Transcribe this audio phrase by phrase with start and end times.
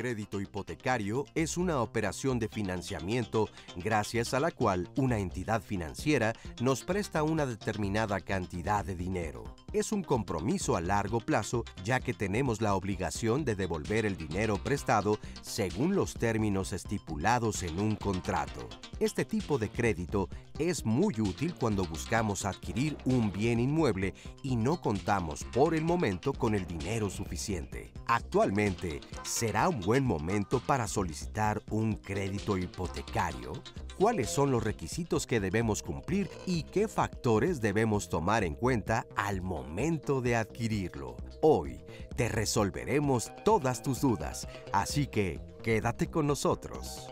[0.00, 6.32] Crédito hipotecario es una operación de financiamiento gracias a la cual una entidad financiera
[6.62, 9.44] nos presta una determinada cantidad de dinero.
[9.72, 14.58] Es un compromiso a largo plazo ya que tenemos la obligación de devolver el dinero
[14.58, 18.68] prestado según los términos estipulados en un contrato.
[18.98, 20.28] Este tipo de crédito
[20.58, 26.32] es muy útil cuando buscamos adquirir un bien inmueble y no contamos por el momento
[26.32, 27.92] con el dinero suficiente.
[28.08, 33.52] Actualmente, ¿será un buen momento para solicitar un crédito hipotecario?
[33.96, 39.42] ¿Cuáles son los requisitos que debemos cumplir y qué factores debemos tomar en cuenta al
[39.42, 39.59] momento
[40.20, 41.16] de adquirirlo?
[41.42, 41.84] Hoy
[42.16, 47.08] te resolveremos todas tus dudas, así que quédate con nosotros.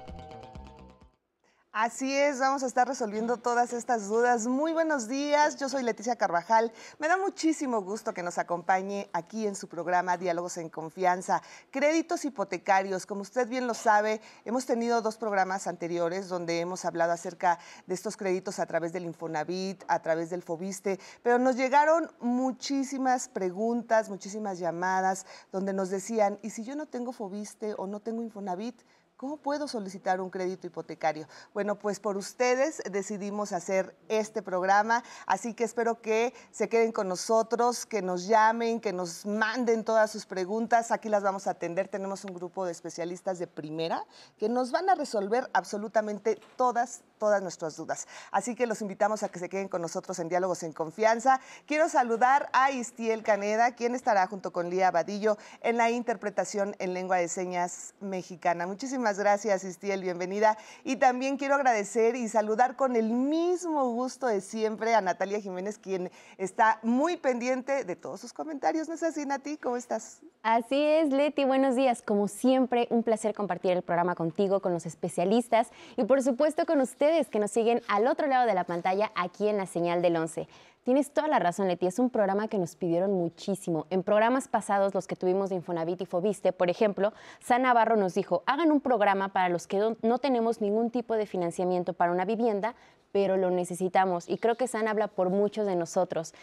[1.71, 4.47] Así es, vamos a estar resolviendo todas estas dudas.
[4.47, 6.73] Muy buenos días, yo soy Leticia Carvajal.
[6.99, 11.43] Me da muchísimo gusto que nos acompañe aquí en su programa Diálogos en Confianza.
[11.71, 17.13] Créditos hipotecarios, como usted bien lo sabe, hemos tenido dos programas anteriores donde hemos hablado
[17.13, 22.11] acerca de estos créditos a través del Infonavit, a través del Fobiste, pero nos llegaron
[22.19, 28.01] muchísimas preguntas, muchísimas llamadas donde nos decían, ¿y si yo no tengo Fobiste o no
[28.01, 28.81] tengo Infonavit?
[29.19, 31.27] ¿Cómo puedo solicitar un crédito hipotecario?
[31.53, 37.09] Bueno, pues por ustedes decidimos hacer este programa, así que espero que se queden con
[37.09, 40.93] nosotros, que nos llamen, que nos manden todas sus preguntas.
[40.93, 41.89] Aquí las vamos a atender.
[41.89, 44.07] Tenemos un grupo de especialistas de primera
[44.39, 48.07] que nos van a resolver absolutamente todas, todas nuestras dudas.
[48.31, 51.41] Así que los invitamos a que se queden con nosotros en Diálogos en Confianza.
[51.67, 56.95] Quiero saludar a Istiel Caneda, quien estará junto con Lía Vadillo en la interpretación en
[56.95, 58.67] lengua de señas mexicana.
[58.67, 60.57] Muchísimas gracias, Istiel, bienvenida.
[60.85, 65.79] Y también quiero agradecer y saludar con el mismo gusto de siempre a Natalia Jiménez,
[65.79, 68.89] quien está muy pendiente de todos sus comentarios.
[68.89, 69.57] ¿No es así, Nati?
[69.57, 70.21] ¿Cómo estás?
[70.43, 72.01] Así es, Leti, buenos días.
[72.01, 76.81] Como siempre, un placer compartir el programa contigo, con los especialistas y por supuesto con
[76.81, 80.17] ustedes que nos siguen al otro lado de la pantalla aquí en la señal del
[80.17, 80.47] 11.
[80.85, 81.87] Tienes toda la razón, Leti.
[81.87, 83.87] Es un programa que nos pidieron muchísimo.
[83.91, 88.15] En programas pasados, los que tuvimos de Infonavit y Fobiste, por ejemplo, San Navarro nos
[88.15, 92.25] dijo, hagan un programa para los que no tenemos ningún tipo de financiamiento para una
[92.25, 92.75] vivienda,
[93.11, 94.29] pero lo necesitamos.
[94.29, 96.35] Y creo que San habla por muchos de nosotros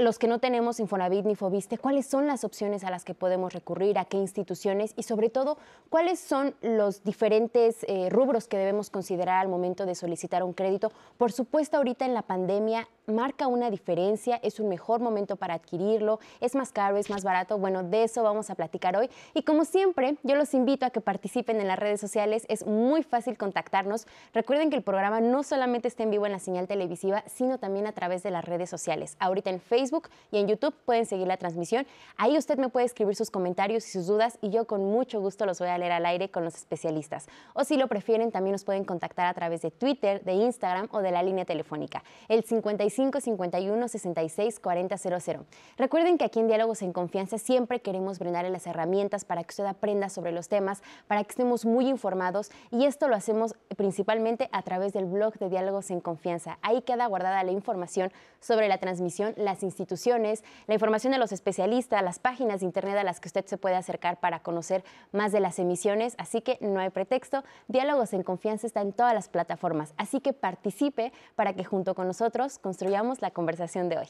[0.00, 3.52] los que no tenemos Infonavit ni Fobiste, cuáles son las opciones a las que podemos
[3.52, 8.90] recurrir, a qué instituciones y sobre todo cuáles son los diferentes eh, rubros que debemos
[8.90, 10.90] considerar al momento de solicitar un crédito.
[11.18, 16.20] Por supuesto, ahorita en la pandemia marca una diferencia, es un mejor momento para adquirirlo,
[16.40, 17.58] es más caro, es más barato.
[17.58, 19.10] Bueno, de eso vamos a platicar hoy.
[19.34, 23.02] Y como siempre, yo los invito a que participen en las redes sociales, es muy
[23.02, 24.06] fácil contactarnos.
[24.32, 27.86] Recuerden que el programa no solamente está en vivo en la señal televisiva, sino también
[27.86, 29.16] a través de las redes sociales.
[29.18, 31.86] Ahorita en Facebook y en YouTube pueden seguir la transmisión.
[32.16, 35.46] Ahí usted me puede escribir sus comentarios y sus dudas y yo con mucho gusto
[35.46, 37.28] los voy a leer al aire con los especialistas.
[37.54, 41.00] O si lo prefieren, también nos pueden contactar a través de Twitter, de Instagram o
[41.00, 42.02] de la línea telefónica.
[42.28, 45.46] El 55 51 66 40 00.
[45.78, 49.64] Recuerden que aquí en Diálogos en Confianza siempre queremos brindarle las herramientas para que usted
[49.64, 54.62] aprenda sobre los temas, para que estemos muy informados y esto lo hacemos principalmente a
[54.62, 56.58] través del blog de Diálogos en Confianza.
[56.60, 62.02] Ahí queda guardada la información sobre la transmisión, las instituciones, la información de los especialistas,
[62.02, 65.40] las páginas de internet a las que usted se puede acercar para conocer más de
[65.40, 67.44] las emisiones, así que no hay pretexto.
[67.68, 72.06] Diálogos en Confianza está en todas las plataformas, así que participe para que junto con
[72.06, 74.08] nosotros la conversación de hoy.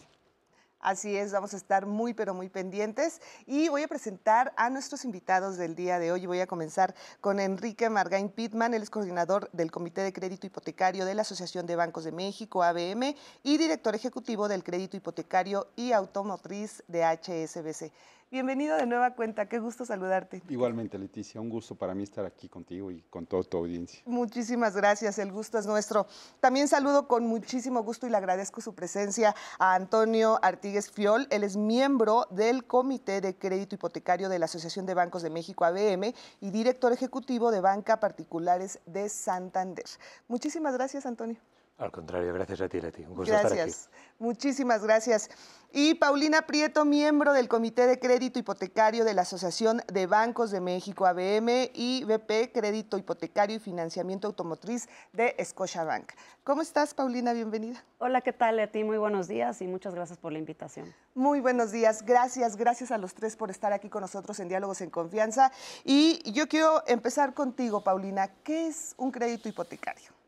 [0.81, 3.21] Así es, vamos a estar muy, pero muy pendientes.
[3.47, 6.25] Y voy a presentar a nuestros invitados del día de hoy.
[6.25, 11.05] Voy a comenzar con Enrique Margain Pitman, él es coordinador del Comité de Crédito Hipotecario
[11.05, 15.93] de la Asociación de Bancos de México, ABM, y director ejecutivo del Crédito Hipotecario y
[15.93, 17.93] Automotriz de HSBC.
[18.33, 20.41] Bienvenido de nueva cuenta, qué gusto saludarte.
[20.49, 24.03] Igualmente, Leticia, un gusto para mí estar aquí contigo y con toda tu audiencia.
[24.07, 26.07] Muchísimas gracias, el gusto es nuestro.
[26.39, 31.27] También saludo con muchísimo gusto y le agradezco su presencia a Antonio Artigues Fiol.
[31.31, 35.65] Él es miembro del Comité de Crédito Hipotecario de la Asociación de Bancos de México,
[35.65, 39.87] ABM, y director ejecutivo de Banca Particulares de Santander.
[40.29, 41.37] Muchísimas gracias, Antonio.
[41.81, 43.07] Al contrario, gracias a ti, Leti.
[43.07, 43.73] Un gusto estar aquí.
[44.19, 45.31] Muchísimas gracias.
[45.73, 50.61] Y Paulina Prieto, miembro del Comité de Crédito Hipotecario de la Asociación de Bancos de
[50.61, 56.13] México, ABM, y BP, Crédito Hipotecario y Financiamiento Automotriz de Scotiabank.
[56.45, 57.33] ¿Cómo estás, Paulina?
[57.33, 57.83] Bienvenida.
[57.97, 58.85] Hola, ¿qué tal, Leti?
[58.85, 60.95] Muy buenos días y muchas gracias por la invitación.
[61.15, 62.05] Muy buenos días.
[62.05, 65.51] Gracias, gracias a los tres por estar aquí con nosotros en Diálogos en Confianza.
[65.83, 68.29] Y yo quiero empezar contigo, Paulina.
[68.45, 70.20] ¿Qué es un crédito hipotecario?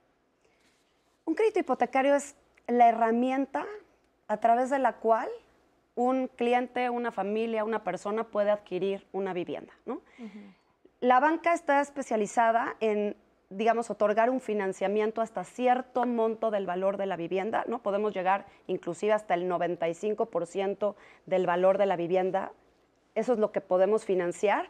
[1.24, 2.34] Un crédito hipotecario es
[2.66, 3.66] la herramienta
[4.28, 5.28] a través de la cual
[5.94, 9.72] un cliente, una familia, una persona puede adquirir una vivienda.
[11.00, 13.16] La banca está especializada en,
[13.50, 17.82] digamos, otorgar un financiamiento hasta cierto monto del valor de la vivienda, ¿no?
[17.82, 20.94] Podemos llegar inclusive hasta el 95%
[21.26, 22.52] del valor de la vivienda.
[23.14, 24.68] Eso es lo que podemos financiar.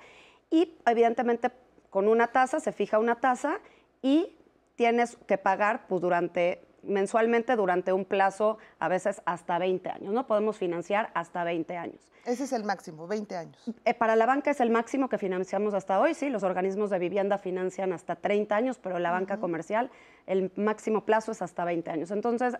[0.50, 1.50] Y evidentemente
[1.90, 3.60] con una tasa, se fija una tasa
[4.00, 4.34] y
[4.82, 10.26] tienes que pagar pues, durante mensualmente durante un plazo, a veces hasta 20 años, ¿no?
[10.26, 12.11] Podemos financiar hasta 20 años.
[12.25, 13.70] Ese es el máximo, 20 años.
[13.84, 16.99] Eh, para la banca es el máximo que financiamos hasta hoy, sí, los organismos de
[16.99, 19.93] vivienda financian hasta 30 años, pero la banca comercial
[20.26, 22.11] el máximo plazo es hasta 20 años.
[22.11, 22.56] Entonces,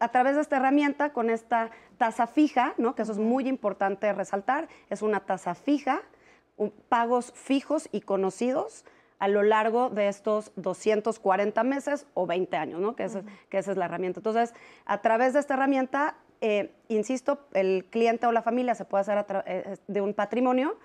[0.00, 2.96] a través de esta herramienta, con esta tasa fija, ¿no?
[2.96, 6.02] que eso es muy importante resaltar, es una tasa fija,
[6.88, 8.84] pagos fijos y conocidos,
[9.20, 12.96] a lo largo de estos 240 meses o 20 años, ¿no?
[12.96, 14.18] que, esa, que esa es la herramienta.
[14.18, 14.54] Entonces,
[14.86, 19.26] a través de esta herramienta, eh, insisto, el cliente o la familia se puede hacer
[19.46, 20.78] eh, de un patrimonio,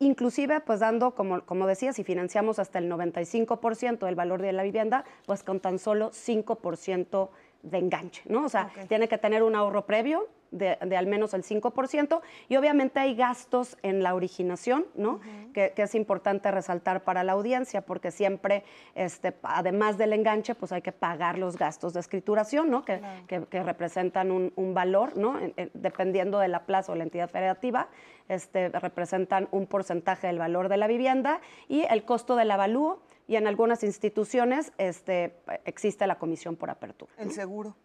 [0.00, 4.64] inclusive pues dando, como, como decía, si financiamos hasta el 95% del valor de la
[4.64, 7.28] vivienda, pues con tan solo 5%
[7.62, 8.44] de enganche, ¿no?
[8.44, 12.20] O sea, tiene que tener un ahorro previo de, al menos el 5%.
[12.48, 15.20] Y obviamente hay gastos en la originación, ¿no?
[15.52, 18.64] que, es importante resaltar para la audiencia, porque siempre,
[18.94, 22.84] este, además del enganche, pues hay que pagar los gastos de escrituración, ¿no?
[22.84, 25.38] que, que, representan un, valor, ¿no?
[25.74, 27.88] dependiendo de la plaza o la entidad federativa,
[28.28, 33.00] este, representan un porcentaje del valor de la vivienda y el costo del avalúo.
[33.30, 37.12] Y en algunas instituciones este, existe la comisión por apertura.
[37.16, 37.76] El seguro.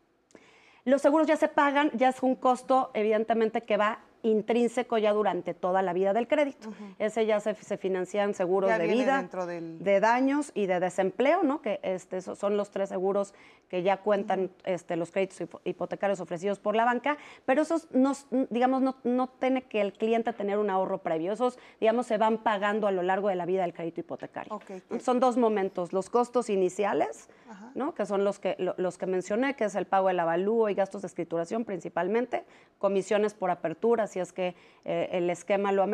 [0.85, 5.53] Los seguros ya se pagan, ya es un costo evidentemente que va intrínseco ya durante
[5.53, 6.73] toda la vida del crédito.
[6.99, 11.61] Ese ya se, se financian seguros de vida, de daños y de desempleo, ¿no?
[11.61, 13.33] que este, son los tres seguros
[13.69, 18.13] que ya cuentan este, los créditos hipotecarios ofrecidos por la banca, pero esos, no,
[18.49, 21.33] digamos, no, no, tiene que el cliente tener un ahorro previo.
[21.33, 24.59] Esos, digamos, se van pagando a lo largo de la vida del crédito hipotecario.
[24.99, 27.29] Son dos momentos, los costos iniciales,
[27.73, 27.93] ¿no?
[27.93, 31.01] que son los que, los que mencioné, que es el pago del avalúo y gastos
[31.01, 32.45] de escrituración principalmente,
[32.77, 35.85] comisiones por apertura, si es que eh, el esquema lo,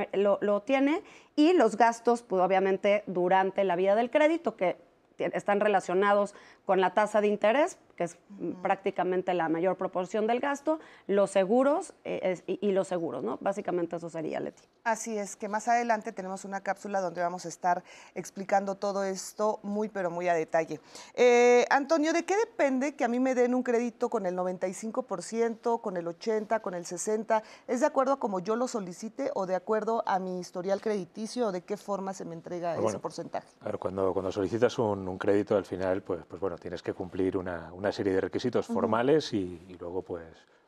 [0.42, 1.02] lo, tiene,
[1.36, 4.78] y los gastos, pues obviamente, durante la vida del crédito, que
[5.18, 6.36] están relacionados
[6.66, 8.18] con la tasa de interés, que es
[8.64, 13.38] prácticamente la mayor proporción del gasto, los seguros eh, y, los seguros, ¿no?
[13.42, 14.64] Básicamente eso sería, Leti.
[14.84, 17.84] Así es, que más adelante tenemos una cápsula donde vamos a estar
[18.16, 20.80] explicando todo esto muy, pero muy a detalle.
[21.14, 25.80] Eh, Antonio, ¿de qué depende que a mí me den un crédito con el 95%,
[25.80, 27.44] con el 80%, con el 60%?
[27.68, 31.48] ¿Es de acuerdo a como yo lo solicite o de acuerdo a mi historial crediticio
[31.48, 33.48] o de qué forma se me entrega ese porcentaje?
[33.60, 37.72] Claro, cuando, cuando solicitas un, crédito al final, pues, pues bueno, tienes que cumplir una
[37.82, 40.26] una serie de requisitos formales y, luego pues,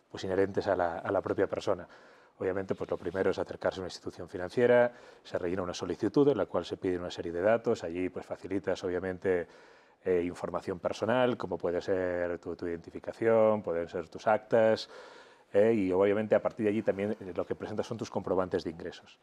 [0.09, 1.87] pues inherentes a la, a la, propia persona.
[2.39, 4.91] Obviamente, pues lo primero es acercarse a una institución financiera,
[5.23, 8.25] se rellena una solicitud en la cual se pide una serie de datos, allí pues
[8.25, 9.47] facilitas obviamente
[10.03, 14.89] eh, información personal, como puede ser tu, tu identificación, pueden ser tus actas,
[15.53, 18.63] eh, y obviamente a partir de allí también eh, lo que presentas son tus comprobantes
[18.63, 19.19] de ingresos.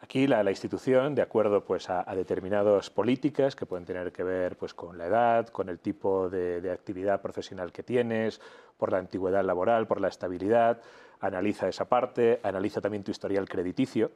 [0.00, 4.74] Aquí la, institución, de acuerdo pues, a, determinadas políticas que pueden tener que ver pues,
[4.74, 8.40] con la edad, con el tipo de, actividad profesional que tienes,
[8.76, 10.80] por la antigüedad laboral, por la estabilidad,
[11.20, 14.10] analiza esa parte, analiza también tu historial crediticio,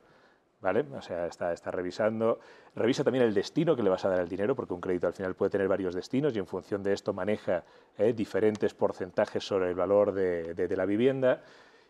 [0.65, 0.85] ¿vale?
[0.97, 2.41] O sea, está, está, revisando.
[2.75, 5.13] Revisa también el destino que le vas a dar al dinero, porque un crédito al
[5.13, 7.65] final puede tener varios destinos y en función de esto maneja
[7.99, 11.43] eh, diferentes porcentajes sobre el valor de, de, la vivienda.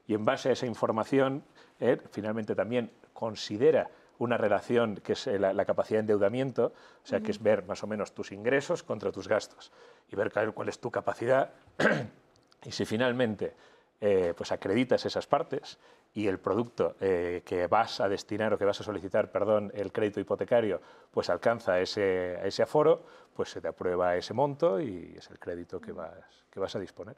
[0.08, 1.44] Y en base a esa información,
[1.78, 3.88] eh, finalmente también considera
[4.18, 7.84] una relación que es eh, la, capacidad de endeudamiento, o sea, que es ver más
[7.84, 9.70] o menos tus ingresos contra tus gastos
[10.10, 11.52] y ver cuál es tu capacidad
[12.64, 13.54] y si finalmente
[14.00, 15.78] eh, pues acreditas esas partes
[16.14, 19.90] y el producto eh, que vas a destinar o que vas a solicitar, perdón, el
[19.90, 20.80] crédito hipotecario,
[21.10, 23.04] pues alcanza ese, ese aforo,
[23.34, 26.12] pues se te aprueba ese monto y es el crédito que vas,
[26.50, 27.16] que vas a disponer.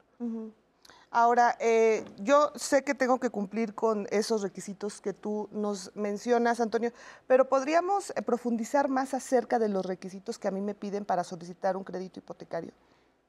[1.11, 6.59] Ahora, eh, yo sé que tengo que cumplir con esos requisitos que tú nos mencionas,
[6.59, 6.91] Antonio,
[7.27, 11.23] pero podríamos eh, profundizar más acerca de los requisitos que a mí me piden para
[11.23, 12.73] solicitar un crédito hipotecario.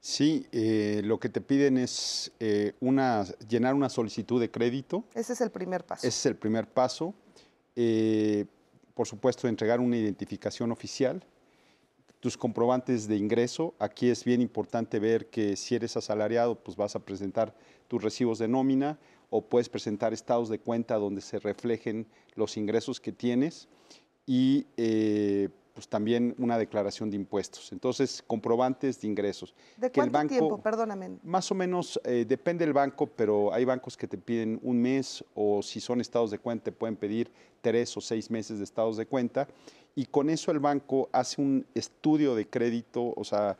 [0.00, 2.32] Sí, eh, lo que te piden es
[2.80, 5.04] una, llenar una solicitud de crédito.
[5.14, 6.06] Ese es el primer paso.
[6.06, 7.14] Ese es el primer paso.
[8.94, 11.24] por supuesto, entregar una identificación oficial
[12.20, 13.74] tus comprobantes de ingreso.
[13.78, 17.54] Aquí es bien importante ver que si eres asalariado, pues vas a presentar
[17.86, 18.98] tus recibos de nómina
[19.30, 23.68] o puedes presentar estados de cuenta donde se reflejen los ingresos que tienes
[24.26, 27.70] y eh, pues también una declaración de impuestos.
[27.70, 29.54] Entonces, comprobantes de ingresos.
[29.76, 30.58] ¿De cuánto tiempo?
[30.60, 31.20] Perdóname.
[31.22, 35.24] Más o menos, eh, depende del banco, pero hay bancos que te piden un mes
[35.36, 37.30] o si son estados de cuenta te pueden pedir
[37.60, 39.46] tres o seis meses de estados de cuenta
[39.94, 43.56] y con eso el banco hace un estudio de crédito, o sea,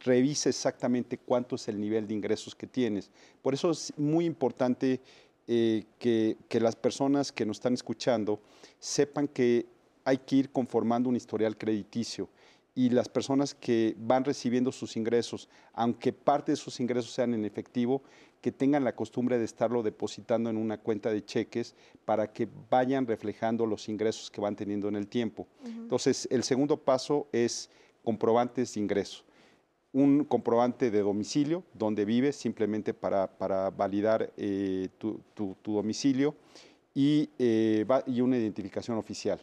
[0.00, 3.10] revisa exactamente cuánto es el nivel de ingresos que tienes.
[3.42, 4.98] Por eso es muy importante
[5.46, 8.40] eh, que, que, las personas que nos están escuchando
[8.78, 9.73] sepan que
[10.04, 12.28] hay que ir conformando un historial crediticio
[12.74, 17.44] y las personas que van recibiendo sus ingresos, aunque parte de sus ingresos sean en
[17.44, 18.02] efectivo,
[18.40, 23.06] que tengan la costumbre de estarlo depositando en una cuenta de cheques para que vayan
[23.06, 25.46] reflejando los ingresos que van teniendo en el tiempo.
[25.64, 27.70] Entonces, el segundo paso es
[28.02, 29.24] comprobantes de ingreso.
[29.92, 33.30] Un comprobante de domicilio, donde vives, simplemente para,
[33.70, 35.22] validar eh, tu,
[35.64, 36.34] domicilio,
[36.92, 39.40] y, eh, y una identificación oficial.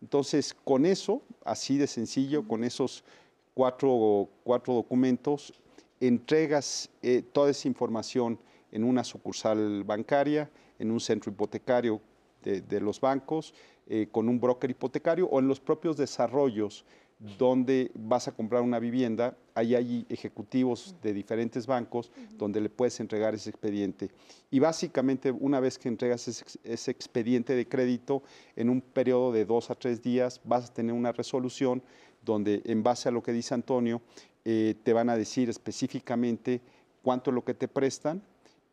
[0.00, 3.04] Entonces, con eso, así de sencillo, con esos
[3.54, 5.52] cuatro, cuatro documentos,
[6.00, 8.38] entregas eh, toda esa información
[8.72, 12.00] en una sucursal bancaria, en un centro hipotecario
[12.42, 13.52] de, los bancos,
[13.86, 16.86] eh, con un broker hipotecario o en los propios desarrollos
[17.38, 22.98] donde vas a comprar una vivienda, ahí hay ejecutivos de diferentes bancos donde le puedes
[22.98, 24.10] entregar ese expediente.
[24.50, 28.22] Y básicamente una vez que entregas ese, expediente de crédito,
[28.56, 31.82] en un periodo de dos a tres días vas a tener una resolución
[32.24, 34.00] donde en base a lo que dice Antonio,
[34.46, 36.62] eh, te van a decir específicamente
[37.02, 38.22] cuánto es lo que te prestan,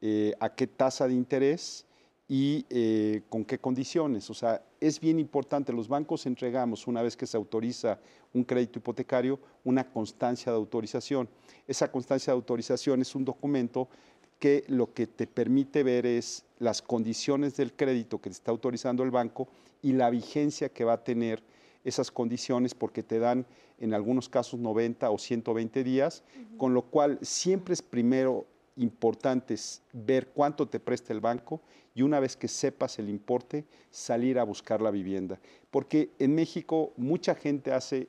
[0.02, 1.86] eh, a qué tasa de interés
[2.30, 4.30] y eh, con qué condiciones.
[4.30, 8.00] O sea, es bien importante, los bancos entregamos una vez que se autoriza
[8.34, 11.30] un crédito hipotecario una constancia de autorización.
[11.68, 13.88] Esa constancia de autorización es un documento
[14.40, 19.04] que lo que te permite ver es las condiciones del crédito que te está autorizando
[19.04, 19.48] el banco
[19.82, 21.42] y la vigencia que va a tener
[21.84, 23.46] esas condiciones porque te dan
[23.80, 26.24] en algunos casos 90 o 120 días,
[26.58, 28.46] con lo cual siempre es primero
[28.78, 29.56] importante
[29.94, 31.62] ver cuánto te presta el banco
[31.94, 35.40] y una vez que sepas el importe, salir a buscar la vivienda.
[35.72, 38.08] Porque en México mucha gente hace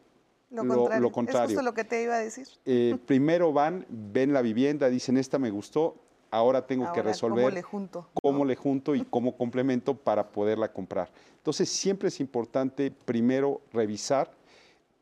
[0.50, 1.44] lo, contrario.
[1.44, 2.46] Es justo lo que te iba a decir.
[2.64, 5.96] Eh, primero van, ven la vivienda, dicen, esta me gustó,
[6.30, 10.72] ahora tengo que resolver cómo le junto, cómo le junto y cómo complemento para poderla
[10.72, 11.10] comprar.
[11.36, 14.32] Entonces siempre es importante primero revisar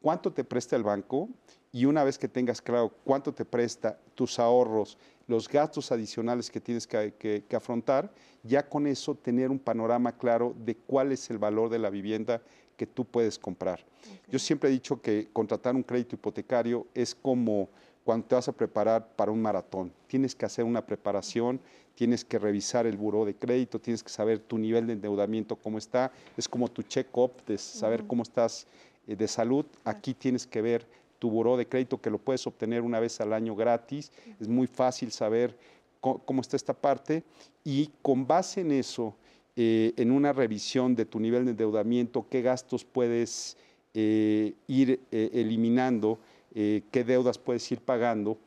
[0.00, 1.28] cuánto te presta el banco
[1.73, 6.61] y una vez que tengas claro cuánto te presta, tus ahorros, los gastos adicionales que
[6.61, 11.68] tienes que, afrontar, ya con eso tener un panorama claro de cuál es el valor
[11.68, 12.40] de la vivienda
[12.76, 13.85] que tú puedes comprar.
[14.30, 17.68] Yo siempre he dicho que contratar un crédito hipotecario es como
[18.04, 19.92] cuando te vas a preparar para un maratón.
[20.06, 21.61] Tienes que hacer una preparación,
[21.97, 25.78] tienes que revisar el buró de crédito, tienes que saber tu nivel de endeudamiento, cómo
[25.78, 26.12] está.
[26.37, 28.66] Es como tu check-up de saber cómo estás
[29.09, 29.66] eh, de salud.
[29.85, 30.87] Aquí tienes que ver
[31.18, 34.12] tu buró de crédito que lo puedes obtener una vez al año gratis.
[34.40, 35.56] Es muy fácil saber
[36.00, 37.25] cómo, está esta parte
[37.64, 39.14] y con base en eso,
[39.56, 43.56] eh, en una revisión de tu nivel de endeudamiento, qué gastos puedes
[43.94, 46.18] eh, ir eh, eliminando,
[46.54, 48.38] qué deudas puedes ir pagando.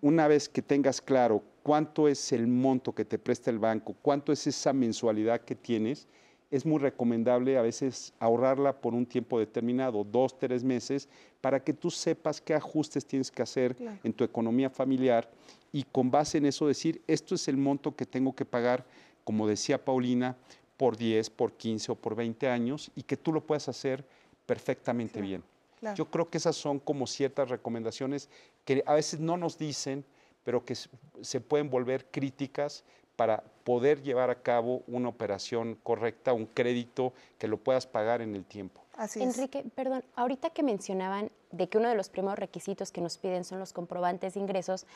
[0.00, 4.30] Una vez que tengas claro cuánto es el monto que te presta el banco, cuánto
[4.32, 6.06] es esa mensualidad que tienes,
[6.52, 11.08] es muy recomendable a veces ahorrarla por un tiempo determinado, dos, tres meses,
[11.40, 15.28] para que tú sepas qué ajustes tienes que hacer en tu economía familiar
[15.72, 18.84] y con base en eso decir, esto es el monto que tengo que pagar,
[19.24, 20.36] como decía Paulina,
[20.76, 24.04] por 10, por 15 o por 20 años y que tú lo puedas hacer
[24.44, 25.42] perfectamente bien.
[25.96, 28.28] Yo creo que esas son como ciertas recomendaciones
[28.66, 30.04] que a veces no nos dicen,
[30.44, 32.84] pero que se pueden volver críticas
[33.22, 38.34] para poder llevar a cabo una operación correcta, un crédito que lo puedas pagar en
[38.34, 38.80] el tiempo.
[38.96, 43.18] Así Enrique, perdón, ahorita que mencionaban de que uno de los primeros requisitos que nos
[43.18, 44.86] piden son los comprobantes de ingresos,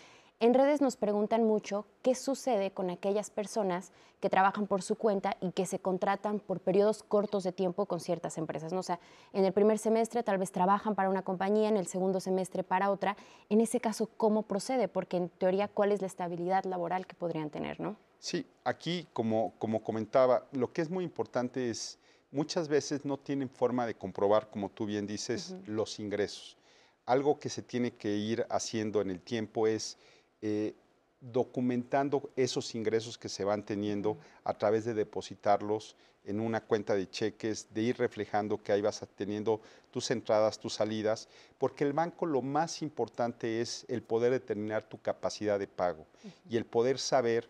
[0.41, 5.37] en redes nos preguntan mucho qué sucede con aquellas personas que trabajan por su cuenta
[5.41, 8.73] y que se contratan por periodos cortos de tiempo con ciertas empresas.
[8.73, 8.81] ¿no?
[8.81, 8.99] O sea,
[9.35, 12.91] en el primer semestre tal vez trabajan para una compañía, en el segundo semestre para
[12.91, 13.17] otra.
[13.51, 14.89] En ese caso, ¿cómo procede?
[14.89, 17.79] Porque en teoría, ¿cuál es la estabilidad laboral que podrían tener?
[17.79, 17.95] ¿no?
[18.19, 21.99] Sí, aquí, como, como comentaba, lo que es muy importante es
[22.31, 26.57] muchas veces no tienen forma de comprobar, como tú bien dices, los ingresos.
[27.05, 29.97] Algo que se tiene que ir haciendo en el tiempo es
[30.43, 30.75] eh,
[31.21, 37.09] documentando esos ingresos que se van teniendo a través de depositarlos en una cuenta de
[37.09, 39.61] cheques, de ir reflejando que ahí vas teniendo
[39.93, 45.01] tus entradas, tus salidas, porque el banco lo más importante es el poder determinar tu
[45.01, 46.05] capacidad de pago
[46.51, 47.49] y el poder saber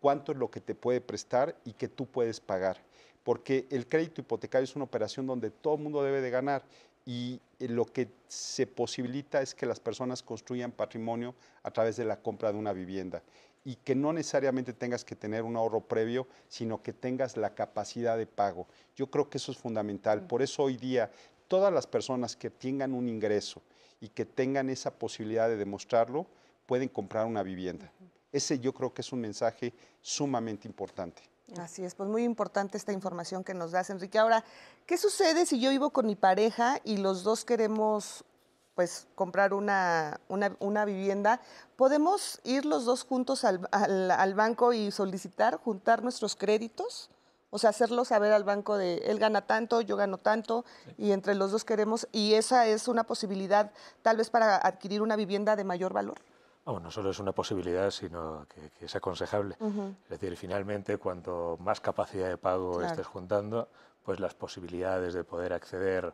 [0.00, 2.78] cuánto es lo que te puede prestar y que tú puedes pagar
[3.26, 6.62] porque el crédito hipotecario es una operación donde todo el mundo debe de ganar
[7.04, 11.34] y eh, lo que se posibilita es que las personas construyan patrimonio
[11.64, 13.24] a través de la compra de una vivienda
[13.64, 18.16] y que no necesariamente tengas que tener un ahorro previo, sino que tengas la capacidad
[18.16, 18.68] de pago.
[18.94, 20.24] Yo creo que eso es fundamental.
[20.28, 21.10] Por eso hoy día
[21.48, 23.60] todas las personas que tengan un ingreso
[24.00, 26.28] y que tengan esa posibilidad de demostrarlo,
[26.66, 27.90] pueden comprar una vivienda.
[28.36, 31.22] Ese yo creo que es un mensaje sumamente importante.
[31.58, 34.18] Así es, pues muy importante esta información que nos das, Enrique.
[34.18, 34.44] Ahora,
[34.84, 38.26] ¿qué sucede si yo vivo con mi pareja y los dos queremos
[38.74, 41.40] pues comprar una, una, vivienda,
[41.76, 47.08] ¿podemos ir los dos juntos al, al, banco y solicitar, juntar nuestros créditos?
[47.48, 50.66] O sea, hacerlo saber al banco de él gana tanto, yo gano tanto,
[50.98, 55.16] y entre los dos queremos, y esa es una posibilidad tal vez para adquirir una
[55.16, 56.18] vivienda de mayor valor.
[56.66, 59.56] No solo es una posibilidad, sino que, es aconsejable.
[60.04, 63.68] Es decir, finalmente, cuanto más capacidad de pago estés juntando,
[64.02, 66.12] pues las posibilidades de poder acceder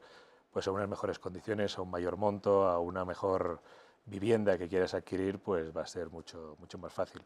[0.50, 3.60] pues a unas mejores condiciones, a un mayor monto, a una mejor
[4.04, 7.24] vivienda que quieras adquirir, pues va a ser mucho, mucho más fácil.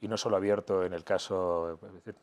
[0.00, 1.78] Y no solo abierto en el caso,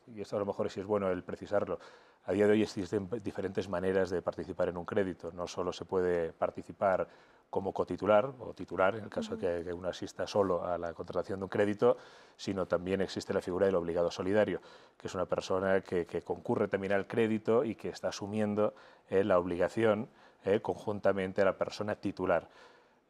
[0.07, 1.79] y esto a lo mejor sí es bueno el precisarlo,
[2.25, 5.31] a día de hoy existen diferentes maneras de participar en un crédito.
[5.33, 7.07] No solo se puede participar
[7.53, 11.39] como cotitular o titular, en el caso de que uno asista solo a la contratación
[11.39, 11.97] de un crédito,
[12.35, 14.59] sino también existe la figura del obligado solidario,
[14.97, 18.73] que es una persona que, concurre también al crédito y que está asumiendo
[19.07, 20.09] eh, la obligación
[20.45, 22.49] eh, conjuntamente a la persona titular.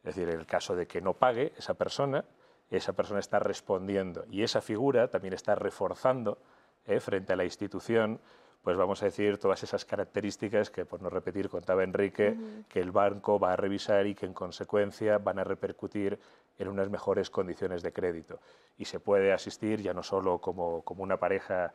[0.04, 2.26] Es decir, en el caso de que no pague esa persona,
[2.68, 6.36] esa persona está respondiendo y esa figura también está reforzando
[6.84, 8.20] eh, frente a la institución,
[8.64, 12.34] pues vamos a decir todas esas características que, por no repetir, contaba Enrique,
[12.66, 16.18] que el banco va a revisar y que en consecuencia van a repercutir
[16.58, 18.40] en unas mejores condiciones de crédito.
[18.78, 21.74] Y se puede asistir ya no solo como, como una pareja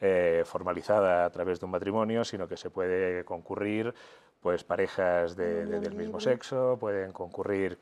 [0.00, 3.92] eh, formalizada a través de un matrimonio, sino que se puede concurrir
[4.40, 7.76] pues parejas del mismo sexo, pueden concurrir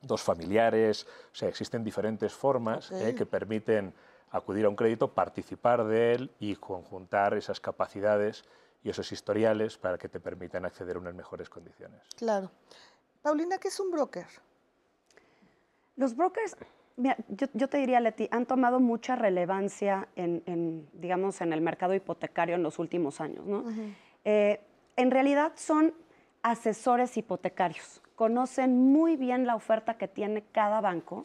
[0.00, 3.92] dos familiares, o sea, existen diferentes formas eh, que permiten
[4.30, 8.44] acudir a un crédito, participar de él y conjuntar esas capacidades
[8.82, 12.00] y esos historiales para que te permitan acceder a unas mejores condiciones.
[12.16, 12.50] Claro.
[13.22, 14.26] Paulina, ¿qué es un broker?
[15.96, 16.56] Los brokers,
[16.96, 22.62] yo, te diría, Leti, han tomado mucha relevancia en, digamos, en el mercado hipotecario en
[22.62, 23.44] los últimos años.
[23.44, 23.64] ¿no?
[24.24, 25.94] en realidad son
[26.42, 28.02] asesores hipotecarios.
[28.18, 31.24] Conocen muy bien la oferta que tiene cada banco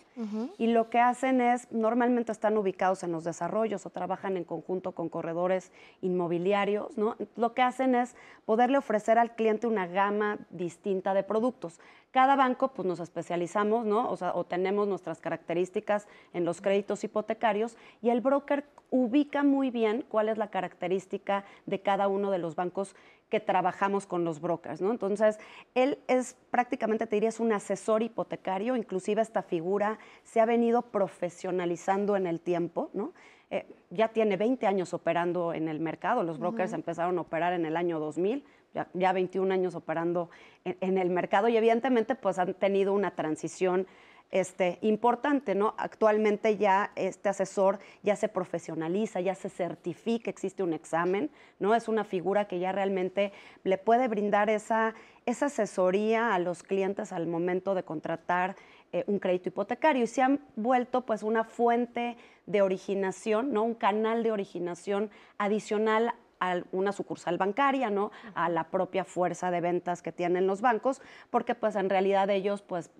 [0.60, 4.92] y lo que hacen es, normalmente están ubicados en los desarrollos o trabajan en conjunto
[4.92, 7.16] con corredores inmobiliarios, ¿no?
[7.36, 11.80] Lo que hacen es poderle ofrecer al cliente una gama distinta de productos.
[12.13, 14.08] Cada banco, pues nos especializamos, ¿no?
[14.08, 19.71] O, sea, o tenemos nuestras características en los créditos hipotecarios y el broker ubica muy
[19.71, 22.95] bien cuál es la característica de cada uno de los bancos
[23.30, 24.91] que trabajamos con los brokers, ¿no?
[24.91, 25.39] Entonces,
[25.73, 30.84] él es prácticamente, te diría, es un asesor hipotecario, inclusive esta figura se ha venido
[30.84, 33.13] profesionalizando en el tiempo, ¿no?
[33.49, 37.65] Eh, ya tiene 20 años operando en el mercado, los brokers empezaron a operar en
[37.65, 40.30] el año 2000, ya, 21 años operando
[40.66, 43.88] en, el mercado y evidentemente pues han tenido una transición
[44.32, 45.76] este, importante, ¿no?
[45.78, 51.76] Actualmente ya este asesor ya se profesionaliza, ya se certifica, existe un examen, ¿no?
[51.76, 53.32] Es una figura que ya realmente
[53.64, 54.96] le puede brindar esa,
[55.28, 58.56] esa asesoría a los clientes al momento de contratar
[58.92, 63.64] eh, un crédito hipotecario y se han vuelto pues una fuente de originación, ¿no?
[63.64, 66.14] Un canal de originación adicional
[66.52, 68.12] a una sucursal bancaria, ¿no?
[68.36, 72.62] A la propia fuerza de ventas que tienen los bancos, porque pues en realidad ellos
[72.62, 72.92] pues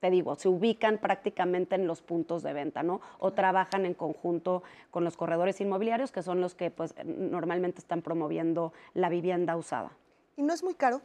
[0.00, 3.02] te digo, se ubican prácticamente en los puntos de venta, ¿no?
[3.18, 8.00] O trabajan en conjunto con los corredores inmobiliarios, que son los que pues, normalmente están
[8.00, 9.92] promoviendo la vivienda usada.
[10.38, 11.02] ¿Y no es muy caro?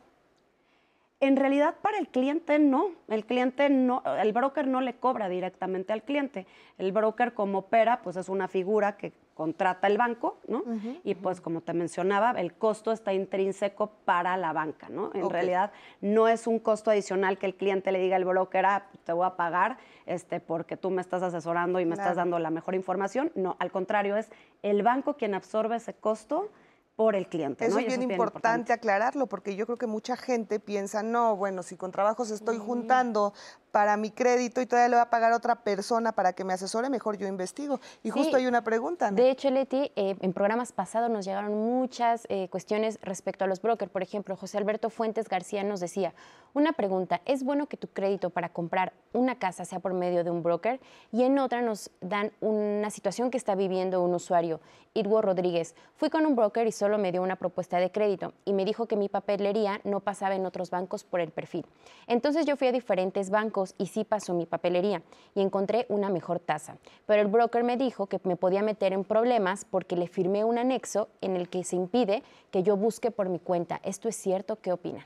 [1.19, 5.91] En realidad para el cliente no, el cliente no, el broker no le cobra directamente
[5.91, 6.47] al cliente.
[6.77, 10.63] El broker como opera, pues es una figura que contrata el banco, ¿no?
[11.03, 15.11] y pues como te mencionaba, el costo está intrínseco para la banca, ¿no?
[15.13, 18.87] En realidad no es un costo adicional que el cliente le diga al broker, ah,
[19.03, 22.49] te voy a pagar este, porque tú me estás asesorando y me estás dando la
[22.49, 23.31] mejor información.
[23.35, 24.29] No, al contrario, es
[24.63, 26.49] el banco quien absorbe ese costo
[26.95, 27.65] por el cliente.
[27.65, 31.75] Eso, es, bien importante aclararlo, porque yo creo que mucha gente piensa, no, bueno, si
[31.75, 33.33] con trabajos estoy juntando
[33.75, 36.53] para mi crédito y todavía le voy a pagar a otra persona para que me
[36.53, 37.81] asesore, mejor yo investigo.
[38.03, 39.11] Y justo hay una pregunta.
[39.11, 43.61] De hecho, Leti, eh, en programas pasados nos llegaron muchas eh, cuestiones respecto a los
[43.61, 43.91] brokers.
[43.91, 46.13] Por ejemplo, José Alberto Fuentes García nos decía,
[46.53, 50.31] una pregunta, ¿es bueno que tu crédito para comprar una casa sea por medio de
[50.31, 50.79] un broker?
[51.11, 54.61] Y en otra nos dan una situación que está viviendo un usuario,
[54.93, 55.75] Irwo Rodríguez.
[55.97, 58.85] Fui con un broker y solo me dio una propuesta de crédito y me dijo
[58.85, 61.65] que mi papelería no pasaba en otros bancos por el perfil.
[62.07, 65.01] Entonces yo fui a diferentes bancos y sí pasó mi papelería
[65.33, 66.77] y encontré una mejor tasa.
[67.05, 70.57] Pero el broker me dijo que me podía meter en problemas porque le firmé un
[70.57, 73.79] anexo en el que se impide que yo busque por mi cuenta.
[73.83, 74.57] ¿Esto es cierto?
[74.57, 75.05] ¿Qué opinan?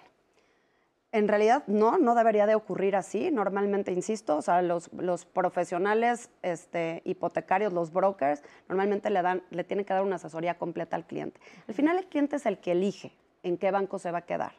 [1.11, 3.31] En realidad no, no debería de ocurrir así.
[3.31, 9.63] Normalmente, insisto, o sea, los, los profesionales este, hipotecarios, los brokers, normalmente le, dan, le
[9.63, 11.39] tienen que dar una asesoría completa al cliente.
[11.67, 14.51] Al final el cliente es el que elige en qué banco se va a quedar.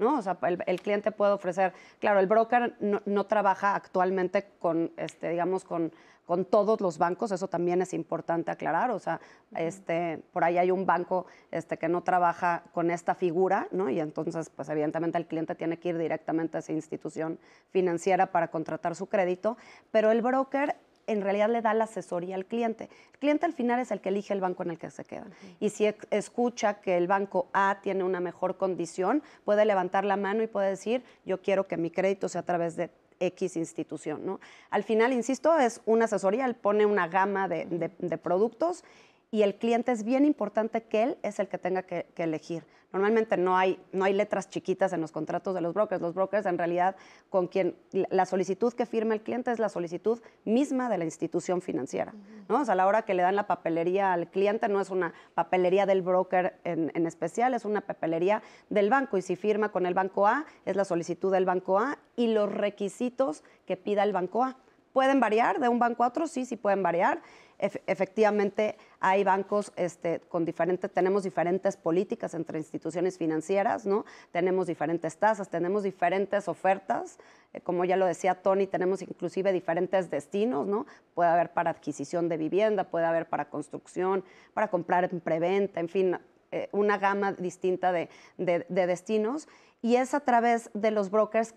[0.00, 0.18] ¿No?
[0.18, 4.90] O sea, el, el cliente puede ofrecer, claro, el broker no, no trabaja actualmente con,
[4.96, 5.92] este, digamos, con
[6.30, 9.20] con todos los bancos, eso también es importante aclarar, o sea,
[9.56, 13.90] este, por ahí hay un banco este, que no trabaja con esta figura, ¿no?
[13.90, 18.46] Y entonces, pues evidentemente el cliente tiene que ir directamente a esa institución financiera para
[18.46, 19.56] contratar su crédito,
[19.90, 20.76] pero el broker
[21.10, 22.88] en realidad le da la asesoría al cliente.
[23.12, 25.26] El cliente al final es el que elige el banco en el que se queda.
[25.58, 30.42] Y si escucha que el banco A tiene una mejor condición, puede levantar la mano
[30.42, 34.24] y puede decir, yo quiero que mi crédito sea a través de X institución.
[34.24, 34.40] ¿no?
[34.70, 38.84] Al final, insisto, es una asesoría, él pone una gama de, de productos
[39.32, 42.66] y el cliente es bien importante que él es el que tenga que, elegir.
[42.92, 46.02] Normalmente no hay, no hay letras chiquitas en los contratos de los brokers.
[46.02, 46.96] Los brokers en realidad
[47.28, 51.62] con quien la solicitud que firma el cliente es la solicitud misma de la institución
[51.62, 52.12] financiera.
[52.48, 52.60] ¿no?
[52.60, 55.14] O sea, a la hora que le dan la papelería al cliente no es una
[55.34, 59.16] papelería del broker en, en especial, es una papelería del banco.
[59.16, 62.52] Y si firma con el banco A, es la solicitud del banco A y los
[62.52, 64.56] requisitos que pida el banco A.
[64.92, 66.26] ¿Pueden variar de un banco a otro?
[66.26, 67.22] Sí, sí pueden variar
[67.60, 74.04] efectivamente hay bancos este, con diferentes, tenemos diferentes políticas entre instituciones financieras, ¿no?
[74.32, 77.18] Tenemos diferentes tasas, tenemos diferentes ofertas,
[77.52, 80.86] eh, como ya lo decía Tony, tenemos inclusive diferentes destinos, ¿no?
[81.14, 85.88] Puede haber para adquisición de vivienda, puede haber para construcción, para comprar en preventa, en
[85.88, 86.18] fin,
[86.50, 89.48] eh, una gama distinta de, de destinos.
[89.82, 91.54] Y es a través de los brokers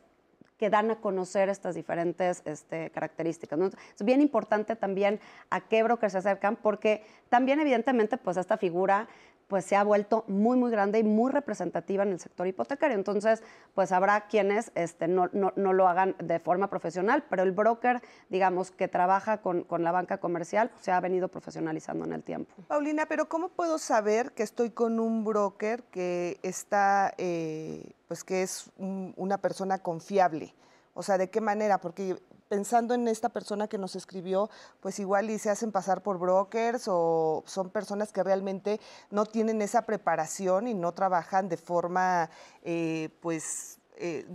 [0.57, 3.59] que dan a conocer estas diferentes este, características.
[3.97, 9.07] Es bien importante también a qué brokers se acercan, porque también evidentemente pues esta figura
[9.47, 12.95] pues se ha vuelto muy, muy grande y muy representativa en el sector hipotecario.
[12.95, 17.51] Entonces, pues habrá quienes este, no, no, no, lo hagan de forma profesional, pero el
[17.51, 22.23] broker, digamos, que trabaja con, con la banca comercial, se ha venido profesionalizando en el
[22.23, 22.53] tiempo.
[22.67, 28.43] Paulina, pero ¿cómo puedo saber que estoy con un broker que está, eh, pues que
[28.43, 30.53] es una persona confiable?
[30.93, 31.79] O sea, ¿de qué manera?
[31.79, 36.19] Porque pensando en esta persona que nos escribió, pues igual y se hacen pasar por
[36.19, 38.79] brokers o son personas que realmente
[39.09, 42.29] no tienen esa preparación y no trabajan de forma,
[42.61, 44.27] eh, pues, eh,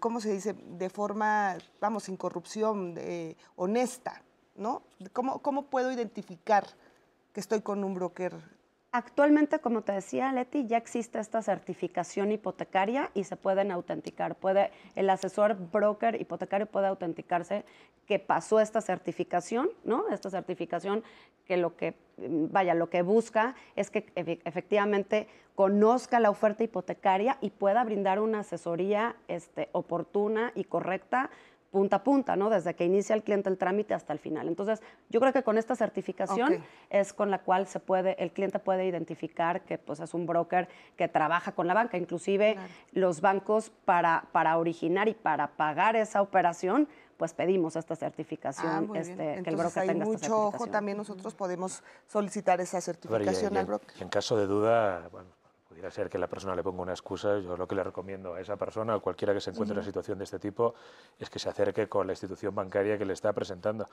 [0.00, 0.54] ¿cómo se dice?
[0.54, 2.98] De forma, vamos, sin corrupción,
[3.56, 4.22] honesta,
[4.54, 4.82] ¿no?
[5.12, 6.66] ¿Cómo, ¿Cómo puedo identificar
[7.32, 8.34] que estoy con un broker
[8.94, 14.34] Actualmente, como te decía, Leti, ya existe esta certificación hipotecaria y se pueden autenticar.
[14.34, 17.64] Puede, el asesor broker hipotecario puede autenticarse
[18.06, 20.10] que pasó esta certificación, ¿no?
[20.10, 21.02] Esta certificación
[21.46, 24.12] que lo que, vaya, lo que busca es que
[24.44, 31.30] efectivamente conozca la oferta hipotecaria y pueda brindar una asesoría este, oportuna y correcta
[31.72, 32.50] punta a punta, ¿no?
[32.50, 34.46] Desde que inicia el cliente el trámite hasta el final.
[34.46, 38.58] Entonces, yo creo que con esta certificación es con la cual se puede, el cliente
[38.58, 41.96] puede identificar que pues, es un broker que trabaja con la banca.
[41.96, 42.56] Inclusive
[42.92, 48.98] los bancos para, para originar y para pagar esa operación, pues pedimos esta certificación, ah,
[48.98, 54.02] este, que el broker hay mucho ojo, también nosotros podemos solicitar esa certificación al broker.
[54.02, 55.28] en caso de duda, bueno,
[55.72, 58.40] pudiera ser que la persona le ponga una excusa, yo lo que le recomiendo a
[58.40, 60.74] esa persona o cualquiera que se encuentre en una situación de este tipo
[61.18, 63.88] es que se acerque con la institución bancaria que le está presentando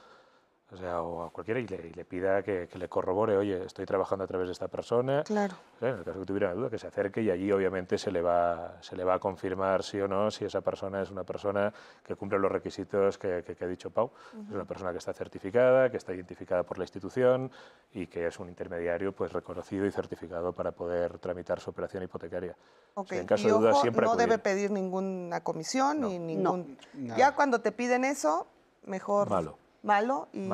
[0.71, 4.27] o sea, o a cualquiera y le, pida que, le corrobore, oye, estoy trabajando a
[4.27, 5.23] través de esta persona.
[5.23, 5.55] Claro.
[5.82, 8.21] en el caso que tuviera una duda, que se acerque y allí obviamente se le,
[8.21, 11.73] va, se le va a confirmar sí o no si esa persona es una persona
[12.03, 14.12] que cumple los requisitos que, que, ha dicho Pau.
[14.47, 17.51] Es una persona que está certificada, que está identificada por la institución
[17.91, 22.55] y que es un intermediario pues reconocido y certificado para poder tramitar su operación hipotecaria.
[22.93, 23.19] Okay.
[23.19, 26.77] en caso de duda siempre no debe pedir ninguna comisión ni ningún...
[26.93, 28.45] Ya cuando te piden eso,
[28.86, 29.29] mejor...
[29.29, 30.47] Malo malo y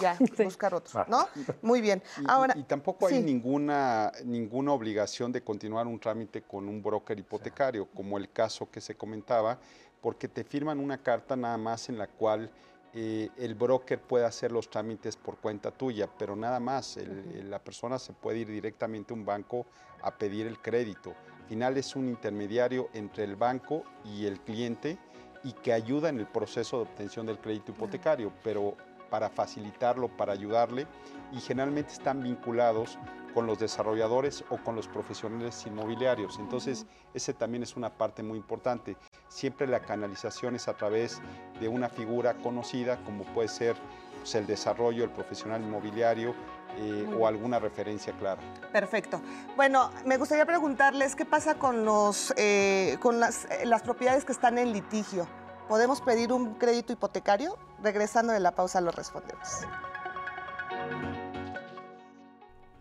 [0.00, 1.26] ya, buscar otro, ¿no?
[1.62, 2.02] Muy bien.
[2.26, 7.86] Ahora, y, tampoco hay ninguna, ninguna obligación de continuar un trámite con un broker hipotecario,
[7.86, 9.58] como el caso que se comentaba,
[10.00, 12.50] porque te firman una carta nada más en la cual
[12.94, 16.98] eh, el broker puede hacer los trámites por cuenta tuya, pero nada más,
[17.44, 19.66] la persona se puede ir directamente a un banco
[20.02, 21.14] a pedir el crédito.
[21.42, 24.98] Al final es un intermediario entre el banco y el cliente
[25.44, 28.76] y que ayuda en el proceso de obtención del crédito hipotecario, pero
[29.10, 30.86] para facilitarlo, para ayudarle,
[31.32, 32.98] y generalmente están vinculados
[33.34, 36.38] con los desarrolladores o con los profesionales inmobiliarios.
[36.38, 38.96] Entonces, ese también es una parte muy importante.
[39.28, 41.20] Siempre la canalización es a través
[41.60, 43.76] de una figura conocida, como puede ser
[44.18, 46.34] pues, el desarrollo, el profesional inmobiliario
[46.78, 48.40] eh, o alguna referencia clara.
[48.72, 49.20] Perfecto.
[49.56, 54.32] Bueno, me gustaría preguntarles qué pasa con, los, eh, con las, eh, las propiedades que
[54.32, 55.26] están en litigio.
[55.68, 57.56] ¿Podemos pedir un crédito hipotecario?
[57.82, 59.66] Regresando de la pausa lo respondemos.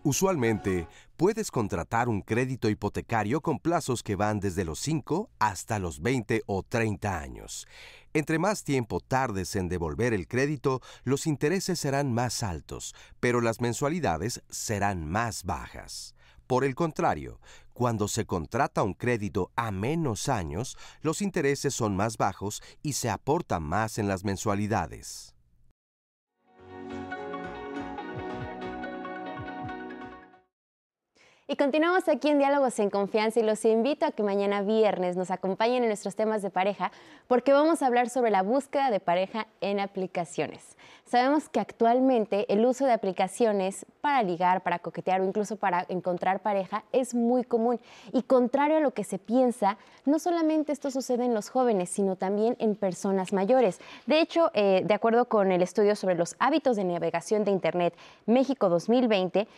[0.04, 0.88] Usualmente,
[1.22, 6.42] puedes contratar un crédito hipotecario con plazos que van desde los 5 hasta los 20
[6.48, 7.68] o 30 años.
[8.12, 13.62] Entre más tiempo tardes en devolver el crédito, los intereses serán más altos, pero las
[13.62, 16.16] mensualidades serán más bajas.
[16.48, 17.40] Por el contrario,
[17.72, 23.12] cuando se contrata un crédito a menos años, los intereses son más bajos y se
[23.12, 25.36] aporta más en las mensualidades.
[31.48, 35.32] Y continuamos aquí en Diálogos en Confianza y los invito a que mañana viernes nos
[35.32, 36.92] acompañen en nuestros temas de pareja
[37.28, 40.78] porque vamos a hablar sobre la búsqueda de pareja en aplicaciones.
[41.04, 46.42] Sabemos que actualmente el uso de aplicaciones para ligar, para coquetear o incluso para encontrar
[46.42, 47.82] pareja es muy común
[48.14, 52.16] y contrario a lo que se piensa, no solamente esto sucede en los jóvenes, sino
[52.16, 53.82] también en personas mayores.
[54.06, 57.94] De hecho, eh, de acuerdo con el estudio sobre los hábitos de navegación de Internet
[58.26, 59.50] México 2020,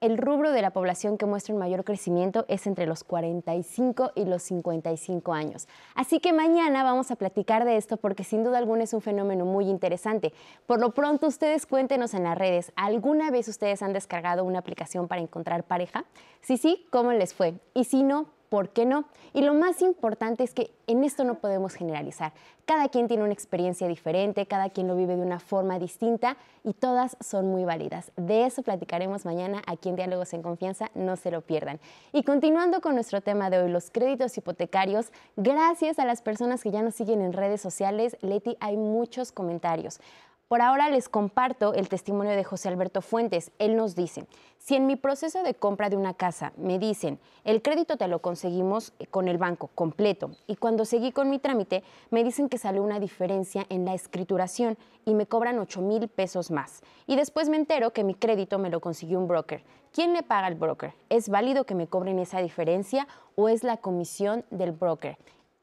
[0.00, 4.26] el rubro de la población que muestra un mayor crecimiento es entre los 45 y
[4.26, 5.66] los 55 años.
[5.94, 9.44] Así que mañana vamos a platicar de esto porque sin duda alguna es un fenómeno
[9.44, 10.32] muy interesante.
[10.66, 15.08] Por lo pronto ustedes cuéntenos en las redes, ¿alguna vez ustedes han descargado una aplicación
[15.08, 16.04] para encontrar pareja?
[16.42, 17.54] Si sí, ¿cómo les fue?
[17.74, 19.04] Y si no, ¿por qué no?
[19.34, 22.32] Y lo más importante es que en esto no podemos generalizar.
[22.64, 26.74] Cada quien tiene una experiencia diferente, cada quien lo vive de una forma distinta y
[26.74, 28.12] todas son muy válidas.
[28.16, 31.80] De eso platicaremos mañana aquí en Diálogos en Confianza, no se lo pierdan.
[32.12, 36.70] Y continuando con nuestro tema de hoy, los créditos hipotecarios, gracias a las personas que
[36.70, 40.00] ya nos siguen en redes sociales, Leti, hay muchos comentarios.
[40.48, 43.52] Por ahora les comparto el testimonio de José Alberto Fuentes.
[43.58, 47.60] Él nos dice, si en mi proceso de compra de una casa me dicen, el
[47.60, 52.24] crédito te lo conseguimos con el banco completo, y cuando seguí con mi trámite me
[52.24, 56.80] dicen que salió una diferencia en la escrituración y me cobran 8 mil pesos más.
[57.06, 59.62] Y después me entero que mi crédito me lo consiguió un broker.
[59.92, 60.94] ¿Quién le paga al broker?
[61.10, 63.06] ¿Es válido que me cobren esa diferencia
[63.36, 65.18] o es la comisión del broker?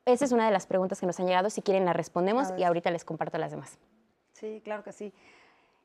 [0.05, 1.49] Esa es una de las preguntas que nos han llegado.
[1.49, 3.79] Si quieren la respondemos y ahorita les comparto las demás.
[4.39, 5.13] Sí, claro que sí.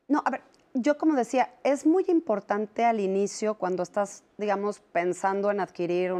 [0.08, 0.42] No, a ver,
[0.74, 6.12] yo como decía, es muy importante al inicio, cuando estás, digamos, pensando en adquirir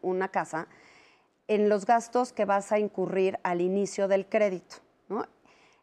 [0.00, 0.66] una casa,
[1.46, 4.76] en los gastos que vas a incurrir al inicio del crédito.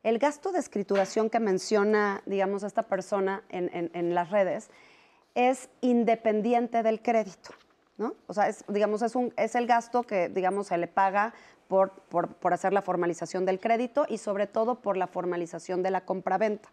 [0.02, 4.72] El gasto de escrituración que menciona, digamos, esta persona en, las redes
[5.36, 7.52] es independiente del crédito.
[8.00, 8.16] ¿no?
[8.26, 11.36] O sea, es, digamos, es, un, es el gasto que, digamos, se le paga
[11.72, 16.68] por, hacer la formalización del crédito y sobre todo por la formalización de la compraventa.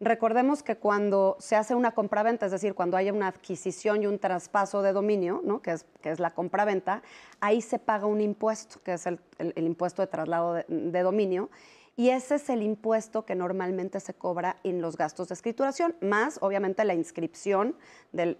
[0.00, 4.18] Recordemos que cuando se hace una compraventa, es decir, cuando haya una adquisición y un
[4.18, 5.60] traspaso de dominio, ¿no?
[5.60, 7.02] que, es, que es la compraventa,
[7.40, 9.20] ahí se paga un impuesto, que es el,
[9.56, 11.50] impuesto de traslado de dominio,
[11.96, 16.38] y ese es el impuesto que normalmente se cobra en los gastos de escrituración, más
[16.40, 17.76] obviamente la inscripción
[18.12, 18.36] de,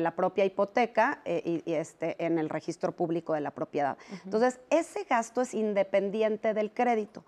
[0.00, 3.98] la, propia hipoteca eh, y, este, en el registro público de la propiedad.
[4.24, 7.24] Entonces, ese gasto es independiente del crédito.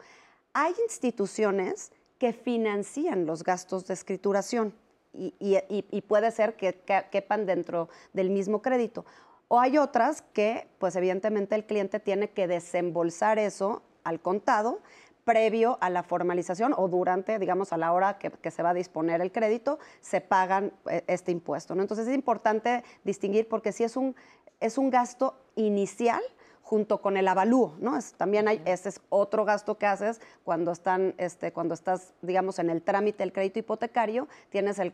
[0.55, 4.75] Hay instituciones que financian los gastos de escrituración
[5.13, 9.05] y, puede ser que, que quepan dentro del mismo crédito.
[9.49, 14.81] O hay otras que, pues evidentemente el cliente tiene que desembolsar eso al contado
[15.27, 19.21] previo a la formalización o durante, digamos, a la hora que, se va a disponer
[19.21, 21.75] el crédito, se pagan eh, este impuesto.
[21.75, 21.83] ¿no?
[21.83, 24.15] Entonces es importante distinguir porque si es un,
[24.61, 26.23] es un gasto inicial
[26.63, 27.97] junto con el avalúo, ¿no?
[27.97, 32.59] Es, también hay, ese es otro gasto que haces cuando, están, este, cuando estás, digamos,
[32.59, 34.93] en el trámite del crédito hipotecario, tienes el,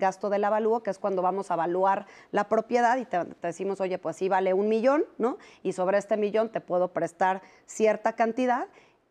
[0.00, 3.80] gasto del avalúo, que es cuando vamos a evaluar la propiedad y te, te, decimos,
[3.80, 5.38] oye, pues sí vale un millón, ¿no?
[5.62, 8.66] Y sobre este millón te puedo prestar cierta cantidad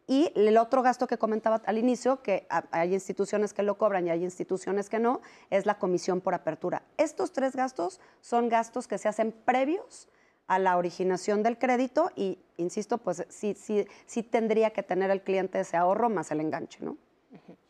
[0.08, 4.10] y el otro gasto que comentaba al inicio, que hay instituciones que lo cobran y
[4.10, 6.84] hay instituciones que no, es la comisión por apertura.
[6.98, 10.10] Estos tres gastos son gastos que se hacen previos
[10.48, 15.60] a la originación del crédito y, insisto, pues sí, sí, tendría que tener el cliente
[15.60, 16.98] ese ahorro más el enganche, ¿no?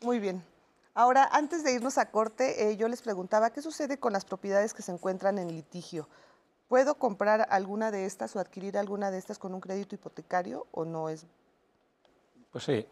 [0.02, 0.42] Muy bien.
[0.92, 4.74] Ahora, antes de irnos a corte, eh, yo les preguntaba, ¿qué sucede con las propiedades
[4.74, 6.08] que se encuentran en litigio?
[6.68, 10.84] ¿Puedo comprar alguna de estas o adquirir alguna de estas con un crédito hipotecario o
[10.84, 11.26] no es
[12.54, 12.86] pues sí.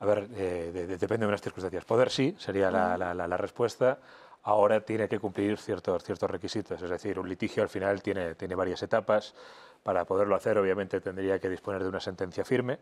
[0.00, 1.82] A ver, eh, depende de unas circunstancias.
[1.86, 3.98] Poder sí, sería la, respuesta.
[4.42, 6.82] Ahora tiene que cumplir ciertos, ciertos requisitos.
[6.82, 9.34] Es decir, un litigio al final tiene, tiene varias etapas.
[9.82, 12.80] Para poderlo hacer, obviamente, tendría que disponer de una sentencia firme,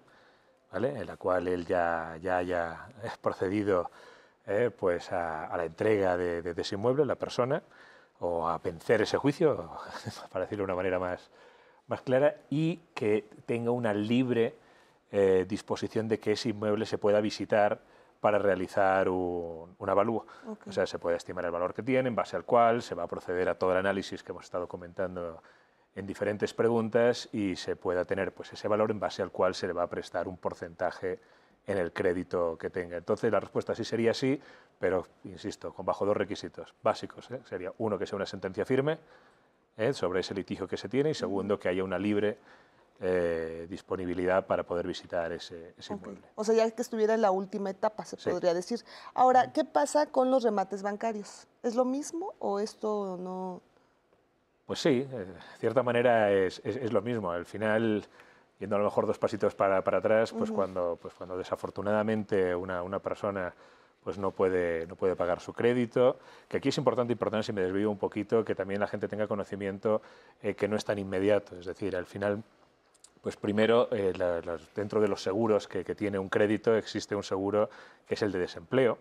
[0.73, 0.99] ¿vale?
[0.99, 2.89] en la cual él ya, ya haya
[3.21, 3.89] procedido
[4.49, 7.63] eh, pues a, la entrega de, ese inmueble, la persona,
[8.19, 9.79] o a vencer ese juicio,
[10.33, 11.31] para decirlo de una manera más,
[11.87, 14.66] más clara, y que tenga una libre
[15.11, 17.81] eh, disposición de que ese inmueble se pueda visitar
[18.21, 20.27] para realizar un, avalúo.
[20.67, 23.05] O sea, se puede estimar el valor que tiene, en base al cual se va
[23.05, 25.43] a proceder a todo el análisis que hemos estado comentando
[25.95, 29.67] en diferentes preguntas y se pueda tener pues, ese valor en base al cual se
[29.67, 31.21] le va a prestar un porcentaje
[31.67, 32.97] en el crédito que tenga.
[32.97, 34.41] Entonces la respuesta sí sería sí,
[34.79, 37.31] pero insisto, con bajo dos requisitos básicos.
[37.31, 37.41] ¿eh?
[37.45, 38.99] Sería uno que sea una sentencia firme
[39.77, 39.93] ¿eh?
[39.93, 42.39] sobre ese litigio que se tiene y segundo que haya una libre
[43.01, 46.23] eh, disponibilidad para poder visitar ese, inmueble.
[46.35, 48.85] O sea, ya que estuviera en la última etapa, se podría decir.
[49.15, 51.47] Ahora, ¿qué pasa con los remates bancarios?
[51.63, 53.63] ¿Es lo mismo o esto no...?
[54.67, 55.27] Pues sí, de
[55.61, 57.31] cierta manera es, es lo mismo.
[57.31, 58.09] Al final
[58.59, 62.83] yendo a lo mejor dos pasitos para, para atrás, pues, cuando, pues cuando desafortunadamente una,
[62.83, 63.53] una persona
[64.03, 67.61] pues no puede, no puede pagar su crédito, que aquí es importante, importante, si me
[67.61, 70.01] desvío un poquito, que también la gente tenga conocimiento
[70.43, 72.45] eh, que no es tan inmediato, es decir, al final
[73.21, 74.13] pues primero, eh,
[74.75, 77.69] dentro de los seguros que, tiene un crédito existe un seguro
[78.07, 78.99] que es el de desempleo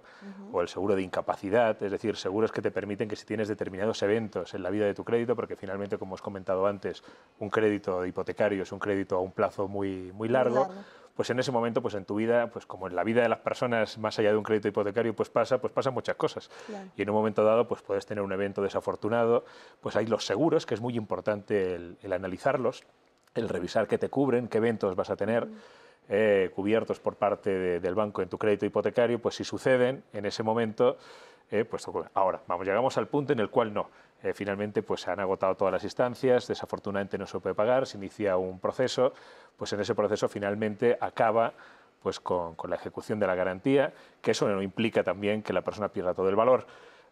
[0.51, 4.01] o el seguro de incapacidad, es decir, seguros que te permiten que si tienes determinados
[4.01, 7.03] eventos en la vida de tu crédito, porque finalmente, como os comentado antes,
[7.39, 10.69] un crédito hipotecario es un crédito a un plazo muy, muy largo,
[11.15, 13.39] pues en ese momento, pues en tu vida, pues como en la vida de las
[13.39, 16.49] personas, más allá de un crédito hipotecario, pues pasa, pues pasan muchas cosas.
[16.97, 19.45] Y en un momento dado, pues puedes tener un evento desafortunado,
[19.81, 22.83] pues hay los seguros, que es muy importante el analizarlos
[23.35, 25.47] el revisar qué te cubren, qué eventos vas a tener
[26.07, 30.41] eh, cubiertos por parte del banco en tu crédito hipotecario, pues si suceden en ese
[30.41, 30.97] momento,
[31.51, 33.89] eh, pues ahora, vamos, llegamos al punto en el cual no.
[34.23, 37.97] Eh, finalmente, pues se han agotado todas las instancias, desafortunadamente no se puede pagar, se
[37.97, 39.13] inicia un proceso,
[39.57, 41.53] pues en ese proceso finalmente acaba
[42.01, 45.61] pues con, con la ejecución de la garantía, que eso no implica también que la
[45.61, 46.65] persona pierda todo el valor.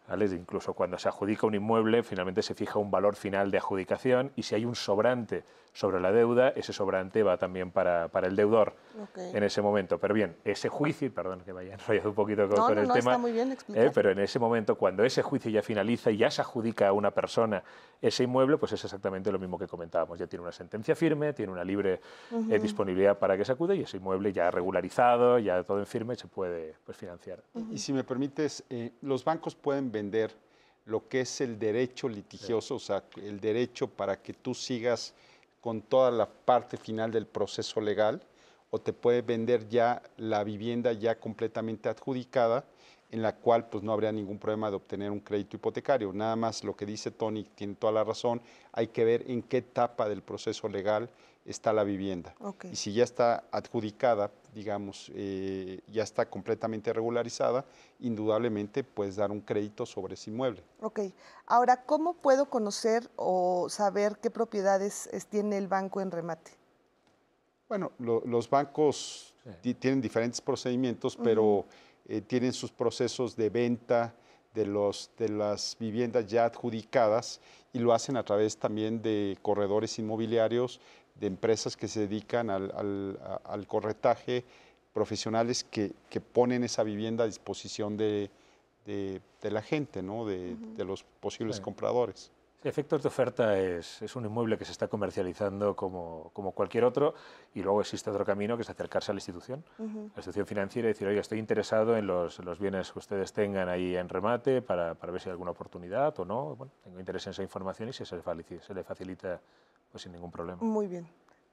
[0.08, 4.42] Incluso cuando se adjudica un inmueble, finalmente se fija un valor final de adjudicación y
[4.42, 8.74] si hay un sobrante sobre la deuda, ese sobrante va también para, para el deudor
[9.16, 9.98] en ese momento.
[9.98, 13.20] Pero bien, ese juicio, perdón que me haya enrollado un poquito con, el tema,
[13.74, 16.92] eh, pero en ese momento, cuando ese juicio ya finaliza y ya se adjudica a
[16.92, 17.64] una persona
[18.00, 20.16] ese inmueble, pues es exactamente lo mismo que comentábamos.
[20.16, 22.00] Ya tiene una sentencia firme, tiene una libre
[22.50, 26.14] eh, disponibilidad para que se acude y ese inmueble ya regularizado, ya todo en firme,
[26.14, 27.42] se puede pues, financiar.
[27.72, 30.30] Y si me permites, eh, los bancos pueden vender
[30.86, 35.14] lo que es el derecho litigioso, o sea, el derecho para que tú sigas
[35.64, 38.20] con toda la parte final del proceso legal
[38.68, 42.66] o te puede vender ya la vivienda ya completamente adjudicada
[43.10, 46.12] en la cual pues no habría ningún problema de obtener un crédito hipotecario.
[46.12, 49.56] Nada más lo que dice Tony tiene toda la razón, hay que ver en qué
[49.56, 51.08] etapa del proceso legal
[51.44, 52.34] está la vivienda.
[52.70, 57.64] Y si ya está adjudicada, digamos, eh, ya está completamente regularizada,
[58.00, 60.62] indudablemente puedes dar un crédito sobre ese inmueble.
[60.80, 61.00] Ok.
[61.46, 66.52] Ahora, ¿cómo puedo conocer o saber qué propiedades tiene el banco en remate?
[67.68, 69.34] Bueno, los bancos
[69.80, 71.66] tienen diferentes procedimientos, pero
[72.06, 74.14] eh, tienen sus procesos de venta
[74.54, 77.40] de, los, de las viviendas ya adjudicadas
[77.72, 80.80] y lo hacen a través también de corredores inmobiliarios
[81.14, 84.44] de empresas que se dedican al, corretaje,
[84.92, 85.94] profesionales que,
[86.32, 88.30] ponen esa vivienda a disposición de,
[89.42, 90.26] la gente, ¿no?
[90.26, 92.30] de, los posibles compradores.
[92.64, 97.14] Efectos de oferta es, un inmueble que se está comercializando como, cualquier otro
[97.52, 100.92] y luego existe otro camino que es acercarse a la institución, la institución financiera y
[100.92, 105.20] decir, oye, estoy interesado en los, bienes que ustedes tengan ahí en remate para, ver
[105.20, 106.56] si hay alguna oportunidad o no.
[106.56, 108.16] Bueno, tengo interés en esa información y se, se
[108.74, 109.42] le facilita
[109.94, 110.58] pues sin ningún problema.
[110.60, 111.06] Muy bien.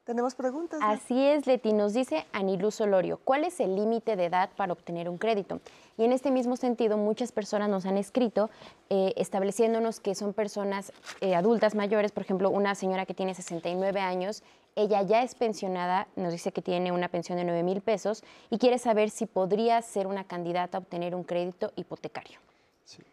[0.04, 0.80] ¿Tenemos preguntas?
[0.82, 1.74] Así es, Leti.
[1.74, 5.62] Nos dice Anilú Solorio, ¿cuál es el límite de edad para obtener un crédito?
[5.96, 8.50] Y en este mismo sentido, muchas personas nos han escrito
[8.90, 14.00] eh, estableciéndonos que son personas eh, adultas mayores, por ejemplo, una señora que tiene 69
[14.00, 14.42] años,
[14.76, 18.58] ella ya es pensionada, nos dice que tiene una pensión de 9 mil pesos y
[18.58, 22.40] quiere saber si podría ser una candidata a obtener un crédito hipotecario.
[22.86, 23.04] Sí.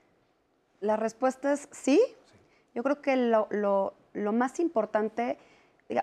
[0.81, 2.01] La respuesta es sí.
[2.74, 3.93] Yo creo que lo, lo
[4.25, 5.39] lo más importante,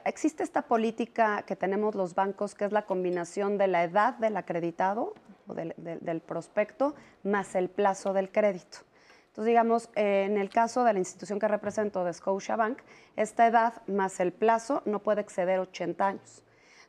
[0.05, 4.37] existe esta política que tenemos los bancos, que es la combinación de la edad del
[4.37, 5.13] acreditado
[5.47, 8.79] o del, prospecto más el plazo del crédito.
[9.27, 12.79] Entonces, digamos, en el caso de la institución que represento de Scotiabank,
[13.15, 16.44] esta edad más el plazo no puede exceder 80 años.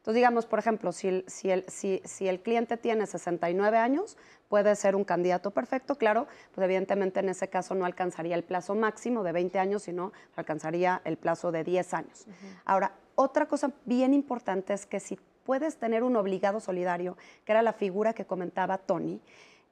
[0.06, 4.16] Entonces, digamos, por ejemplo, si el, si el, si, si el cliente tiene 69 años,
[4.48, 8.76] puede ser un candidato perfecto, claro, pues evidentemente en ese caso no alcanzaría el plazo
[8.76, 12.26] máximo de 20 años, sino alcanzaría el plazo de 10 años.
[12.64, 17.62] Ahora, otra cosa bien importante es que si puedes tener un obligado solidario, que era
[17.62, 19.20] la figura que comentaba Tony,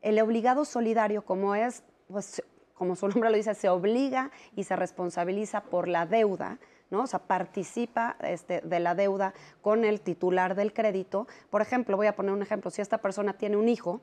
[0.03, 2.43] El obligado solidario, como es, pues,
[2.74, 6.59] como su nombre lo dice, se obliga y se responsabiliza por la deuda,
[7.03, 11.26] O sea, participa este, de la deuda con el titular del crédito.
[11.51, 14.01] Por ejemplo, voy a poner un ejemplo, si esta persona tiene un hijo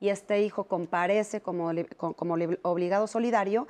[0.00, 3.66] y este hijo comparece como, como obligado solidario,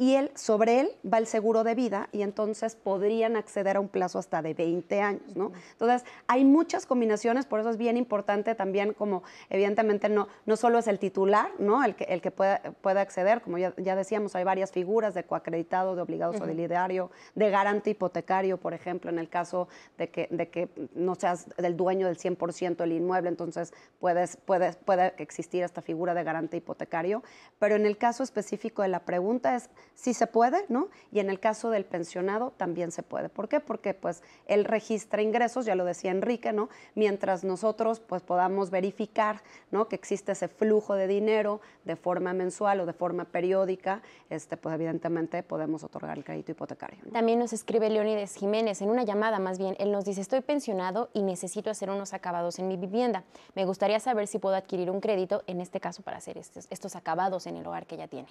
[0.00, 3.88] y él, sobre él va el seguro de vida y entonces podrían acceder a un
[3.88, 5.52] plazo hasta de 20 años, ¿no?
[5.72, 10.78] Entonces, hay muchas combinaciones, por eso es bien importante también como, evidentemente, no, no solo
[10.78, 11.84] es el titular, ¿no?
[11.84, 15.24] El que, el que pueda, pueda acceder, como ya, ya, decíamos, hay varias figuras de
[15.24, 20.48] coacreditado, de obligado solidario, de garante hipotecario, por ejemplo, en el caso de que, de
[20.48, 25.82] que no seas del dueño del 100% del inmueble, entonces puedes, puedes, puede existir esta
[25.82, 27.22] figura de garante hipotecario,
[27.58, 29.68] pero en el caso específico de la pregunta es
[30.00, 30.88] sí se puede, ¿no?
[31.12, 33.28] Y en el caso del pensionado también se puede.
[33.28, 33.60] ¿Por qué?
[33.60, 36.70] Porque pues él registra ingresos, ya lo decía Enrique, ¿no?
[36.94, 39.88] Mientras nosotros pues podamos verificar, ¿no?
[39.88, 44.74] Que existe ese flujo de dinero de forma mensual o de forma periódica, este, pues
[44.74, 46.98] evidentemente podemos otorgar el crédito hipotecario.
[47.12, 51.10] También nos escribe Leónides Jiménez en una llamada más bien, él nos dice, estoy pensionado
[51.12, 53.24] y necesito hacer unos acabados en mi vivienda.
[53.54, 56.96] Me gustaría saber si puedo adquirir un crédito, en este caso para hacer estos, estos
[56.96, 58.28] acabados en el hogar que ya tiene.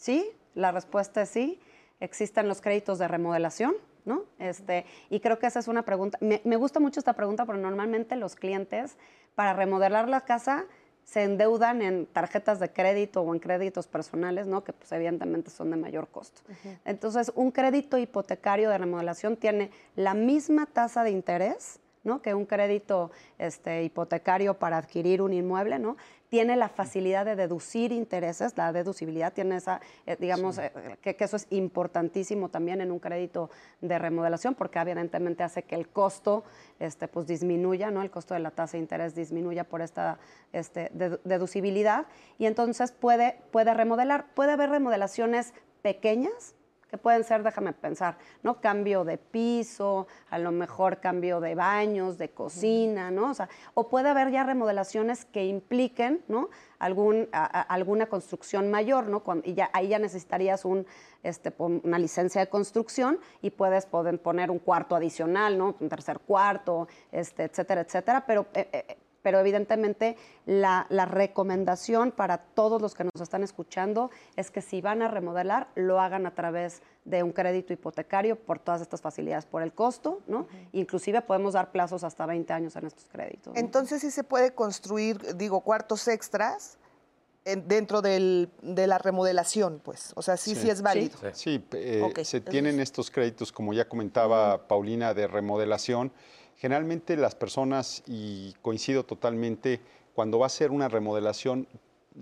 [0.00, 1.60] Sí, la respuesta es sí.
[2.00, 3.74] Existen los créditos de remodelación,
[4.06, 4.24] ¿no?
[4.38, 6.16] Este, y creo que esa es una pregunta.
[6.22, 8.96] Me, gusta mucho esta pregunta porque normalmente los clientes
[9.34, 10.64] para remodelar la casa
[11.04, 14.64] se endeudan en tarjetas de crédito o en créditos personales, ¿no?
[14.64, 16.40] que pues, evidentemente son de mayor costo.
[16.86, 22.22] Entonces, un crédito hipotecario de remodelación tiene la misma tasa de interés ¿no?
[22.22, 25.96] que un crédito este, hipotecario para adquirir un inmueble, ¿no?
[26.30, 30.72] Tiene la facilidad de deducir intereses, la deducibilidad tiene esa, eh, digamos, eh,
[31.02, 33.50] que, eso es importantísimo también en un crédito
[33.80, 36.44] de remodelación, porque evidentemente hace que el costo
[36.78, 38.00] este, pues, disminuya, ¿no?
[38.00, 40.20] el costo de la tasa de interés disminuya por esta
[40.52, 40.90] este,
[41.24, 42.06] deducibilidad,
[42.38, 44.26] y entonces puede, puede remodelar.
[44.34, 45.52] Puede haber remodelaciones
[45.82, 46.54] pequeñas,
[46.90, 48.60] que pueden ser, déjame pensar, ¿no?
[48.60, 53.30] Cambio de piso, a lo mejor cambio de baños, de cocina, ¿no?
[53.30, 56.48] O, sea, o puede haber ya remodelaciones que impliquen, ¿no?
[56.78, 59.22] Algún, alguna construcción mayor, ¿no?
[59.44, 60.86] y ya, ahí ya necesitarías un,
[61.22, 65.76] este, una licencia de construcción y puedes poner un cuarto adicional, ¿no?
[65.78, 68.46] Un tercer cuarto, este, etcétera, etcétera, pero...
[68.54, 70.16] Eh, eh, pero evidentemente
[70.46, 75.68] la, recomendación para todos los que nos están escuchando es que si van a remodelar,
[75.74, 80.20] lo hagan a través de un crédito hipotecario por todas estas facilidades, por el costo,
[80.26, 80.46] ¿no?
[80.72, 83.56] Inclusive podemos dar plazos hasta 20 años en estos créditos.
[83.56, 86.78] Entonces sí se puede construir, digo, cuartos extras
[87.44, 90.12] dentro de la remodelación, pues.
[90.14, 91.18] O sea, sí, sí, es válido.
[91.32, 96.12] Sí, eh, se tienen estos créditos, como ya comentaba Paulina, de remodelación
[96.60, 99.80] Generalmente las personas, y coincido totalmente,
[100.14, 101.66] cuando va a ser una remodelación,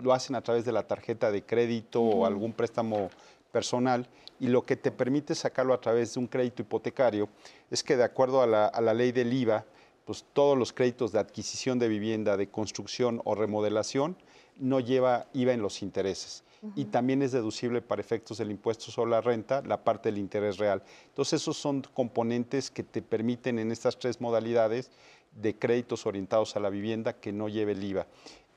[0.01, 3.09] lo hacen a través de la tarjeta de crédito o algún préstamo
[3.51, 4.07] personal
[4.39, 7.27] y lo que te permite sacarlo a través de un crédito hipotecario
[7.69, 9.65] es que de acuerdo a la, a la ley del IVA,
[10.05, 14.15] pues todos los créditos de adquisición de vivienda, de construcción o remodelación
[14.57, 16.45] no lleva IVA en los intereses
[16.75, 20.57] y también es deducible para efectos del impuesto sobre la renta la parte del interés
[20.57, 20.83] real.
[21.07, 24.91] Entonces esos son componentes que te permiten en estas tres modalidades
[25.35, 28.07] de créditos orientados a la vivienda que no lleve el IVA.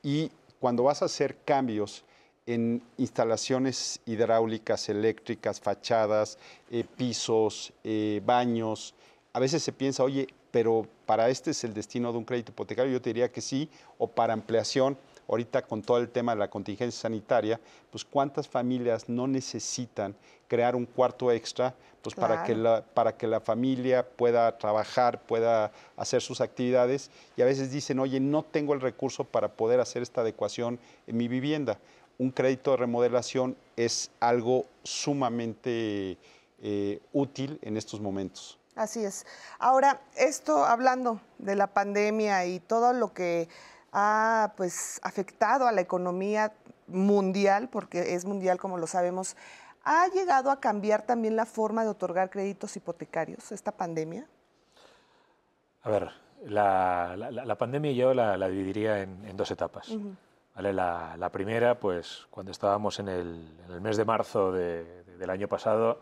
[0.03, 2.05] Y cuando vas a hacer cambios
[2.47, 6.39] en instalaciones hidráulicas, eléctricas, fachadas,
[6.71, 8.95] eh, pisos, eh, baños,
[9.33, 12.93] a veces se piensa, oye, pero para este es el destino de un crédito hipotecario,
[12.93, 14.99] yo te diría que sí, o para ampliación
[15.33, 17.59] ahorita con todo el tema de la contingencia sanitaria,
[17.91, 20.14] pues cuántas familias no necesitan
[20.47, 25.72] crear un cuarto extra pues para, que la, para que la familia pueda trabajar, pueda
[25.97, 30.03] hacer sus actividades y a veces dicen, oye, no tengo el recurso para poder hacer
[30.03, 31.78] esta adecuación en mi vivienda.
[32.18, 36.18] Un crédito de remodelación es algo sumamente
[36.61, 38.59] eh, útil en estos momentos.
[38.74, 39.26] Así es.
[39.59, 43.49] Ahora, esto hablando de la pandemia y todo lo que
[43.93, 46.53] ha pues afectado a la economía
[46.86, 49.36] mundial, porque es mundial como lo sabemos,
[49.84, 54.26] ¿ha llegado a cambiar también la forma de otorgar créditos hipotecarios esta pandemia?
[55.82, 56.11] A ver,
[56.47, 59.88] la, pandemia yo la, dividiría en, dos etapas.
[60.57, 66.01] la, primera, pues cuando estábamos en el, mes de marzo del año pasado,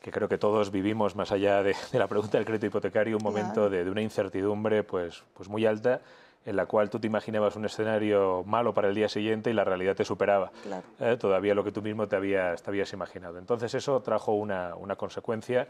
[0.00, 3.70] que creo que todos vivimos, más allá de, la pregunta del crédito hipotecario, un momento
[3.70, 6.00] de, de, una incertidumbre pues, pues muy alta
[6.44, 9.64] en la cual tú te imaginabas un escenario malo para el día siguiente y la
[9.64, 10.50] realidad te superaba
[10.98, 13.38] eh, todavía lo que tú mismo te habías, te habías imaginado.
[13.38, 15.68] Entonces eso trajo una, una consecuencia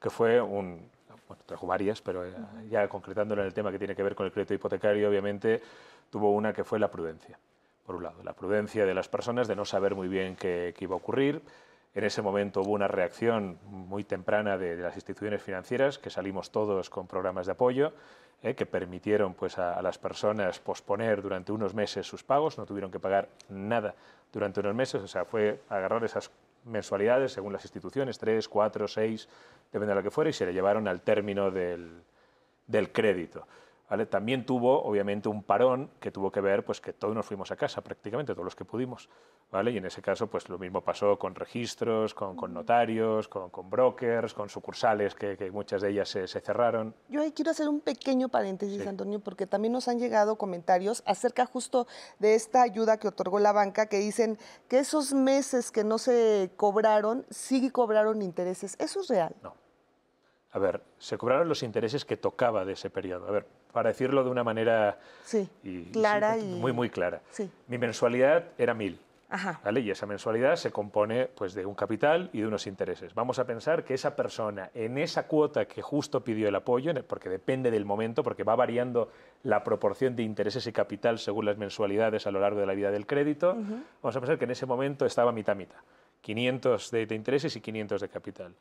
[0.00, 0.88] que fue un...
[1.26, 2.34] Bueno, trajo varias, pero eh,
[2.68, 5.62] ya concretándolo en el tema que tiene que ver con el crédito hipotecario, obviamente
[6.10, 7.38] tuvo una que fue la prudencia.
[7.86, 10.94] por un lado, la prudencia de las personas de no saber muy bien qué, iba
[10.94, 11.40] a ocurrir.
[11.94, 16.90] En ese momento hubo una reacción muy temprana de, las instituciones financieras, que salimos todos
[16.90, 17.92] con programas de apoyo,
[18.42, 22.90] eh, que permitieron pues, a, las personas posponer durante unos meses sus pagos, no tuvieron
[22.90, 23.94] que pagar nada
[24.32, 26.32] durante unos meses, o sea, fue agarrar esas
[26.64, 29.28] mensualidades según las instituciones, tres, cuatro, seis,
[29.72, 32.02] depende de lo que fuera, y se le llevaron al término del,
[32.66, 33.46] del crédito.
[34.10, 37.56] También tuvo, obviamente, un parón que tuvo que ver pues, que todos nos fuimos a
[37.56, 39.08] casa, prácticamente todos los que pudimos.
[39.50, 39.70] ¿vale?
[39.70, 44.48] Y en ese caso, pues lo mismo pasó con registros, con, notarios, con, brokers, con
[44.48, 46.94] sucursales, que, muchas de ellas se, cerraron.
[47.08, 51.46] Yo ahí quiero hacer un pequeño paréntesis, Antonio, porque también nos han llegado comentarios acerca
[51.46, 51.86] justo
[52.18, 54.38] de esta ayuda que otorgó la banca, que dicen
[54.68, 58.76] que esos meses que no se cobraron, sí cobraron intereses.
[58.80, 59.36] ¿Eso es real?
[59.42, 59.54] No.
[60.50, 63.26] A ver, se cobraron los intereses que tocaba de ese periodo.
[63.26, 64.98] A ver, para decirlo de una manera
[65.92, 66.44] clara y...
[66.44, 67.20] muy, muy clara.
[67.66, 68.98] Mi mensualidad era mil.
[69.74, 73.14] Y esa mensualidad se compone pues, de un capital y de unos intereses.
[73.14, 77.28] Vamos a pensar que esa persona, en esa cuota que justo pidió el apoyo, porque
[77.28, 79.10] depende del momento, porque va variando
[79.42, 82.92] la proporción de intereses y capital según las mensualidades a lo largo de la vida
[82.92, 83.54] del crédito,
[84.02, 85.78] vamos a pensar que en ese momento estaba mitad mitad.
[86.20, 88.54] 500 de, de intereses y 500 de capital.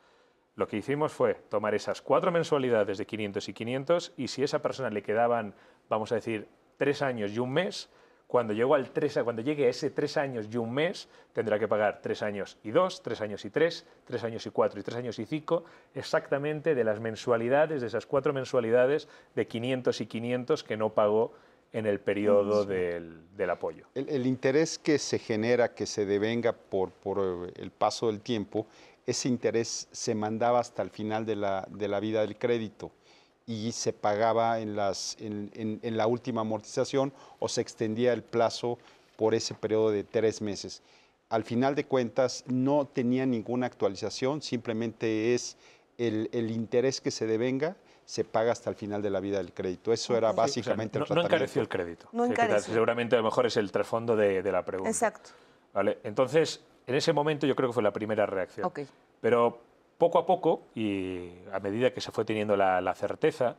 [0.55, 4.45] Lo que hicimos fue tomar esas cuatro mensualidades de 500 y 500 y si a
[4.45, 5.55] esa persona le quedaban,
[5.89, 6.47] vamos a decir,
[6.77, 7.89] tres años y un mes,
[8.27, 11.67] cuando, llegó al tres, cuando llegue a ese tres años y un mes, tendrá que
[11.67, 14.97] pagar tres años y dos, tres años y tres, tres años y cuatro y tres
[14.97, 20.63] años y cinco, exactamente de las mensualidades, de esas cuatro mensualidades de 500 y 500
[20.63, 21.33] que no pagó
[21.73, 23.87] en el periodo del, apoyo.
[23.95, 28.67] El, interés que se genera, que se devenga por, por el paso del tiempo,
[29.05, 32.91] ese interés se mandaba hasta el final de la, vida del crédito
[33.45, 38.77] y se pagaba en, las, en, la última amortización o se extendía el plazo
[39.17, 40.81] por ese periodo de tres meses.
[41.29, 45.57] Al final de cuentas no tenía ninguna actualización, simplemente es
[45.97, 47.75] el, interés que se devenga
[48.05, 49.93] se paga hasta el final de la vida del crédito.
[49.93, 51.29] Eso era básicamente el tratamiento.
[51.29, 52.09] No encareció el crédito.
[52.11, 52.27] No
[52.59, 54.89] Seguramente a lo mejor es el trasfondo de, de la pregunta.
[54.89, 55.29] Exacto.
[55.73, 55.99] ¿Vale?
[56.03, 58.71] Entonces, en ese momento yo creo que fue la primera reacción.
[59.21, 59.59] Pero
[59.97, 63.55] poco a poco, y a medida que se fue teniendo la, certeza,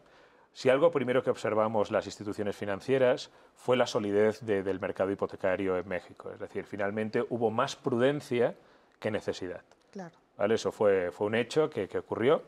[0.52, 5.88] si algo primero que observamos las instituciones financieras fue la solidez del mercado hipotecario en
[5.88, 6.30] México.
[6.30, 8.54] Es decir, finalmente hubo más prudencia
[9.00, 9.62] que necesidad.
[9.90, 10.14] Claro.
[10.36, 10.54] ¿Vale?
[10.54, 12.42] Eso fue, fue un hecho que, que ocurrió.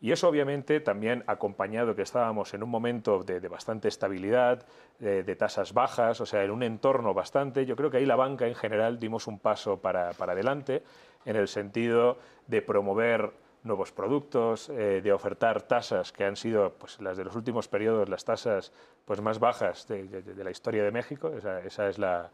[0.00, 4.64] Y eso obviamente también acompañado que estábamos en un momento de, bastante estabilidad,
[5.00, 8.46] de, tasas bajas, o sea, en un entorno bastante, yo creo que ahí la banca
[8.46, 10.84] en general dimos un paso para, adelante
[11.24, 13.32] en el sentido de promover
[13.64, 18.08] nuevos productos, eh, de ofertar tasas que han sido pues, las de los últimos periodos,
[18.08, 18.72] las tasas
[19.04, 22.30] pues, más bajas de, la historia de México, esa, es la,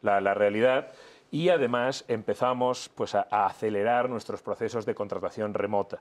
[0.00, 0.92] la, realidad.
[1.32, 6.00] Y además empezamos pues, a acelerar nuestros procesos de contratación remota.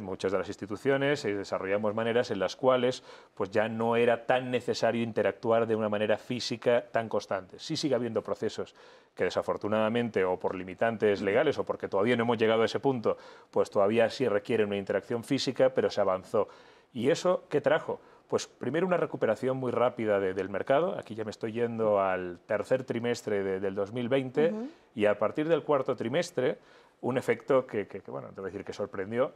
[0.00, 3.02] Muchas de las instituciones eh, desarrollamos maneras en las cuales
[3.34, 7.58] pues ya no era tan necesario interactuar de una manera física tan constante.
[7.58, 8.76] Sí sigue habiendo procesos
[9.14, 13.18] que desafortunadamente o por limitantes legales o porque todavía no hemos llegado a ese punto,
[13.50, 16.48] pues todavía sí requieren una interacción física, pero se avanzó.
[16.92, 18.00] ¿Y eso qué trajo?
[18.28, 22.84] Pues primero una recuperación muy rápida del mercado, aquí ya me estoy yendo al tercer
[22.84, 24.52] trimestre del 2020
[24.94, 26.58] y a partir del cuarto trimestre
[27.02, 29.32] un efecto que, que, que bueno, decir que sorprendió,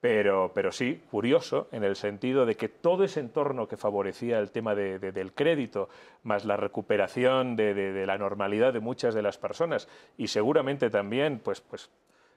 [0.00, 4.52] pero, pero sí, curioso, en el sentido de que todo ese entorno que favorecía el
[4.52, 5.88] tema del crédito,
[6.22, 11.60] más la recuperación de, la normalidad de muchas de las personas, y seguramente también, pues,
[11.60, 11.90] pues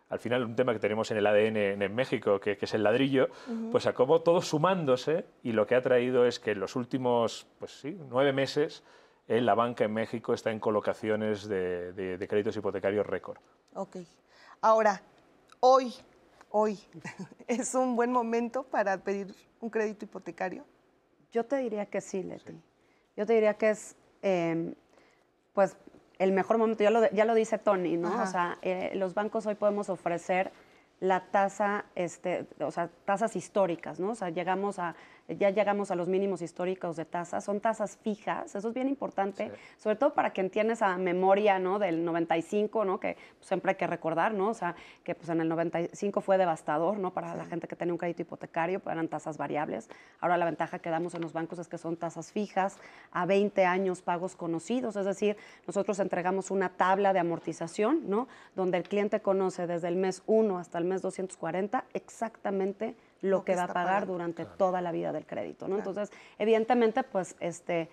[0.09, 3.29] al final un tema que tenemos en el ADN en, México, que, es el ladrillo,
[3.71, 7.79] pues acabó todo sumándose y lo que ha traído es que en los últimos pues
[7.79, 8.83] sí, nueve meses
[9.29, 13.37] eh, la banca en México está en colocaciones de, de créditos hipotecarios récord.
[13.73, 13.97] Ok.
[14.61, 15.01] Ahora,
[15.61, 15.93] hoy
[16.51, 16.79] hoy
[17.47, 20.65] es un buen momento para pedir un crédito hipotecario?
[21.31, 22.61] Yo te diría que sí, Leti.
[23.15, 24.75] Yo te diría que es, em,
[25.53, 25.77] pues,
[26.19, 26.83] el mejor momento.
[26.83, 28.21] Ya lo, ya lo dice Tony, ¿no?
[28.21, 30.51] O sea, eh, los bancos hoy podemos ofrecer
[30.99, 34.11] la tasa, este, o sea, tasas históricas, ¿no?
[34.11, 34.95] O sea, llegamos a
[35.37, 39.51] ya llegamos a los mínimos históricos de tasas, son tasas fijas, eso es bien importante,
[39.77, 41.79] sobre todo para quien tiene esa memoria ¿no?
[41.79, 42.99] del 95, ¿no?
[42.99, 44.49] que pues, siempre hay que recordar, ¿no?
[44.49, 47.13] o sea, que pues, en el 95 fue devastador ¿no?
[47.13, 49.89] para la gente que tenía un crédito hipotecario, eran tasas variables.
[50.19, 52.77] Ahora la ventaja que damos en los bancos es que son tasas fijas
[53.11, 58.27] a 20 años pagos conocidos, es decir, nosotros entregamos una tabla de amortización, ¿no?
[58.55, 63.55] donde el cliente conoce desde el mes 1 hasta el mes 240 exactamente lo, que,
[63.55, 65.77] va a pagar durante toda la vida del crédito, ¿no?
[65.77, 67.89] Entonces, evidentemente, pues, este,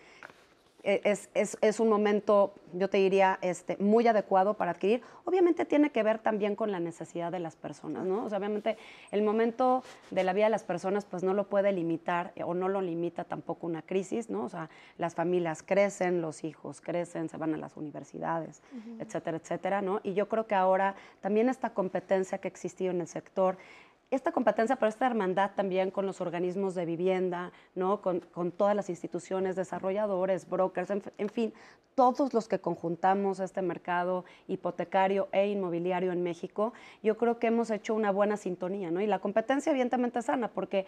[0.85, 5.03] e, es, es, es, un momento, yo te diría, este, muy adecuado para adquirir.
[5.24, 8.24] Obviamente tiene que ver también con la necesidad de las personas, ¿no?
[8.24, 8.79] O sea, obviamente
[9.11, 12.68] el momento de la vida de las personas pues no lo puede limitar o no
[12.68, 14.45] lo limita tampoco una crisis, ¿no?
[14.45, 18.62] O sea, las familias crecen, los hijos crecen, se van a las universidades,
[19.01, 20.01] etcétera, etcétera, ¿no?
[20.05, 23.59] Y yo creo que ahora también esta competencia que ha existido en el sector
[24.11, 28.01] esta competencia, pero esta hermandad también con los organismos de vivienda, ¿no?
[28.01, 31.53] con, todas las instituciones, desarrolladores, brokers, en, fin,
[31.95, 37.71] todos los que conjuntamos este mercado hipotecario e inmobiliario en México, yo creo que hemos
[37.71, 38.91] hecho una buena sintonía.
[38.91, 39.01] ¿no?
[39.01, 40.87] Y la competencia evidentemente es sana, porque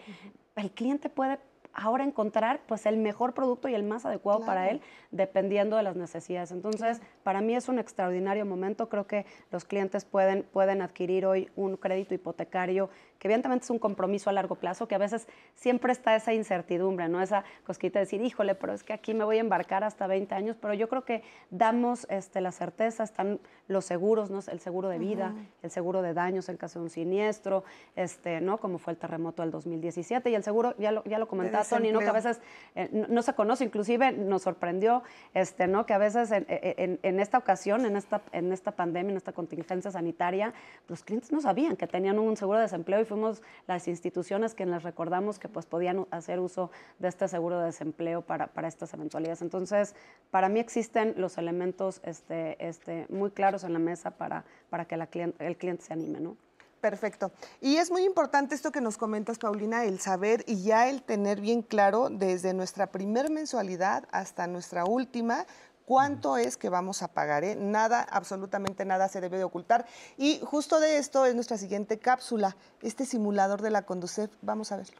[0.55, 1.37] el cliente puede
[1.73, 5.95] ahora encontrar pues el mejor producto y el más adecuado para él dependiendo de las
[5.95, 6.51] necesidades.
[6.51, 8.89] Entonces, para mí es un extraordinario momento.
[8.89, 12.89] Creo que los clientes pueden, pueden adquirir hoy un crédito hipotecario
[13.21, 17.07] que evidentemente es un compromiso a largo plazo, que a veces siempre está esa incertidumbre,
[17.07, 17.21] ¿no?
[17.21, 20.33] Esa cosquita de decir, híjole, pero es que aquí me voy a embarcar hasta 20
[20.33, 24.39] años, pero yo creo que damos este, la certeza, están los seguros, ¿no?
[24.51, 27.63] El seguro de vida, el seguro de daños en caso de un siniestro,
[27.95, 28.57] este, ¿no?
[28.57, 31.91] Como fue el terremoto del 2017, y el seguro, ya lo, ya lo comentaba Tony,
[31.91, 31.99] ¿no?
[31.99, 32.41] Que a veces
[32.75, 35.03] eh, no, se conoce, inclusive nos sorprendió,
[35.33, 35.85] este, ¿no?
[35.85, 39.91] Que a veces en, en, esta ocasión, en esta, en esta pandemia, en esta contingencia
[39.91, 40.53] sanitaria,
[40.87, 44.65] los clientes no sabían que tenían un seguro de desempleo y fuimos las instituciones que
[44.65, 48.93] les recordamos que pues podían hacer uso de este seguro de desempleo para, para estas
[48.93, 49.41] eventualidades.
[49.41, 49.95] Entonces,
[50.29, 54.97] para mí existen los elementos este, este, muy claros en la mesa para, para que
[54.97, 55.09] la
[55.39, 56.37] el cliente se anime, ¿no?
[56.81, 57.31] Perfecto.
[57.61, 61.39] Y es muy importante esto que nos comentas, Paulina, el saber y ya el tener
[61.39, 65.45] bien claro desde nuestra primer mensualidad hasta nuestra última
[65.85, 67.43] cuánto es que vamos a pagar.
[67.43, 67.55] ¿eh?
[67.55, 69.85] Nada, absolutamente nada se debe de ocultar.
[70.17, 74.31] Y justo de esto es nuestra siguiente cápsula, este simulador de la Conducef.
[74.41, 74.99] Vamos a verlo.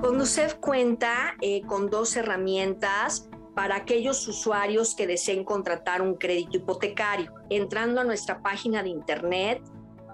[0.00, 7.32] Conducef cuenta eh, con dos herramientas para aquellos usuarios que deseen contratar un crédito hipotecario.
[7.50, 9.62] Entrando a nuestra página de internet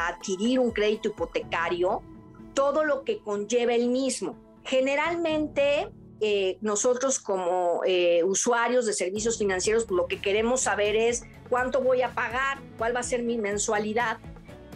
[0.09, 2.03] adquirir un crédito hipotecario,
[2.55, 4.37] todo lo que conlleva el mismo.
[4.65, 5.89] Generalmente
[6.21, 12.03] eh, nosotros como eh, usuarios de servicios financieros, lo que queremos saber es cuánto voy
[12.03, 14.19] a pagar, cuál va a ser mi mensualidad,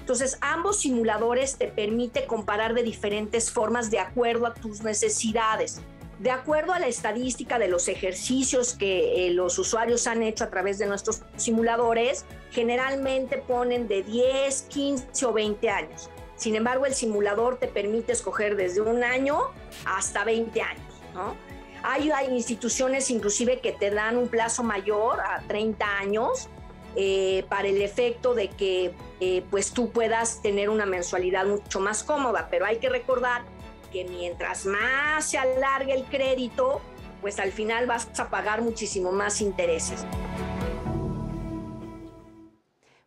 [0.04, 5.80] entonces, ambos simuladores te permite comparar de diferentes formas de acuerdo a tus necesidades.
[6.18, 10.50] De acuerdo a la estadística de los ejercicios que eh, los usuarios han hecho a
[10.50, 16.10] través de nuestros simuladores, generalmente ponen de 10, 15 o 20 años.
[16.36, 19.38] Sin embargo, el simulador te permite escoger desde un año
[19.84, 20.94] hasta 20 años.
[21.82, 26.48] Hay, instituciones inclusive que te dan un plazo mayor a 30 años
[26.96, 32.02] eh, para el efecto de que eh, pues tú puedas tener una mensualidad mucho más
[32.02, 33.42] cómoda, pero hay que recordar
[33.92, 36.80] que mientras más se alargue el crédito,
[37.20, 40.04] pues al final vas a pagar muchísimo más intereses.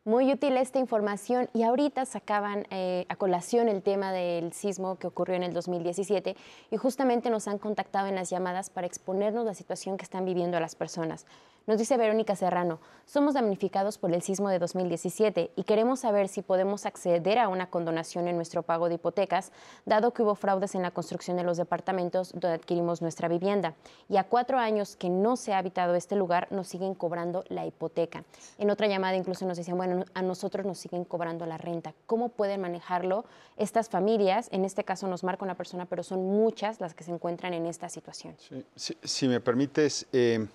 [0.08, 5.05] Muy útil esta información y ahorita sacaban eh, a colación el tema del sismo que
[5.05, 6.38] ocurrió en el 2017
[6.72, 10.62] y justamente nos han contactado en las llamadas para exponernos la situación que están viviendo
[10.62, 11.26] las personas.
[11.68, 16.41] Nos dice Verónica Serrano, somos damnificados por el sismo de 2017 y queremos saber si
[16.41, 19.51] podemos acceder a una condonación en nuestro pago de hipotecas,
[19.86, 23.76] dado que hubo fraudes en la construcción de los departamentos donde adquirimos nuestra vivienda.
[24.07, 27.65] Y a cuatro años que no se ha habitado este lugar, nos siguen cobrando la
[27.65, 28.24] hipoteca.
[28.57, 31.93] En otra llamada incluso nos decían, bueno, a nosotros nos siguen cobrando la renta.
[32.05, 33.26] ¿Cómo pueden manejarlo
[33.57, 34.47] estas familias?
[34.53, 37.65] En este caso nos marca una persona, pero son muchas las que se encuentran en
[37.65, 38.38] esta situación.
[38.78, 40.07] si, me permites...
[40.13, 40.47] Eh,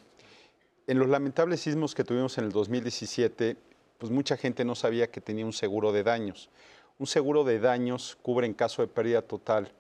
[0.87, 3.57] en los lamentables sismos que tuvimos en el 2017,
[3.99, 6.51] pues mucha gente no sabía que tenía un seguro de daños.
[6.99, 9.73] Un seguro de daños cubre en caso de pérdida total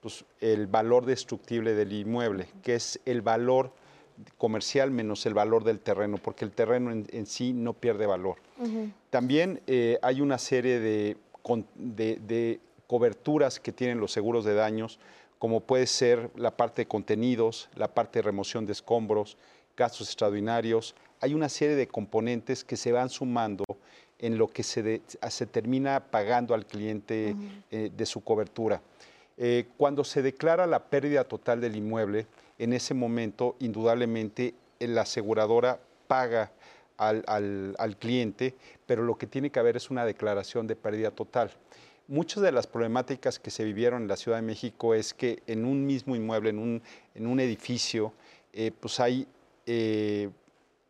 [0.00, 3.72] pues, el valor destructible del inmueble, que es el valor
[4.36, 8.36] comercial menos el valor del terreno, porque el terreno en, sí no pierde valor.
[9.08, 11.16] También eh, hay una serie de,
[11.96, 14.98] de coberturas que tienen los seguros de daños,
[15.38, 19.38] como puede ser la parte de contenidos, la parte de remoción de escombros,
[19.80, 20.94] gastos extraordinarios.
[21.20, 23.64] Hay una serie de componentes que se van sumando
[24.18, 25.00] en lo que se,
[25.30, 27.34] se termina pagando al cliente
[27.70, 28.82] eh, de su cobertura.
[29.38, 32.26] Eh, cuando se declara la pérdida total del inmueble,
[32.58, 36.52] en ese momento, indudablemente, la aseguradora paga
[36.98, 37.24] al,
[37.78, 38.54] al, cliente,
[38.84, 41.50] pero lo que tiene que haber es una declaración de pérdida total.
[42.06, 45.64] Muchas de las problemáticas que se vivieron en la Ciudad de México es que en
[45.64, 46.82] un mismo inmueble, en un,
[47.14, 48.12] en un edificio,
[48.52, 49.26] eh, pues hay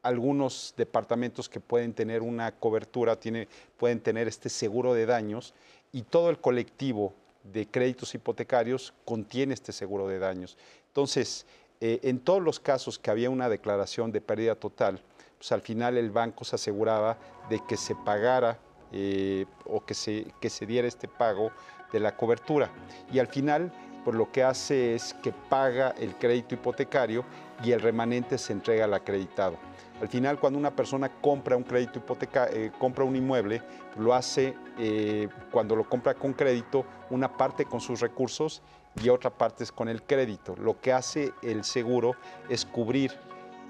[0.03, 5.55] algunos departamentos que pueden tener una cobertura, tiene, pueden tener este seguro de daños
[5.93, 7.15] y todo el colectivo
[7.45, 10.57] de créditos hipotecarios contiene este seguro de daños.
[10.89, 11.47] Entonces,
[11.81, 15.01] eh, en todos los casos que había una declaración de pérdida total,
[15.39, 17.19] pues al final el banco se aseguraba
[17.49, 18.59] de que se pagara
[18.93, 21.51] eh, o que se, que se diera este pago
[21.93, 22.71] de la cobertura.
[23.11, 23.73] Y al final,
[24.05, 27.25] pues lo que hace es que paga el crédito hipotecario
[27.63, 29.57] y el remanente se entrega al acreditado.
[30.01, 33.63] Al final, cuando una persona compra un crédito hipoteca, eh, compra un inmueble,
[33.99, 38.63] lo hace eh, cuando lo compra con crédito, una parte con sus recursos
[39.03, 40.57] y otra parte es con el crédito.
[40.57, 42.13] Lo que hace el seguro
[42.49, 43.13] es cubrir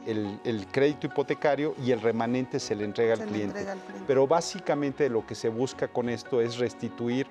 [0.06, 3.66] el, crédito hipotecario y el remanente se le entrega, al, cliente.
[4.06, 7.26] Pero básicamente lo que se busca con esto es restituir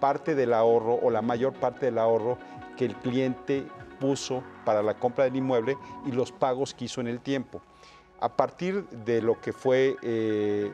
[0.00, 2.38] parte del ahorro o la mayor parte del ahorro
[2.76, 3.66] que el cliente
[3.98, 5.76] puso para la compra del inmueble
[6.06, 7.60] y los pagos que hizo en el tiempo
[8.20, 10.72] a partir de lo que fue eh,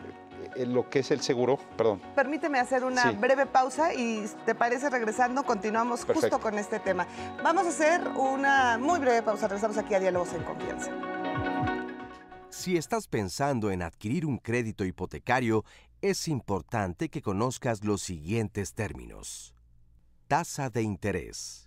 [0.67, 2.01] lo que es el seguro, perdón.
[2.15, 7.07] Permíteme hacer una breve pausa y te parece regresando, continuamos justo con este tema.
[7.43, 10.91] Vamos a hacer una muy breve pausa, regresamos aquí a Diálogos en Confianza.
[12.51, 15.65] Si estás pensando en adquirir un crédito hipotecario,
[16.01, 19.55] es importante que conozcas los siguientes términos.
[20.29, 21.64] Tasa de interés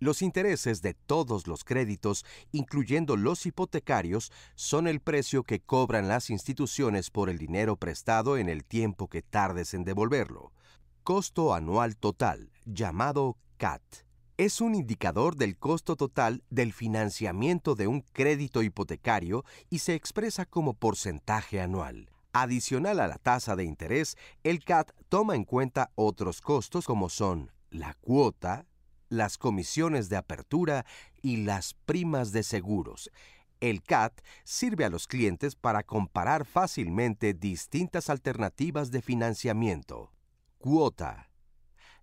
[0.00, 6.30] los intereses de todos los créditos, incluyendo los hipotecarios, son el precio que cobran las
[6.30, 10.52] instituciones por el dinero prestado en el tiempo que tardes en devolverlo.
[11.04, 13.82] Costo anual total, llamado CAT.
[14.38, 20.46] Es un indicador del costo total del financiamiento de un crédito hipotecario y se expresa
[20.46, 22.08] como porcentaje anual.
[22.32, 27.52] Adicional a la tasa de interés, el CAT toma en cuenta otros costos como son
[27.70, 28.66] la cuota,
[29.10, 30.86] las comisiones de apertura
[31.20, 33.10] y las primas de seguros.
[33.60, 40.10] El CAT sirve a los clientes para comparar fácilmente distintas alternativas de financiamiento.
[40.56, 41.30] Cuota.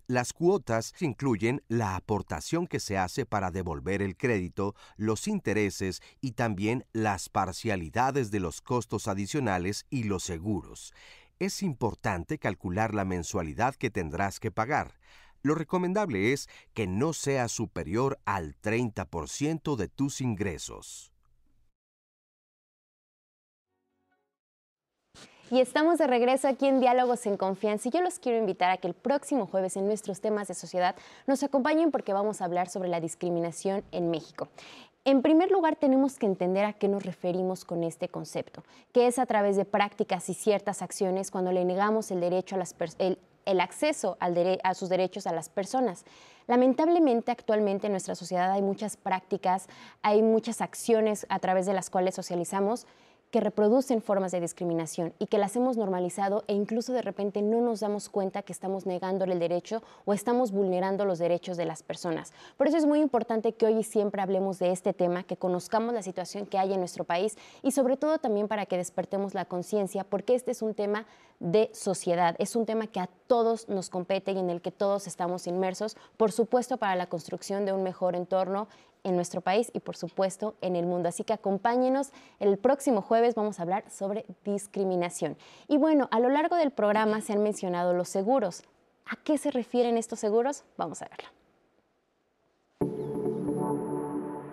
[0.06, 6.32] Las cuotas incluyen la aportación que se hace para devolver el crédito, los intereses y
[6.32, 10.94] también las parcialidades de los costos adicionales y los seguros.
[11.38, 14.98] Es importante calcular la mensualidad que tendrás que pagar.
[15.42, 21.12] Lo recomendable es que no sea superior al 30% de tus ingresos.
[25.50, 28.76] Y estamos de regreso aquí en Diálogos en Confianza y yo los quiero invitar a
[28.76, 30.94] que el próximo jueves en nuestros temas de sociedad
[31.26, 34.48] nos acompañen porque vamos a hablar sobre la discriminación en México.
[35.06, 38.62] En primer lugar, tenemos que entender a qué nos referimos con este concepto,
[38.92, 42.58] que es a través de prácticas y ciertas acciones cuando le negamos el derecho a
[42.58, 43.18] las el,
[43.48, 46.04] el acceso a sus derechos a las personas.
[46.46, 49.68] Lamentablemente, actualmente en nuestra sociedad hay muchas prácticas,
[50.02, 52.86] hay muchas acciones a través de las cuales socializamos
[53.30, 57.60] que reproducen formas de discriminación y que las hemos normalizado e incluso de repente no
[57.60, 61.82] nos damos cuenta que estamos negándole el derecho o estamos vulnerando los derechos de las
[61.82, 62.32] personas.
[62.56, 65.94] Por eso es muy importante que hoy y siempre hablemos de este tema, que conozcamos
[65.94, 69.44] la situación que hay en nuestro país y sobre todo también para que despertemos la
[69.44, 71.06] conciencia, porque este es un tema
[71.40, 75.06] de sociedad, es un tema que a todos nos compete y en el que todos
[75.06, 78.68] estamos inmersos, por supuesto para la construcción de un mejor entorno
[79.04, 81.08] en nuestro país y por supuesto en el mundo.
[81.08, 85.36] Así que acompáñenos, el próximo jueves vamos a hablar sobre discriminación.
[85.66, 88.62] Y bueno, a lo largo del programa se han mencionado los seguros.
[89.06, 90.64] ¿A qué se refieren estos seguros?
[90.76, 91.28] Vamos a verlo.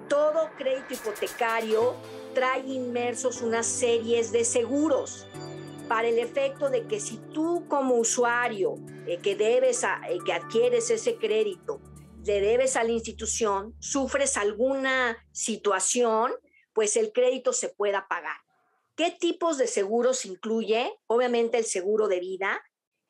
[0.08, 1.94] Todo crédito hipotecario
[2.34, 5.28] trae inmersos unas series de seguros
[5.88, 8.76] para el efecto de que si tú como usuario
[9.08, 11.80] eh, que debes, a, eh, que adquieres ese crédito,
[12.26, 16.34] le debes a la institución, sufres alguna situación,
[16.74, 18.38] pues el crédito se pueda pagar.
[18.96, 20.92] ¿Qué tipos de seguros incluye?
[21.08, 22.64] Obviamente el seguro de vida,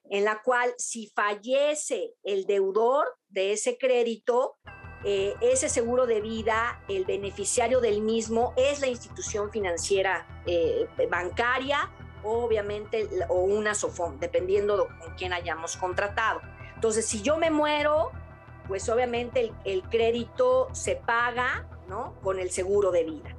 [0.09, 4.57] en la cual si fallece el deudor de ese crédito,
[5.03, 11.91] eh, ese seguro de vida, el beneficiario del mismo es la institución financiera eh, bancaria,
[12.24, 16.41] obviamente, o una SOFOM, dependiendo de con quién hayamos contratado.
[16.74, 18.11] Entonces, si yo me muero,
[18.68, 22.16] pues obviamente el, crédito se paga ¿no?
[22.22, 23.36] con el seguro de vida.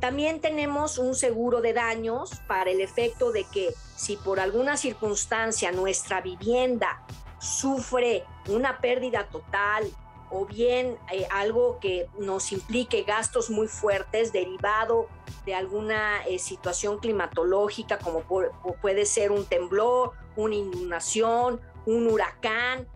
[0.00, 5.72] También tenemos un seguro de daños para el efecto de que si por alguna circunstancia
[5.72, 7.04] nuestra vivienda
[7.40, 9.84] sufre una pérdida total
[10.30, 15.08] o bien eh, algo que nos implique gastos muy fuertes derivado
[15.44, 18.22] de alguna eh, situación climatológica como
[18.80, 22.86] puede ser un temblor, una inundación, un huracán,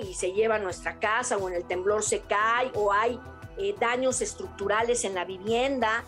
[0.00, 3.18] Y se lleva a nuestra casa o en el temblor se cae o hay
[3.56, 6.04] eh, daños estructurales en la vivienda,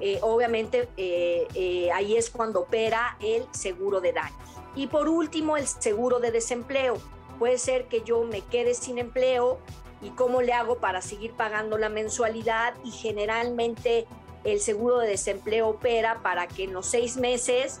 [0.00, 4.38] eh, obviamente eh, ahí es cuando opera el seguro de daños.
[4.74, 6.96] Y por último, el seguro de desempleo.
[7.38, 9.58] Puede ser que yo me quede sin empleo
[10.02, 14.06] y cómo le hago para seguir pagando la mensualidad y generalmente
[14.44, 17.80] el seguro de desempleo opera para que en los seis meses,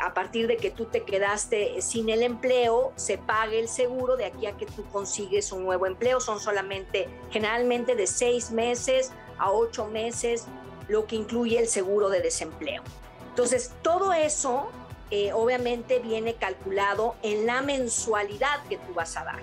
[0.00, 4.24] a partir de que tú te quedaste sin el empleo, se pague el seguro de
[4.24, 6.20] aquí a que tú consigues un nuevo empleo.
[6.20, 10.46] Son solamente generalmente de seis meses a ocho meses
[10.88, 12.82] lo que incluye el seguro de desempleo.
[13.28, 14.68] Entonces, todo eso
[15.10, 19.40] eh, obviamente viene calculado en la mensualidad que tú vas a dar.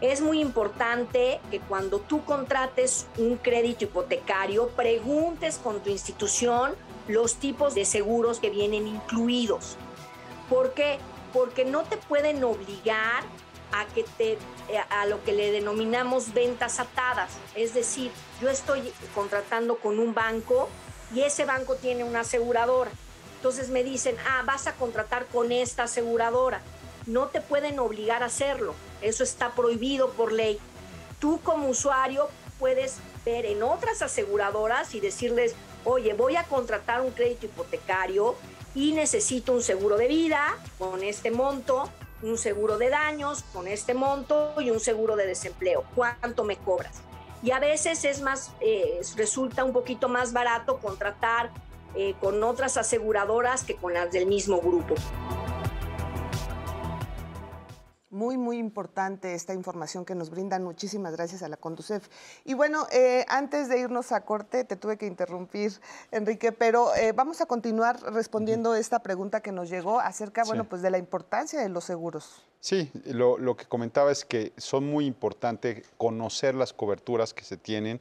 [0.00, 6.74] Es muy importante que cuando tú contrates un crédito hipotecario, preguntes con tu institución
[7.08, 9.76] los tipos de seguros que vienen incluidos.
[10.48, 10.98] ¿Por qué?
[11.32, 13.24] Porque no te pueden obligar
[13.72, 14.38] a que te
[14.90, 20.68] a lo que le denominamos ventas atadas, es decir, yo estoy contratando con un banco
[21.14, 22.90] y ese banco tiene una aseguradora.
[23.36, 26.60] Entonces me dicen, "Ah, vas a contratar con esta aseguradora."
[27.06, 28.74] No te pueden obligar a hacerlo.
[29.00, 30.58] Eso está prohibido por ley.
[31.18, 32.28] Tú como usuario
[32.58, 35.54] puedes ver en otras aseguradoras y decirles,
[35.88, 38.34] "Oye, voy a contratar un crédito hipotecario
[38.74, 41.90] y necesito un seguro de vida con este monto
[42.22, 45.84] un seguro de daños con este monto y un seguro de desempleo.
[45.94, 47.00] ¿Cuánto me cobras?
[47.42, 51.50] Y a veces es más, eh, resulta un poquito más barato contratar
[51.94, 54.94] eh, con otras aseguradoras que con las del mismo grupo.
[58.10, 60.64] Muy, muy importante esta información que nos brindan.
[60.64, 62.08] Muchísimas gracias a la Conducef.
[62.46, 65.72] Y bueno, eh, antes de irnos a corte, te tuve que interrumpir,
[66.10, 70.80] Enrique, pero eh, vamos a continuar respondiendo esta pregunta que nos llegó acerca, bueno, pues
[70.80, 72.42] de la importancia de los seguros.
[72.60, 78.00] Sí, lo, que comentaba es que son muy importantes conocer las coberturas que se tienen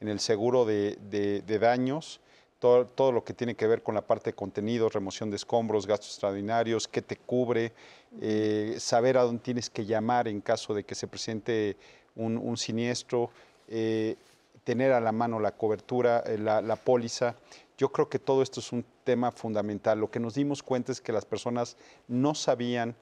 [0.00, 2.20] en el seguro de, daños,
[2.58, 6.10] todo, lo que tiene que ver con la parte de contenidos, remoción de escombros, gastos
[6.10, 7.72] extraordinarios, qué te cubre,
[8.20, 11.76] eh, saber a dónde tienes que llamar en caso de que se presente
[12.16, 13.30] un, siniestro,
[13.68, 14.16] eh,
[14.64, 17.36] tener a la mano la cobertura, eh, la, póliza.
[17.76, 20.00] Yo creo que todo esto es un tema fundamental.
[20.00, 21.76] Lo que nos dimos cuenta es que las personas
[22.08, 22.96] no sabían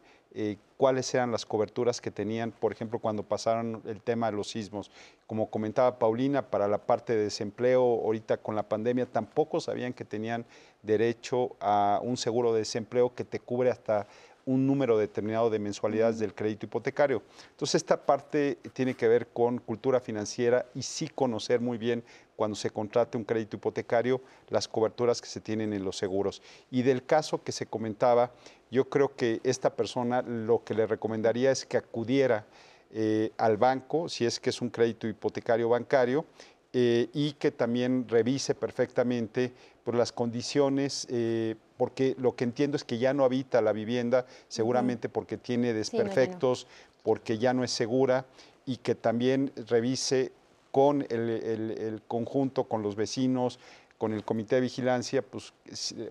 [0.77, 4.91] cuáles eran las coberturas que tenían, por ejemplo, cuando pasaron el tema de los sismos.
[5.27, 10.05] Como comentaba Paulina, para la parte de desempleo, ahorita con la pandemia, tampoco sabían que
[10.05, 10.45] tenían
[10.83, 14.07] derecho a un seguro de desempleo que te cubre hasta
[14.47, 17.23] un número determinado de mensualidades del crédito hipotecario.
[17.51, 22.03] Entonces, esta parte tiene que ver con cultura financiera y sí conocer muy bien
[22.37, 26.43] cuando se contrate un crédito hipotecario las coberturas que se tienen en los seguros.
[26.71, 28.33] Y del caso que se comentaba,
[28.71, 32.47] yo creo que esta persona lo que le recomendaría es que acudiera
[32.93, 36.25] eh, al banco, si es que es un crédito hipotecario bancario,
[36.73, 42.85] eh, y que también revise perfectamente por las condiciones, eh, porque lo que entiendo es
[42.85, 46.67] que ya no habita la vivienda, seguramente porque tiene desperfectos,
[47.03, 48.27] porque ya no es segura,
[48.65, 50.33] y que también revise
[50.73, 53.59] con el, conjunto, con los vecinos,
[53.97, 55.55] con el comité de vigilancia, pues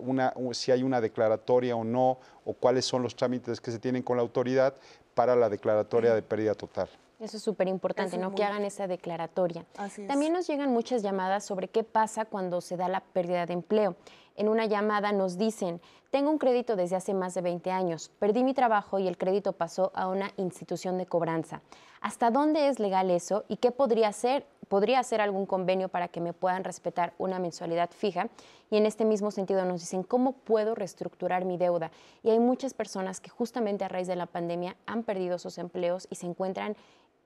[0.00, 4.02] una, si hay una declaratoria o no, o cuáles son los trámites que se tienen
[4.02, 4.74] con la autoridad
[5.14, 6.88] para la declaratoria de pérdida total.
[7.18, 8.34] Eso es súper importante, ¿no?
[8.34, 9.64] Que hagan esa declaratoria.
[10.06, 13.96] También nos llegan muchas llamadas sobre qué pasa cuando se da la pérdida de empleo.
[14.36, 15.80] En una llamada nos dicen,
[16.10, 19.52] tengo un crédito desde hace más de 20 años, perdí mi trabajo y el crédito
[19.52, 21.62] pasó a una institución de cobranza.
[22.02, 24.46] ¿Hasta dónde es legal eso y qué podría hacer?
[24.68, 28.28] ¿Podría hacer algún convenio para que me puedan respetar una mensualidad fija?
[28.70, 31.90] Y en este mismo sentido nos dicen, ¿cómo puedo reestructurar mi deuda?
[32.22, 36.06] Y hay muchas personas que justamente a raíz de la pandemia han perdido sus empleos
[36.10, 36.76] y se encuentran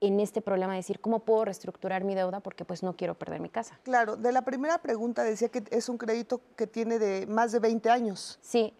[0.01, 3.39] en este problema de decir cómo puedo reestructurar mi deuda porque pues no quiero perder
[3.39, 3.79] mi casa.
[3.83, 7.59] Claro, de la primera pregunta decía que es un crédito que tiene de más de
[7.59, 8.39] 20 años.
[8.41, 8.73] Sí.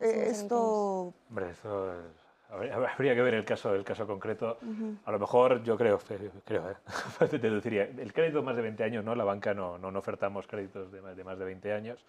[0.00, 1.12] Eh, esto...
[1.28, 1.92] Hombre, eso
[2.54, 4.58] habría que ver el caso, el caso concreto.
[5.04, 5.98] A lo mejor yo creo,
[6.44, 6.76] creo ¿eh?
[7.30, 9.14] te deduciría, el crédito más de 20 años, ¿no?
[9.14, 12.04] La banca no, no, ofertamos créditos de más, de más de 20 años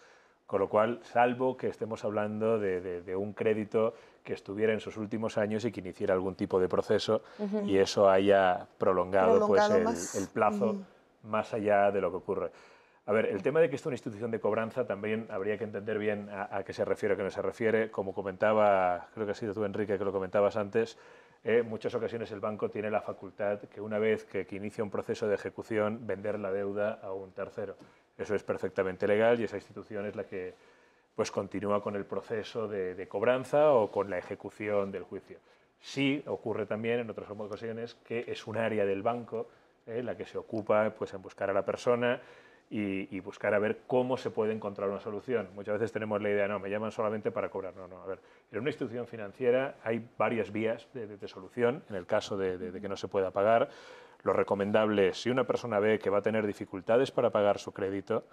[0.46, 3.96] Con lo cual, salvo que estemos hablando de, un crédito
[4.26, 7.22] que estuviera en sus últimos años y que iniciara algún tipo de proceso
[7.66, 10.76] y eso haya prolongado, pues, el, plazo
[11.24, 12.52] más allá de lo que ocurre.
[13.06, 15.64] A ver, el tema de que esto es una institución de cobranza también habría que
[15.64, 17.92] entender bien a, qué se refiere o a qué no se refiere.
[17.92, 20.98] Como comentaba, creo que ha sido tú, Enrique, que lo comentabas antes,
[21.44, 24.90] en eh, muchas ocasiones el banco tiene la facultad que una vez que, inicia un
[24.90, 27.76] proceso de ejecución, vender la deuda a un tercero.
[28.18, 30.56] Eso es perfectamente legal y esa institución es la que
[31.16, 35.40] pues, continúa con el proceso de, cobranza o con la ejecución del juicio.
[35.80, 39.48] Sí ocurre también en otras ocasiones que es un área del banco
[39.86, 42.20] eh, la que se ocupa pues, en buscar a la persona
[42.70, 45.50] y, buscar a ver cómo se puede encontrar una solución.
[45.54, 47.76] Muchas veces tenemos la idea, no, me llaman solamente para cobrar.
[47.76, 48.20] No, no, a ver,
[48.52, 52.98] en una institución financiera hay varias vías de, solución en el caso de, que no
[52.98, 53.70] se pueda pagar.
[54.24, 58.24] Lo recomendable, si una persona ve que va a tener dificultades para pagar su crédito,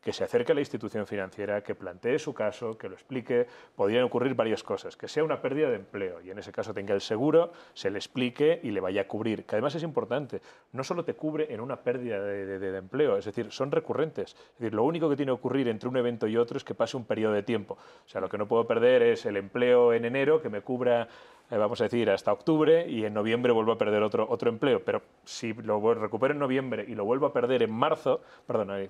[0.00, 3.46] que se acerque a la institución financiera, que plantee su caso, que lo explique.
[3.74, 6.94] Podrían ocurrir varias cosas, que sea una pérdida de empleo y en ese caso tenga
[6.94, 9.44] el seguro, se le explique y le vaya a cubrir.
[9.44, 10.40] Que además es importante,
[10.72, 14.32] no solo te cubre en una pérdida de, empleo, es decir, son recurrentes.
[14.32, 16.74] Es decir, lo único que tiene que ocurrir entre un evento y otro es que
[16.74, 17.74] pase un periodo de tiempo.
[17.74, 21.08] O sea, lo que no puedo perder es el empleo en enero que me cubra
[21.50, 24.82] eh, vamos a decir, hasta octubre y en noviembre vuelvo a perder otro, otro empleo.
[24.84, 28.88] Pero si lo recupero en noviembre y lo vuelvo a perder en marzo, perdón,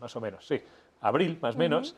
[0.00, 0.60] más o menos, sí,
[1.00, 1.96] abril más o menos,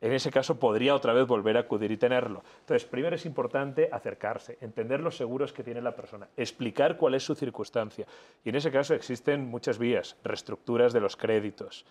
[0.00, 2.42] en ese caso podría otra vez volver a acudir y tenerlo.
[2.60, 7.22] Entonces, primero es importante acercarse, entender los seguros que tiene la persona, explicar cuál es
[7.22, 8.06] su circunstancia.
[8.44, 11.86] Y en ese caso existen muchas vías, reestructuras de los créditos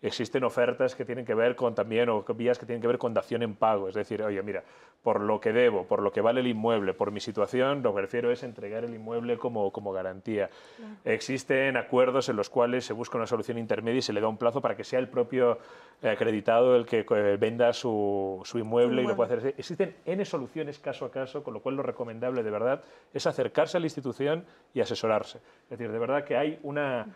[0.00, 3.14] existen ofertas que tienen que ver con también, o vías que tienen que ver con
[3.14, 3.88] dación en pago.
[3.88, 4.62] Es decir, oye, mira,
[5.02, 8.00] por lo que debo, por lo que vale el inmueble, por mi situación, lo que
[8.00, 10.50] prefiero es entregar el inmueble como, como garantía.
[11.04, 14.36] Existen acuerdos en los cuales se busca una solución intermedia y se le da un
[14.36, 15.58] plazo para que sea el propio
[16.02, 19.54] acreditado el que eh, venda su, su inmueble, y lo pueda hacer.
[19.56, 22.82] Existen N soluciones caso a caso, con lo cual lo recomendable de verdad
[23.12, 24.44] es acercarse a la institución
[24.74, 25.38] y asesorarse.
[25.64, 27.06] Es decir, de verdad que hay una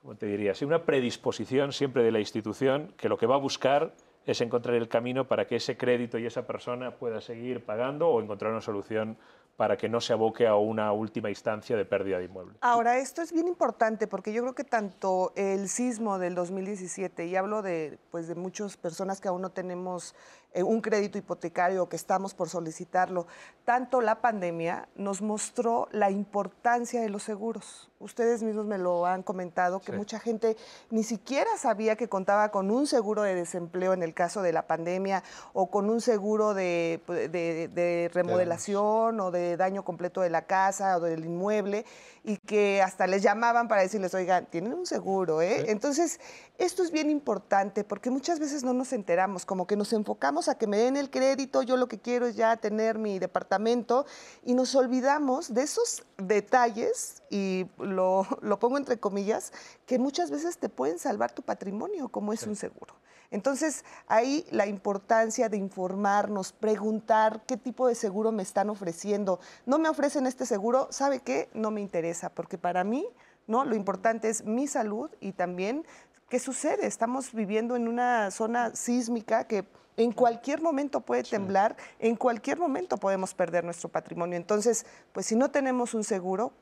[0.00, 3.38] como te diría, sí, una predisposición siempre de la institución que lo que va a
[3.38, 3.94] buscar
[4.26, 8.20] es encontrar el camino para que ese crédito y esa persona pueda seguir pagando o
[8.20, 9.16] encontrar una solución
[9.56, 12.54] para que no se aboque a una última instancia de pérdida de inmueble.
[12.62, 17.36] Ahora, esto es bien importante porque yo creo que tanto el sismo del 2017, y
[17.36, 20.14] hablo de, pues, de muchas personas que aún no tenemos
[20.54, 23.26] un crédito hipotecario que estamos por solicitarlo,
[23.64, 27.90] tanto la pandemia nos mostró la importancia de los seguros.
[28.00, 30.56] Ustedes mismos me lo han comentado, que mucha gente
[30.90, 34.66] ni siquiera sabía que contaba con un seguro de desempleo en el caso de la
[34.66, 35.22] pandemia
[35.52, 41.00] o con un seguro de, de remodelación o de daño completo de la casa o
[41.00, 41.84] del inmueble
[42.22, 45.70] y que hasta les llamaban para decirles, oigan, tienen un seguro, ¿eh?
[45.70, 46.20] Entonces,
[46.58, 50.56] esto es bien importante porque muchas veces no nos enteramos, como que nos enfocamos a
[50.56, 54.06] que me den el crédito, yo lo que quiero es ya tener mi departamento
[54.44, 59.52] y nos olvidamos de esos detalles, y lo, lo pongo entre comillas,
[59.86, 62.94] que muchas veces te pueden salvar tu patrimonio, como es un seguro.
[63.30, 69.38] Entonces, ahí la importancia de informarnos, preguntar qué tipo de seguro me están ofreciendo.
[69.66, 71.48] No me ofrecen este seguro, ¿sabe qué?
[71.54, 73.06] No me interesa, porque para mí,
[73.46, 73.64] ¿no?
[73.64, 75.84] Lo importante es mi salud y también
[76.28, 76.86] qué sucede.
[76.86, 79.64] Estamos viviendo en una zona sísmica que
[79.96, 84.36] en cualquier momento puede temblar, en cualquier momento podemos perder nuestro patrimonio.
[84.36, 86.52] Entonces, pues si no tenemos un seguro,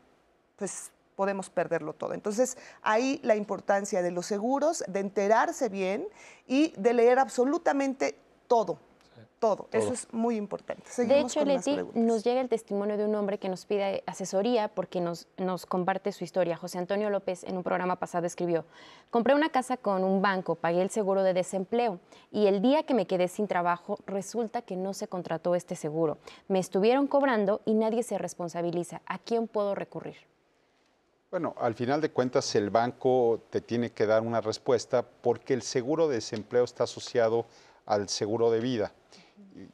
[0.56, 2.14] pues podemos perderlo todo.
[2.14, 6.06] Entonces, ahí la importancia de los seguros, de enterarse bien
[6.46, 8.16] y de leer absolutamente
[8.46, 8.78] todo.
[9.40, 9.68] Todo.
[9.72, 10.82] Eso es muy importante.
[10.96, 15.00] de hecho, Leti, nos llega el testimonio de un hombre que nos pide asesoría porque
[15.00, 16.56] nos, nos comparte su historia.
[16.56, 18.64] José Antonio López en un programa pasado escribió,
[19.10, 22.00] compré una casa con un banco, pagué el seguro de desempleo
[22.32, 26.18] y el día que me quedé sin trabajo resulta que no se contrató este seguro.
[26.48, 29.02] Me estuvieron cobrando y nadie se responsabiliza.
[29.06, 30.16] ¿A quién puedo recurrir?
[31.30, 35.60] Bueno, al final de cuentas el banco te tiene que dar una respuesta porque el
[35.60, 37.44] seguro de desempleo está asociado
[37.84, 38.94] al seguro de vida.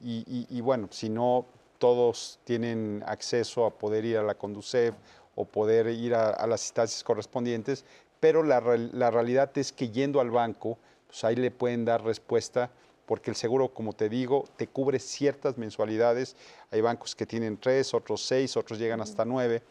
[0.01, 1.47] Y, bueno, si no
[1.79, 4.97] todos tienen acceso a poder ir a la Conducef
[5.37, 7.85] o poder ir a, las instancias correspondientes,
[8.19, 10.77] pero la, realidad es que yendo al banco,
[11.07, 12.69] pues ahí le pueden dar respuesta
[13.07, 16.35] porque el seguro, como te digo, te cubre ciertas mensualidades.
[16.73, 19.63] Hay bancos que tienen tres, otros seis, otros llegan hasta nueve.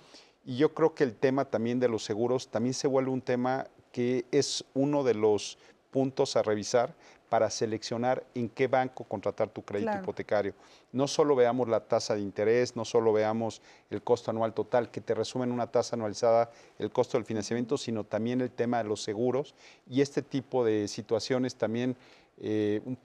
[0.46, 3.68] Y yo creo que el tema también de los seguros también se vuelve un tema
[3.92, 5.58] que es uno de los
[5.92, 6.94] puntos a revisar
[7.30, 10.54] para seleccionar en qué banco contratar tu crédito hipotecario.
[10.92, 15.02] No solo veamos la tasa de interés, no solo veamos el costo anual total, que
[15.02, 19.02] te resumen una tasa anualizada el costo del financiamiento, sino también el tema de los
[19.02, 19.56] seguros
[19.90, 21.96] y este tipo de situaciones también
[22.38, 22.98] eh, un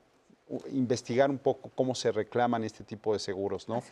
[0.71, 3.83] investigar un poco cómo se reclaman este tipo de seguros, ¿no?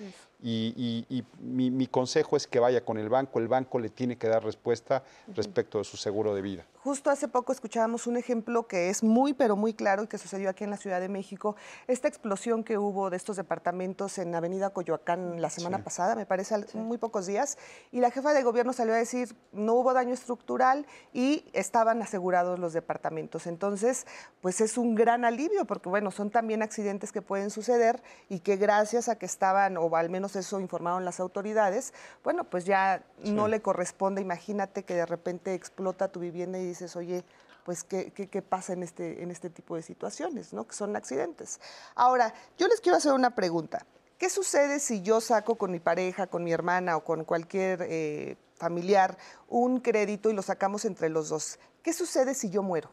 [0.41, 4.43] Y, mi, consejo es que vaya con el banco, el banco le tiene que dar
[4.43, 5.03] respuesta
[5.35, 6.65] respecto de su seguro de vida.
[6.87, 10.49] Justo hace poco escuchábamos un ejemplo que es muy, pero muy claro y que sucedió
[10.49, 14.69] aquí en la Ciudad de México, esta explosión que hubo de estos departamentos en Avenida
[14.69, 17.57] Coyoacán la semana pasada, me parece muy pocos días,
[17.91, 22.57] y la jefa de gobierno salió a decir, no hubo daño estructural y estaban asegurados
[22.57, 23.47] los departamentos.
[23.47, 24.07] Entonces,
[24.39, 28.55] pues es un gran alivio porque, bueno, son también accidentes que pueden suceder y que
[28.55, 33.49] gracias a que estaban, o al menos eso informaron las autoridades, bueno, pues ya no
[33.49, 37.23] le corresponde, imagínate que de repente explota tu vivienda y dices, oye,
[37.65, 40.65] pues qué, qué, pasa en este, en este tipo de situaciones, ¿no?
[40.65, 41.59] Que son accidentes.
[41.95, 43.85] Ahora, yo les quiero hacer una pregunta.
[44.17, 48.37] ¿Qué sucede si yo saco con mi pareja, con mi hermana o con cualquier eh,
[48.55, 49.17] familiar
[49.49, 51.59] un crédito y lo sacamos entre los dos?
[51.83, 52.89] ¿Qué sucede si yo muero?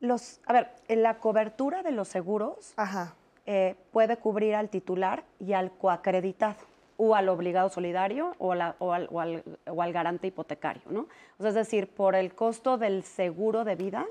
[0.00, 2.72] Los, a ver, en la cobertura de los seguros
[3.44, 6.69] eh, puede cubrir al titular y al coacreditado
[7.02, 11.06] o al obligado solidario o, al, o, al, garante hipotecario, ¿no?
[11.38, 14.06] es decir, por el costo del seguro de vida,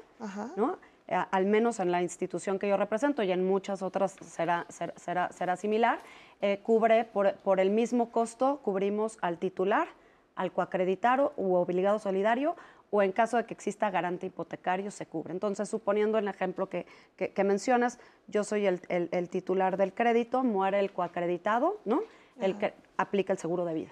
[0.56, 0.80] ¿no?
[1.08, 5.32] Eh, al menos en la institución que yo represento y en muchas otras será, será,
[5.32, 6.00] será, similar,
[6.42, 9.88] eh, cubre por, por, el mismo costo, cubrimos al titular,
[10.36, 12.56] al coacreditado u obligado solidario
[12.92, 15.34] o en caso de que exista garante hipotecario se cubre.
[15.34, 16.86] Entonces, suponiendo el ejemplo que,
[17.44, 22.02] mencionas, yo soy el, titular del crédito, muere el coacreditado, ¿no?
[22.40, 23.92] El que aplica el seguro de vida.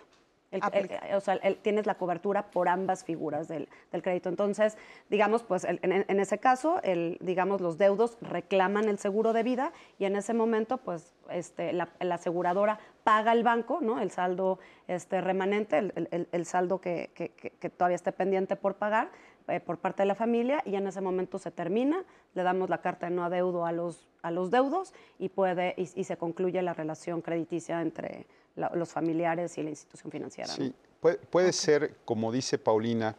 [1.14, 4.30] o sea, tienes la cobertura por ambas figuras del, crédito.
[4.30, 4.78] Entonces,
[5.10, 10.06] digamos, pues en, ese caso, el, digamos, los deudos reclaman el seguro de vida y
[10.06, 14.00] en ese momento, pues este, la, aseguradora paga el banco, ¿no?
[14.00, 15.92] El saldo este, remanente,
[16.32, 17.12] el, saldo que,
[17.78, 19.10] todavía esté pendiente por pagar
[19.48, 22.82] eh, por parte de la familia y en ese momento se termina, le damos la
[22.82, 26.74] carta de no adeudo a los, a los deudos y, puede, y, se concluye la
[26.74, 30.50] relación crediticia entre los familiares y la institución financiera.
[30.50, 30.74] Sí,
[31.30, 33.16] puede, ser, como dice Paulina,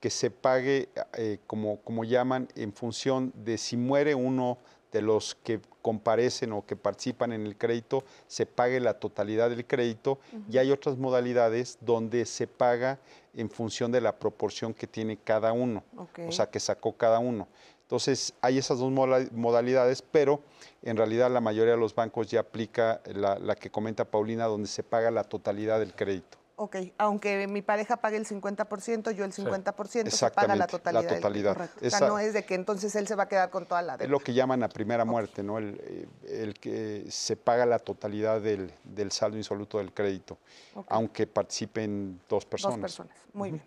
[0.00, 4.58] que se pague, eh, como, como llaman, en función de si muere uno
[4.92, 9.66] de los que comparecen o que participan en el crédito, se pague la totalidad del
[9.66, 10.18] crédito
[10.50, 12.98] y hay otras modalidades donde se paga
[13.34, 15.84] en función de la proporción que tiene cada uno,
[16.26, 17.48] o sea, que sacó cada uno.
[17.82, 18.92] Entonces, hay esas dos
[19.32, 20.40] modalidades, pero
[20.82, 24.68] en realidad la mayoría de los bancos ya aplica la, la que comenta Paulina, donde
[24.68, 26.39] se paga la totalidad del crédito.
[26.62, 31.04] Ok, aunque mi pareja pague el 50%, yo el 50%, se paga la totalidad.
[31.04, 31.70] La totalidad.
[31.82, 33.96] o sea, no es de que entonces él se va a quedar con toda la
[33.96, 34.04] deuda.
[34.04, 35.56] Es lo que llaman a primera muerte, ¿no?
[35.56, 40.36] El, el, que se paga la totalidad del, del saldo insoluto del crédito,
[40.88, 42.76] aunque participen dos personas.
[42.76, 43.62] Dos personas, muy bien.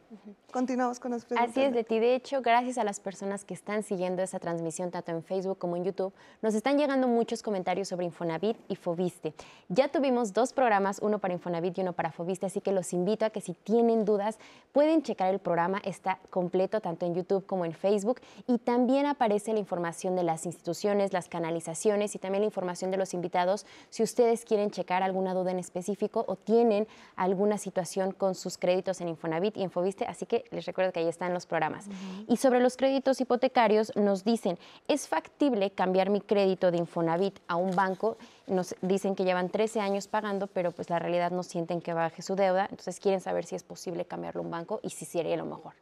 [0.51, 1.49] Continuamos con las preguntas.
[1.49, 1.97] Así es, Leti.
[1.97, 5.77] De hecho, gracias a las personas que están siguiendo esa transmisión, tanto en Facebook como
[5.77, 6.13] en YouTube,
[6.43, 9.33] nos están llegando muchos comentarios sobre Infonavit y Fobiste.
[9.67, 13.25] Ya tuvimos dos programas, uno para Infonavit y uno para Fobiste, así que los invito
[13.25, 14.37] a que si tienen dudas
[14.73, 19.53] pueden checar el programa, está completo tanto en YouTube como en Facebook y también aparece
[19.53, 24.01] la información de las instituciones, las canalizaciones y también la información de los invitados si
[24.03, 29.09] ustedes quieren checar alguna duda en específico o tienen alguna situación con sus créditos en
[29.09, 31.87] Infonavit y en Fobiste, así que les recuerdo que ahí están los programas.
[32.27, 34.57] Y sobre los créditos hipotecarios nos dicen,
[34.87, 38.17] ¿es factible cambiar mi crédito de Infonavit a un banco?
[38.47, 42.21] Nos dicen que llevan 13 años pagando, pero pues la realidad no sienten que baje
[42.21, 45.37] su deuda, entonces quieren saber si es posible cambiarlo a un banco y si sería
[45.37, 45.73] lo mejor.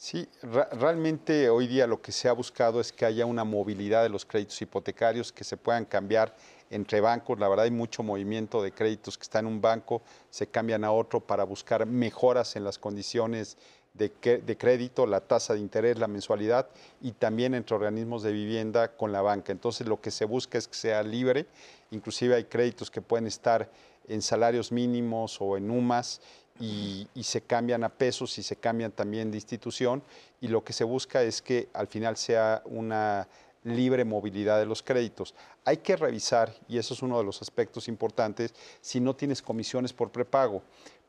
[0.00, 4.08] Sí, realmente hoy día lo que se ha buscado es que haya una movilidad de
[4.08, 6.36] los créditos hipotecarios, que se puedan cambiar
[6.70, 7.40] entre bancos.
[7.40, 10.92] La verdad hay mucho movimiento de créditos que están en un banco, se cambian a
[10.92, 13.58] otro para buscar mejoras en las condiciones
[13.98, 16.68] de, crédito, la tasa de interés, la mensualidad
[17.02, 19.52] y también entre organismos de vivienda con la banca.
[19.52, 21.46] Entonces lo que se busca es que sea libre,
[21.90, 23.68] inclusive hay créditos que pueden estar
[24.08, 26.20] en salarios mínimos o en UMAS
[26.60, 30.02] y, se cambian a pesos y se cambian también de institución
[30.40, 33.28] y lo que se busca es que al final sea una
[33.64, 35.34] libre movilidad de los créditos.
[35.64, 39.92] Hay que revisar, y eso es uno de los aspectos importantes, si no tienes comisiones
[39.92, 40.62] por prepago,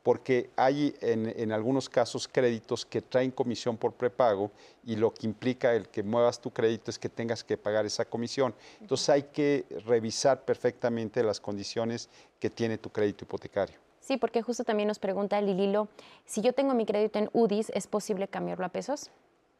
[0.03, 4.51] porque hay en, algunos casos créditos que traen comisión por prepago
[4.85, 8.05] y lo que implica el que muevas tu crédito es que tengas que pagar esa
[8.05, 8.55] comisión.
[8.79, 12.09] Entonces hay que revisar perfectamente las condiciones
[12.39, 13.77] que tiene tu crédito hipotecario.
[13.99, 15.89] Sí, porque justo también nos pregunta Lililo,
[16.25, 19.11] si yo tengo mi crédito en UDIs, ¿es posible cambiarlo a pesos?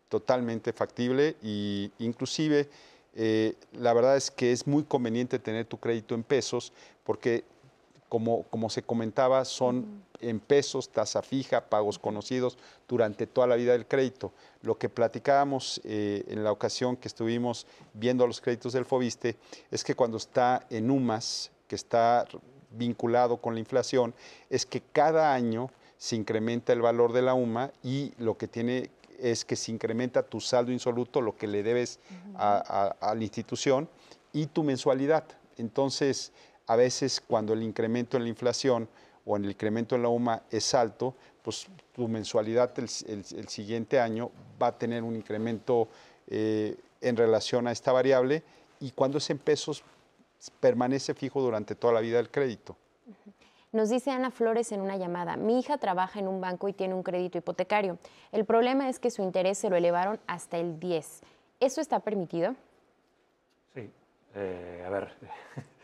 [0.07, 2.69] Totalmente factible y inclusive
[3.15, 7.43] eh, la verdad es que es muy conveniente tener tu crédito en pesos porque
[8.09, 12.57] como, como se comentaba, son en pesos, tasa fija, pagos conocidos
[12.87, 14.33] durante toda la vida del crédito.
[14.61, 19.37] Lo que platicábamos eh, en la ocasión que estuvimos viendo los créditos del Fobiste
[19.71, 22.25] es que cuando está en UMAS, que está
[22.71, 24.13] vinculado con la inflación,
[24.49, 28.89] es que cada año se incrementa el valor de la UMA y lo que tiene
[29.19, 31.99] es que se incrementa tu saldo insoluto, lo que le debes
[32.35, 33.89] a, a la institución,
[34.31, 35.25] y tu mensualidad.
[35.57, 36.31] Entonces,
[36.69, 38.87] a veces cuando el incremento en la inflación
[39.25, 42.87] o en el incremento en la UMA es alto, pues tu mensualidad el,
[43.49, 44.29] siguiente año
[44.61, 45.87] va a tener un incremento
[46.27, 48.43] eh, en relación a esta variable
[48.79, 49.83] y cuando es en pesos
[50.59, 52.77] permanece fijo durante toda la vida del crédito.
[53.71, 56.93] Nos dice Ana Flores en una llamada, mi hija trabaja en un banco y tiene
[56.93, 57.97] un crédito hipotecario.
[58.31, 61.21] El problema es que su interés se lo elevaron hasta el 10.
[61.59, 62.55] ¿Eso está permitido?
[63.73, 63.89] Sí.
[64.35, 65.13] Eh, a ver,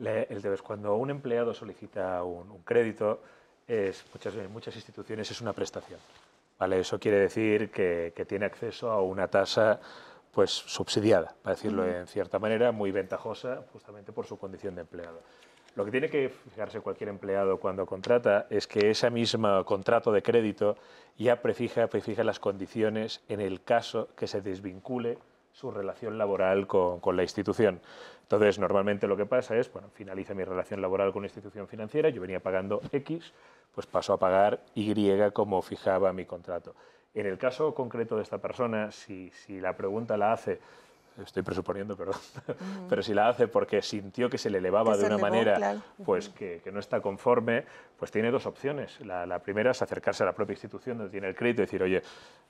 [0.00, 3.20] el cuando un empleado solicita un, crédito,
[3.66, 6.00] es, muchas, en muchas instituciones es una prestación.
[6.58, 6.80] ¿vale?
[6.80, 9.80] Eso quiere decir que, tiene acceso a una tasa
[10.32, 15.20] pues, subsidiada, para decirlo en cierta manera, muy ventajosa justamente por su condición de empleado.
[15.76, 20.22] Lo que tiene que fijarse cualquier empleado cuando contrata es que ese mismo contrato de
[20.22, 20.76] crédito
[21.16, 25.18] ya prefija, prefija las condiciones en el caso que se desvincule
[25.52, 27.80] su relación laboral con, la institución.
[28.30, 32.10] Entonces, normalmente lo que pasa es, bueno, finaliza mi relación laboral con la institución financiera,
[32.10, 33.32] yo venía pagando X,
[33.74, 34.94] pues paso a pagar Y
[35.32, 36.76] como fijaba mi contrato.
[37.12, 40.60] En el caso concreto de esta persona, si, si la pregunta la hace
[41.22, 42.16] estoy presuponiendo, perdón,
[42.88, 46.62] pero si la hace porque sintió que se le elevaba de una manera pues que,
[46.72, 47.64] no está conforme,
[47.98, 49.00] pues tiene dos opciones.
[49.00, 52.02] La, primera es acercarse a la propia institución donde tiene el crédito y decir, oye,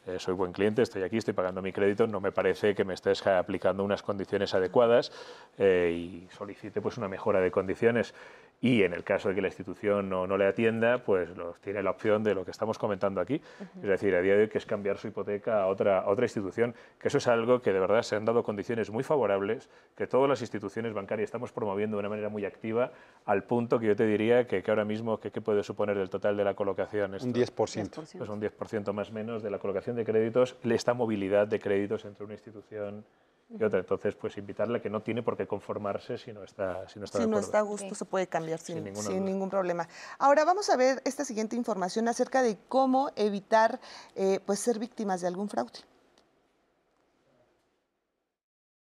[0.06, 2.94] eh, soy buen cliente, estoy aquí, estoy pagando mi crédito, no me parece que me
[2.94, 5.12] estés aplicando unas condiciones adecuadas
[5.58, 8.14] eh, y solicite pues una mejora de condiciones
[8.60, 11.82] y en el caso de que la institución no, no le atienda, pues los, tiene
[11.82, 13.40] la opción de lo que estamos comentando aquí,
[13.76, 16.74] es decir, a día de hoy que es cambiar su hipoteca a otra, otra institución,
[16.98, 20.28] que eso es algo que de verdad se han dado condiciones muy favorables, que todas
[20.28, 22.92] las instituciones bancarias estamos promoviendo de una manera muy activa,
[23.24, 26.36] al punto que yo te diría que, que ahora mismo, ¿qué puede suponer del total
[26.36, 27.14] de la colocación?
[27.14, 28.18] Un 10%.
[28.18, 32.04] Pues un 10% más o menos de la colocación de créditos, esta movilidad de créditos
[32.04, 33.04] entre una institución
[33.58, 33.80] y otra.
[33.80, 37.04] Entonces, pues invitarle a que no tiene por qué conformarse si no está Si no
[37.04, 38.84] está, si no está a gusto, se puede cambiar sin,
[39.24, 39.88] ningún problema.
[40.18, 43.80] Ahora vamos a ver esta siguiente información acerca de cómo evitar
[44.14, 45.80] eh, pues ser víctimas de algún fraude.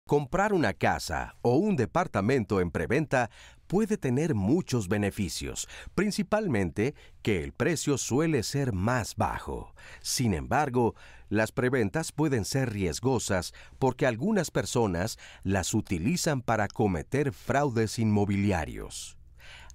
[0.07, 3.31] Comprar una casa o un departamento en preventa
[3.69, 9.74] puede tener muchos beneficios, principalmente que el precio suele ser más bajo.
[10.01, 10.97] Sin embargo,
[11.28, 19.16] las preventas pueden ser riesgosas porque algunas personas las utilizan para cometer fraudes inmobiliarios.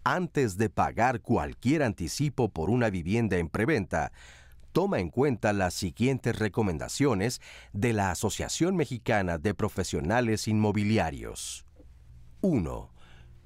[0.04, 4.12] Antes de pagar cualquier anticipo por una vivienda en preventa,
[4.74, 7.42] toma en cuenta las siguientes recomendaciones
[7.72, 11.66] de la Asociación Mexicana de Profesionales Inmobiliarios.
[12.42, 12.93] 1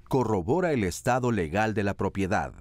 [0.08, 2.54] corrobora el estado legal de la propiedad.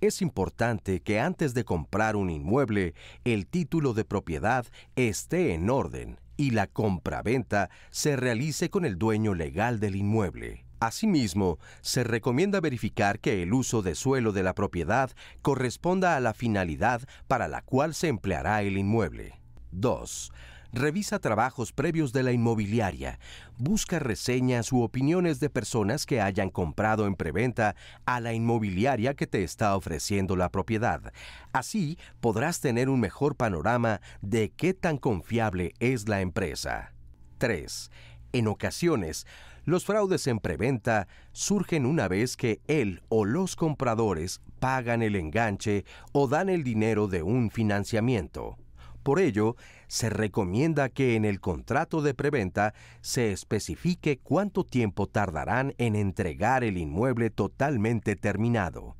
[0.00, 2.94] Es importante que antes de comprar un inmueble,
[3.24, 4.66] el título de propiedad
[4.96, 10.64] esté en orden y la compraventa se realice con el dueño legal del inmueble.
[10.80, 15.10] Asimismo, se recomienda verificar que el uso de suelo de la propiedad
[15.40, 19.40] corresponda a la finalidad para la cual se empleará el inmueble.
[19.70, 20.32] 2
[20.76, 23.20] Revisa trabajos previos de la inmobiliaria.
[23.58, 27.76] Busca reseñas u opiniones de personas que hayan comprado en preventa
[28.06, 31.12] a la inmobiliaria que te está ofreciendo la propiedad.
[31.52, 36.92] Así podrás tener un mejor panorama de qué tan confiable es la empresa.
[37.38, 37.92] 3.
[38.32, 39.28] En ocasiones,
[39.64, 45.84] los fraudes en preventa surgen una vez que él o los compradores pagan el enganche
[46.10, 48.58] o dan el dinero de un financiamiento.
[49.04, 49.54] Por ello,
[49.86, 52.72] se recomienda que en el contrato de preventa
[53.02, 58.96] se especifique cuánto tiempo tardarán en entregar el inmueble totalmente terminado.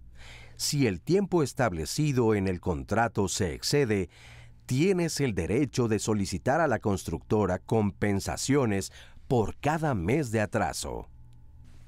[0.56, 4.10] Si el tiempo establecido en el contrato se excede,
[4.66, 8.92] tienes el derecho de solicitar a la constructora compensaciones
[9.26, 11.08] por cada mes de atraso.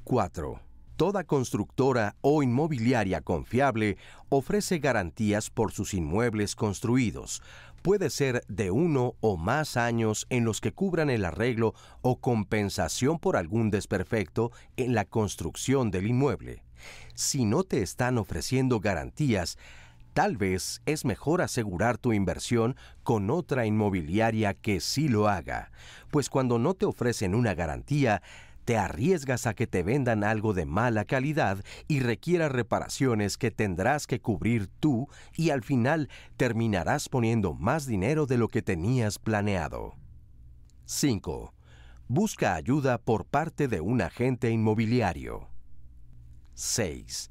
[0.05, 0.67] 4.
[0.97, 3.99] Toda constructora o inmobiliaria confiable
[4.31, 7.43] ofrece garantías por sus inmuebles construidos,
[7.87, 11.73] puede ser de uno o más años en los que cubran el arreglo
[12.03, 16.65] o compensación por algún desperfecto en la construcción del inmueble.
[17.15, 19.57] Si no te están ofreciendo garantías,
[20.15, 25.71] tal vez es mejor asegurar tu inversión con otra inmobiliaria que sí lo haga,
[26.11, 28.21] pues cuando no te ofrecen una garantía,
[28.67, 34.09] te arriesgas a que te vendan algo de mala calidad y requiera reparaciones que tendrás
[34.09, 39.95] que cubrir tú y al final terminarás poniendo más dinero de lo que tenías planeado.
[40.85, 41.55] 5.
[42.09, 45.49] Busca ayuda por parte de un agente inmobiliario.
[46.55, 47.31] 6.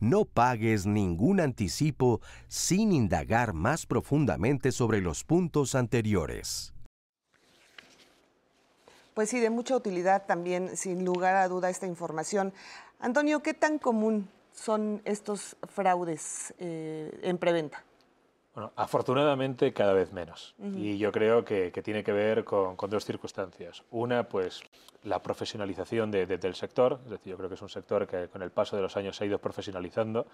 [0.00, 6.73] No pagues ningún anticipo sin indagar más profundamente sobre los puntos anteriores.
[9.14, 12.52] Pues sí, de mucha utilidad también, sin lugar a duda, esta información.
[12.98, 17.84] Antonio, ¿qué tan común son estos fraudes eh, en preventa?
[18.54, 20.54] Bueno, afortunadamente cada vez menos.
[20.58, 23.82] Y yo creo que, tiene que ver con, dos circunstancias.
[23.90, 24.62] Una, pues
[25.02, 27.00] la profesionalización del sector.
[27.04, 29.16] Es decir, yo creo que es un sector que con el paso de los años
[29.16, 30.26] se ha ido profesionalizando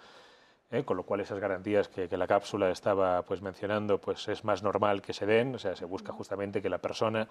[0.71, 0.83] ¿eh?
[0.83, 5.01] con lo cual esas garantías que, la cápsula estaba pues, mencionando pues, es más normal
[5.01, 7.27] que se den, o sea, se busca justamente que la persona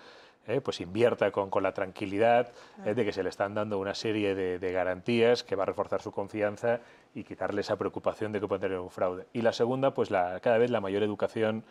[0.47, 0.61] ¿eh?
[0.61, 2.53] pues, invierta con, con la tranquilidad
[2.85, 2.95] ¿eh?
[2.95, 6.13] de que se le están dando una serie de, garantías que va a reforzar su
[6.13, 6.81] confianza
[7.15, 9.27] y quitarle esa preocupación de que puede tener un fraude.
[9.33, 11.65] Y la segunda, pues la, cada vez la mayor educación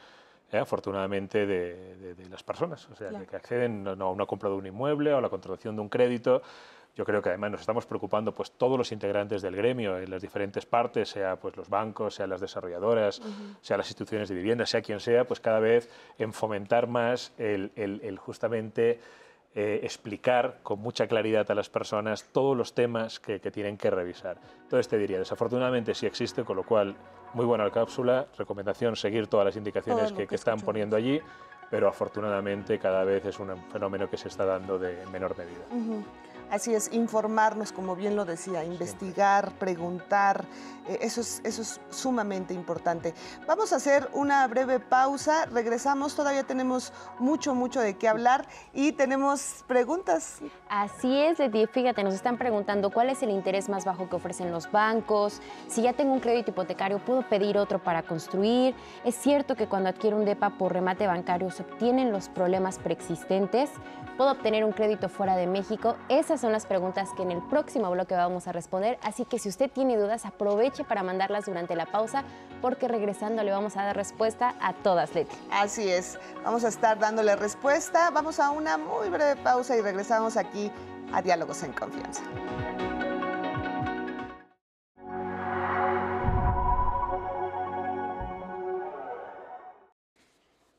[0.52, 5.18] afortunadamente, de, las personas, o sea, que, acceden a una compra de un inmueble o
[5.20, 6.42] a la contratación de un crédito,
[7.00, 10.22] yo creo que además nos estamos preocupando pues todos los integrantes del gremio en las
[10.22, 13.22] diferentes partes, sea pues los bancos, sea las desarrolladoras,
[13.62, 17.72] sea las instituciones de vivienda, sea quien sea, pues cada vez en fomentar más el,
[17.78, 19.00] el, justamente
[19.56, 23.90] eh, explicar con mucha claridad a las personas todos los temas que, que, tienen que
[23.90, 24.38] revisar.
[24.64, 26.98] Entonces te diría, desafortunadamente sí existe, con lo cual
[27.34, 31.22] muy buena la cápsula, recomendación seguir todas las indicaciones que, que, están poniendo allí,
[31.70, 36.04] pero afortunadamente cada vez es un fenómeno que se está dando de menor medida.
[36.50, 40.46] Así es, informarnos, como bien lo decía, investigar, preguntar,
[40.88, 43.14] eh, eso, es, eso es sumamente importante.
[43.46, 48.94] Vamos a hacer una breve pausa, regresamos, todavía tenemos mucho, mucho de qué hablar y
[48.94, 50.40] tenemos preguntas.
[50.70, 54.52] Así es, Leti, fíjate, nos están preguntando cuál es el interés más bajo que ofrecen
[54.52, 58.74] los bancos, si ya tengo un crédito hipotecario, ¿puedo pedir otro para construir?
[59.06, 63.70] ¿Es cierto que cuando adquiero un DEPA por remate bancario se obtienen los problemas preexistentes?
[64.18, 65.96] ¿Puedo obtener un crédito fuera de México?
[66.10, 69.50] Esas son las preguntas que en el próximo bloque vamos a responder, así que si
[69.50, 72.24] usted tiene dudas, aproveche para mandarlas durante la pausa,
[72.62, 75.36] porque regresando le vamos a dar respuesta a todas, Leti.
[75.52, 78.10] Así es, vamos a estar dándole respuesta.
[78.12, 80.72] Vamos a una muy breve pausa y regresamos aquí
[81.14, 82.24] a Diálogos en Confianza.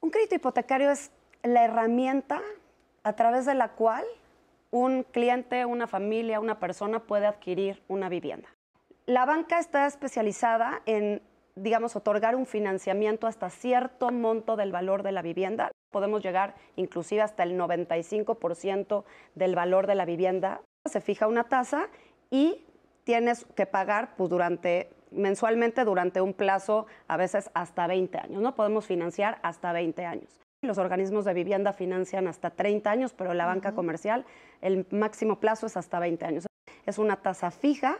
[0.00, 1.10] Un crédito hipotecario es
[1.42, 2.40] la herramienta
[3.02, 4.04] a través de la cual
[4.70, 8.48] un cliente, una familia, una persona puede adquirir una vivienda.
[9.06, 11.22] La banca está especializada en,
[11.56, 15.72] digamos, otorgar un financiamiento hasta cierto monto del valor de la vivienda.
[15.90, 20.60] Podemos llegar inclusive hasta el 95% del valor de la vivienda.
[20.84, 21.88] Se fija una tasa
[22.30, 22.64] y
[23.04, 24.30] tienes que pagar pues,
[25.10, 28.54] mensualmente durante un plazo a veces hasta 20 años, ¿no?
[28.54, 30.40] Podemos financiar hasta 20 años.
[30.62, 34.26] Los organismos de vivienda financian hasta 30 años, pero la banca comercial
[34.60, 36.46] el máximo plazo es hasta 20 años.
[36.84, 37.96] Es una tasa fija,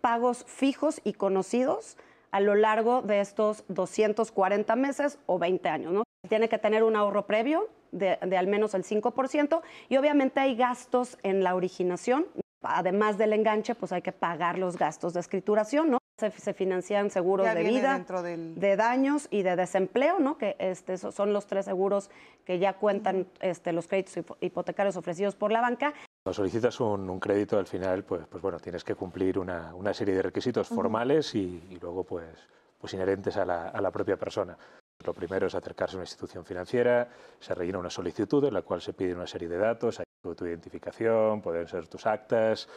[0.00, 1.98] pagos fijos y conocidos
[2.30, 5.92] a lo largo de estos 240 meses o 20 años.
[5.92, 6.04] ¿no?
[6.30, 10.56] Tiene que tener un ahorro previo de, de al menos el 5% y obviamente hay
[10.56, 12.26] gastos en la originación.
[12.68, 15.98] Además del enganche, pues hay que pagar los gastos de escrituración, ¿no?
[16.18, 18.02] Se, financian seguros de vida,
[18.34, 20.38] de daños y de desempleo, ¿no?
[20.38, 22.08] que este, son los tres seguros
[22.46, 25.92] que ya cuentan este, los créditos hipotecarios ofrecidos por la banca.
[26.24, 30.14] Cuando solicitas un, crédito, al final, pues, pues bueno, tienes que cumplir una, una serie
[30.14, 32.48] de requisitos formales y, luego pues,
[32.80, 34.56] pues inherentes a la, a la propia persona.
[35.04, 38.80] Lo primero es acercarse a una institución financiera, se rellena una solicitud en la cual
[38.80, 40.00] se pide una serie de datos,
[40.30, 42.68] hay tu identificación, pueden ser tus actas,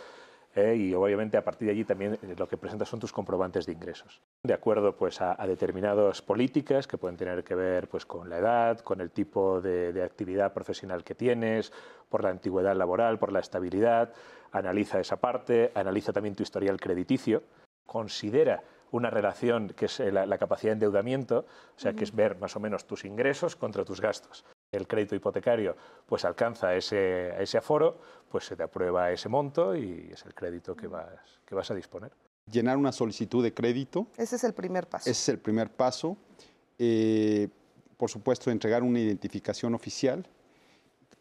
[0.55, 0.75] ¿eh?
[0.75, 3.73] y obviamente a partir de allí también eh, lo que presentas son tus comprobantes de
[3.73, 4.21] ingresos.
[4.43, 8.79] De acuerdo pues, a, determinadas políticas que pueden tener que ver pues, con la edad,
[8.79, 11.71] con el tipo de, actividad profesional que tienes,
[12.09, 14.13] por la antigüedad laboral, por la estabilidad,
[14.51, 17.43] analiza esa parte, analiza también tu historial crediticio,
[17.85, 21.45] considera una relación que es eh, la, capacidad de endeudamiento,
[21.75, 25.15] o sea, que es ver más o menos tus ingresos contra tus gastos el crédito
[25.15, 25.75] hipotecario
[26.05, 30.75] pues alcanza ese, ese aforo, pues se te aprueba ese monto y es el crédito
[30.75, 32.11] que vas, que vas a disponer.
[32.51, 34.07] Llenar una solicitud de crédito.
[34.17, 35.09] Ese es el primer paso.
[35.09, 36.17] Ese es el primer paso.
[36.77, 37.47] Eh,
[37.97, 40.25] por supuesto, entregar una identificación oficial,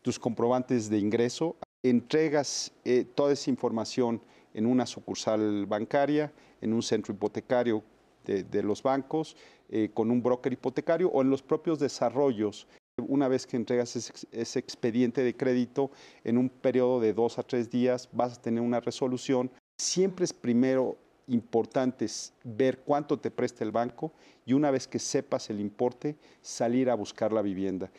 [0.00, 4.22] tus comprobantes de ingreso, entregas eh, toda esa información
[4.54, 7.82] en una sucursal bancaria, en un centro hipotecario
[8.24, 9.36] de, los bancos,
[9.70, 12.66] eh, con un broker hipotecario o en los propios desarrollos
[13.06, 15.90] Una vez que entregas ese, expediente de crédito,
[16.24, 19.50] en un periodo de dos a tres días vas a tener una resolución.
[19.80, 20.98] Siempre es primero
[21.28, 22.06] importante
[22.42, 24.12] ver cuánto te presta el banco
[24.44, 27.90] y una vez que sepas el importe, salir a buscar la vivienda.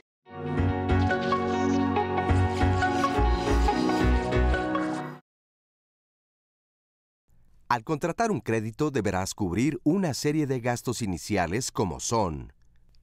[7.69, 12.51] Al contratar un crédito deberás cubrir una serie de gastos iniciales como son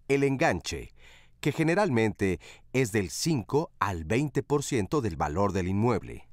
[0.08, 0.92] el enganche,
[1.40, 2.40] que generalmente
[2.72, 6.28] es del 5 al 20% del valor del inmueble,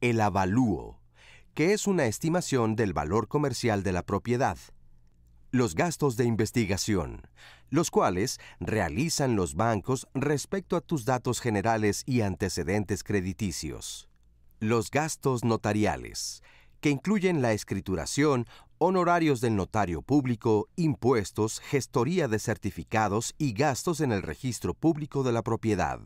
[0.00, 1.00] el avalúo,
[1.54, 4.58] que es una estimación del valor comercial de la propiedad,
[5.50, 7.22] los gastos de investigación,
[7.70, 14.08] los cuales realizan los bancos respecto a tus datos generales y antecedentes crediticios,
[14.60, 16.42] los gastos notariales,
[16.80, 18.46] que incluyen la escrituración,
[18.78, 25.32] honorarios del notario público, impuestos, gestoría de certificados y gastos en el registro público de
[25.32, 26.00] la propiedad.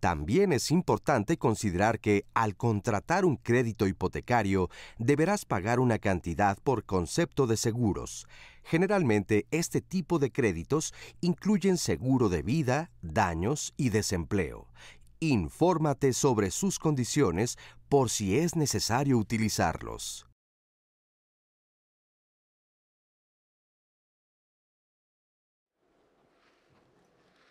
[0.00, 4.68] También es importante considerar que al contratar un crédito hipotecario
[4.98, 8.26] deberás pagar una cantidad por concepto de seguros.
[8.62, 10.92] Generalmente este tipo de créditos
[11.22, 14.68] incluyen seguro de vida, daños y desempleo,
[15.20, 17.56] Infórmate sobre sus condiciones
[17.88, 20.26] por si es necesario utilizarlos.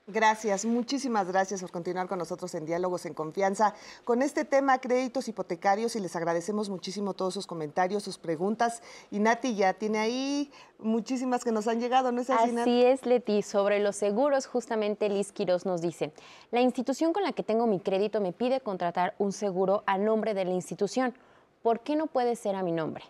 [0.06, 3.74] Gracias, muchísimas gracias por continuar con nosotros en Diálogos en Confianza
[4.04, 8.84] con este tema créditos hipotecarios y les agradecemos muchísimo todos sus comentarios, sus preguntas.
[9.12, 12.58] Y Nati ya tiene ahí muchísimas que nos han llegado, ¿no es así?
[12.58, 13.44] Así es, Leti.
[13.44, 16.12] Sobre los seguros, justamente Liz Quiroz nos dice,
[16.52, 20.34] la institución con la que tengo mi crédito me pide contratar un seguro a nombre
[20.34, 21.14] de la institución.
[21.62, 23.06] ¿Por qué no puede ser a mi nombre?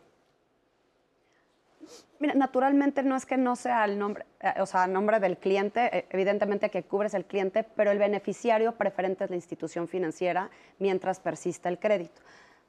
[2.20, 5.98] Mira, naturalmente no es que no sea el nombre, eh, o sea, nombre del cliente,
[5.98, 10.50] eh, evidentemente que cubres el cliente, pero el beneficiario preferente es la institución financiera
[10.80, 12.22] mientras persista el crédito.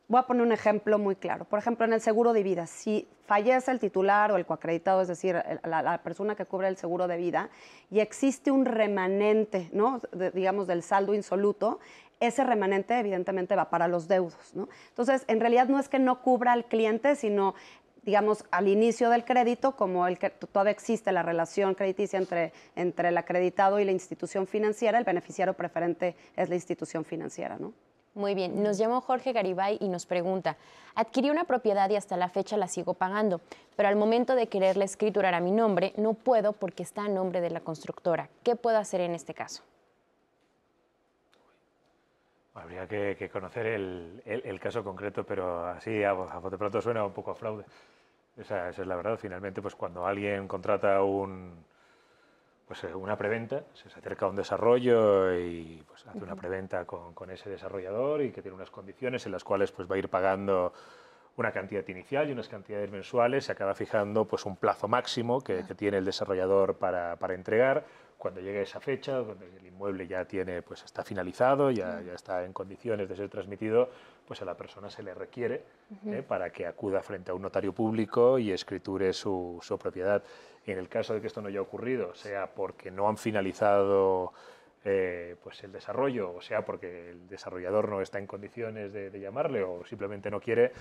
[0.07, 1.47] Voy a poner un ejemplo muy claro.
[1.47, 5.09] Por ejemplo, en el seguro de vida, si fallece el titular o el coacreditado, es
[5.09, 7.49] decir, la, persona que cubre el seguro de vida,
[7.91, 10.03] y existe un remanente, ¿no?
[10.35, 11.81] digamos, del saldo insoluto,
[12.21, 14.55] ese remanente evidentemente va para los deudos.
[14.89, 17.55] Entonces, en realidad no es que no cubra al cliente, sino
[18.05, 23.09] digamos, al inicio del crédito, como el que todavía existe la relación crediticia entre, entre
[23.09, 27.73] el acreditado y la institución financiera, el beneficiario preferente es la institución financiera, ¿no?
[28.15, 30.57] Muy bien, nos llamó Jorge Garibay y nos pregunta,
[30.95, 33.41] adquirí una propiedad y hasta la fecha la sigo pagando,
[33.75, 37.41] pero al momento de quererle escriturar a mi nombre, no puedo porque está a nombre
[37.41, 38.29] de la constructora.
[38.45, 39.65] ¿Qué puedo hacer en este caso?
[42.55, 47.35] Habría que, conocer el, caso concreto, pero así a, a pronto suena un poco a
[47.35, 47.65] fraude.
[48.37, 49.19] Esa, es la verdad.
[49.19, 51.65] Finalmente, pues cuando alguien contrata un,
[52.67, 57.15] pues, eh, una preventa, se acerca a un desarrollo y pues, hace una preventa con,
[57.15, 60.09] con, ese desarrollador y que tiene unas condiciones en las cuales pues, va a ir
[60.09, 60.73] pagando
[61.37, 65.65] una cantidad inicial y unas cantidades mensuales, se acaba fijando pues, un plazo máximo que,
[65.67, 67.85] que tiene el desarrollador para, para entregar.
[68.19, 72.45] Cuando llegue esa fecha, cuando el inmueble ya tiene, pues está finalizado, ya, ya está
[72.45, 73.91] en condiciones de ser transmitido,
[74.27, 75.63] pues a la persona se le requiere
[76.07, 76.23] ¿eh?
[76.27, 80.23] para que acuda frente a un notario público y escriture su, su, propiedad.
[80.67, 84.33] en el caso de que esto no haya ocurrido, sea porque no han finalizado
[84.85, 89.21] eh, pues el desarrollo, o sea porque el desarrollador no está en condiciones de, de
[89.21, 90.73] llamarle o simplemente no quiere,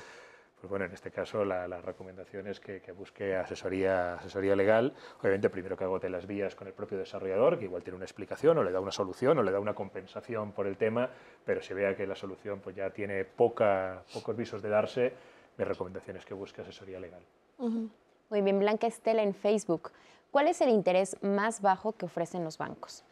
[0.64, 4.94] pues bueno, en este caso la, recomendación es que, busque asesoría, asesoría legal.
[5.20, 8.58] Obviamente, primero que agote las vías con el propio desarrollador, que igual tiene una explicación
[8.58, 11.10] o le da una solución o le da una compensación por el tema,
[11.44, 15.14] pero si vea que la solución pues ya tiene poca, pocos visos de darse,
[15.58, 17.24] mi recomendación es que busque asesoría legal.
[17.58, 19.92] Muy bien, Blanca Estela en Facebook.
[20.32, 23.04] ¿Cuál es el interés más bajo que ofrecen los bancos?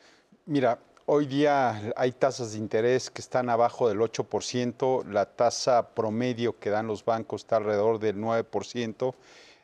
[0.46, 0.80] Mira,
[1.14, 6.70] Hoy día hay tasas de interés que están abajo del 8%, la tasa promedio que
[6.70, 9.14] dan los bancos está alrededor del 9%,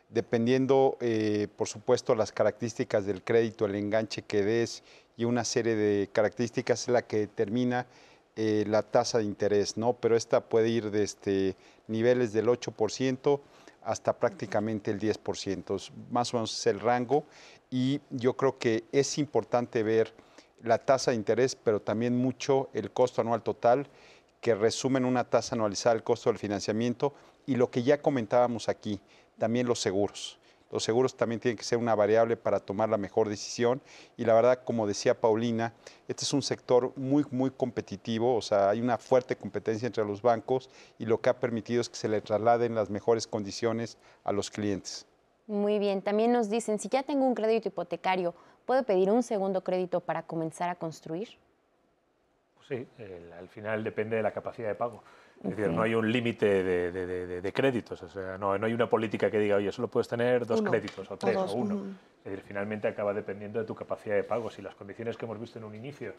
[0.10, 4.84] dependiendo, eh, por supuesto, las características del crédito, el enganche que des
[5.16, 7.88] y una serie de características es la que determina
[8.36, 9.94] eh, la tasa de interés, ¿no?
[9.94, 11.56] Pero esta puede ir desde
[11.88, 13.40] niveles del 8%
[13.84, 17.24] hasta prácticamente el 10%, más o menos es el rango.
[17.72, 20.14] Y yo creo que es importante ver
[20.64, 23.88] la tasa de interés, pero también mucho el costo anual total,
[24.42, 27.14] que resumen una tasa anualizada del costo del financiamiento
[27.46, 29.00] y lo que ya comentábamos aquí,
[29.38, 30.40] también los seguros.
[30.70, 33.82] Los seguros también tienen que ser una variable para tomar la mejor decisión
[34.18, 35.74] y la verdad, como decía Paulina,
[36.10, 40.22] este es un sector muy, muy competitivo, o sea, hay una fuerte competencia entre los
[40.22, 40.70] bancos
[41.00, 44.52] y lo que ha permitido es que se le trasladen las mejores condiciones a los
[44.52, 45.06] clientes.
[45.48, 48.36] Muy bien, también nos dicen, si ya tengo un crédito hipotecario,
[48.68, 51.30] ¿puedo pedir un segundo crédito para comenzar a construir?
[52.68, 52.86] Sí,
[53.40, 55.02] al final depende de la capacidad de pago.
[55.42, 59.40] Es decir, no hay un límite de, créditos, o sea, no, hay una política que
[59.40, 61.96] diga, oye, solo puedes tener dos créditos, o tres, o, uno.
[62.26, 64.50] Es decir, finalmente acaba dependiendo de tu capacidad de pago.
[64.50, 66.14] Si las condiciones que hemos visto en un inicio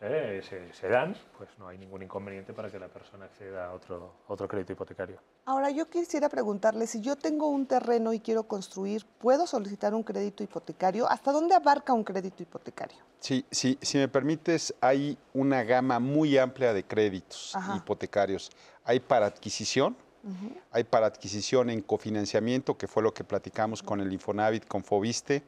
[0.00, 0.42] eh,
[0.72, 4.46] se, dan, pues no hay ningún inconveniente para que la persona acceda a otro, otro
[4.46, 5.18] crédito hipotecario.
[5.46, 10.02] Ahora, yo quisiera preguntarle, si yo tengo un terreno y quiero construir, ¿puedo solicitar un
[10.02, 11.08] crédito hipotecario?
[11.08, 12.98] ¿Hasta dónde abarca un crédito hipotecario?
[13.20, 18.50] Sí, sí si me permites, hay una gama muy amplia de créditos hipotecarios.
[18.84, 19.96] Hay para adquisición,
[20.72, 25.42] hay para adquisición en cofinanciamiento, que fue lo que platicamos con el Infonavit, con Fobiste,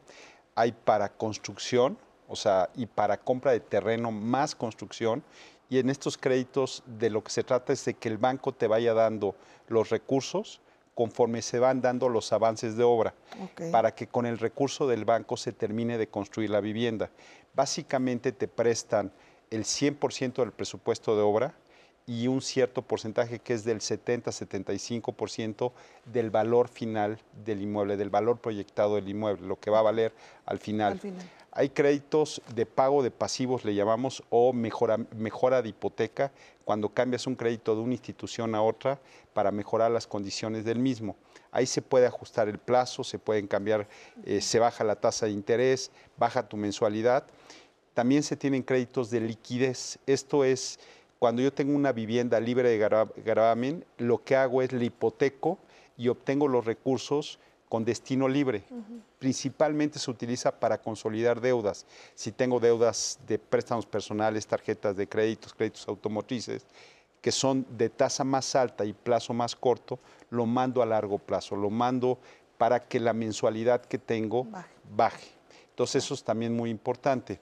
[0.54, 1.98] hay para construcción,
[2.28, 5.22] o sea, y para compra de terreno más construcción.
[5.70, 8.66] Y en estos créditos de lo que se trata es de que el banco te
[8.66, 9.34] vaya dando
[9.68, 10.60] los recursos
[10.94, 13.14] conforme se van dando los avances de obra,
[13.70, 17.10] para que con el recurso del banco se termine de construir la vivienda.
[17.54, 19.12] Básicamente te prestan
[19.50, 21.54] el 100% del presupuesto de obra
[22.04, 25.70] y un cierto porcentaje que es del 70-75%
[26.06, 30.12] del valor final del inmueble, del valor proyectado del inmueble, lo que va a valer
[30.46, 30.94] al final.
[30.94, 31.26] Al final.
[31.52, 36.30] Hay créditos de pago de pasivos, le llamamos, o mejora, mejora de hipoteca,
[36.64, 39.00] cuando cambias un crédito de una institución a otra
[39.32, 41.16] para mejorar las condiciones del mismo.
[41.50, 43.88] Ahí se puede ajustar el plazo, se pueden cambiar,
[44.24, 47.24] eh, se baja la tasa de interés, baja tu mensualidad.
[47.94, 49.98] También se tienen créditos de liquidez.
[50.06, 50.78] Esto es
[51.18, 55.58] cuando yo tengo una vivienda libre de gravamen, lo que hago es la hipoteco
[55.96, 57.38] y obtengo los recursos
[57.68, 58.64] con destino libre.
[59.18, 61.86] Principalmente se utiliza para consolidar deudas.
[62.14, 66.66] Si tengo deudas de préstamos personales, tarjetas de créditos, créditos automotrices,
[67.20, 69.98] que son de tasa más alta y plazo más corto,
[70.30, 72.18] lo mando a largo plazo, lo mando
[72.56, 74.46] para que la mensualidad que tengo
[74.94, 75.28] baje.
[75.70, 77.40] Entonces eso es también muy importante.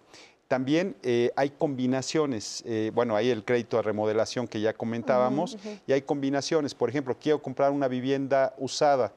[0.48, 5.58] También eh, hay combinaciones, eh, bueno, hay el crédito de remodelación que ya comentábamos,
[5.88, 9.12] y hay combinaciones, por ejemplo, quiero comprar una vivienda usada,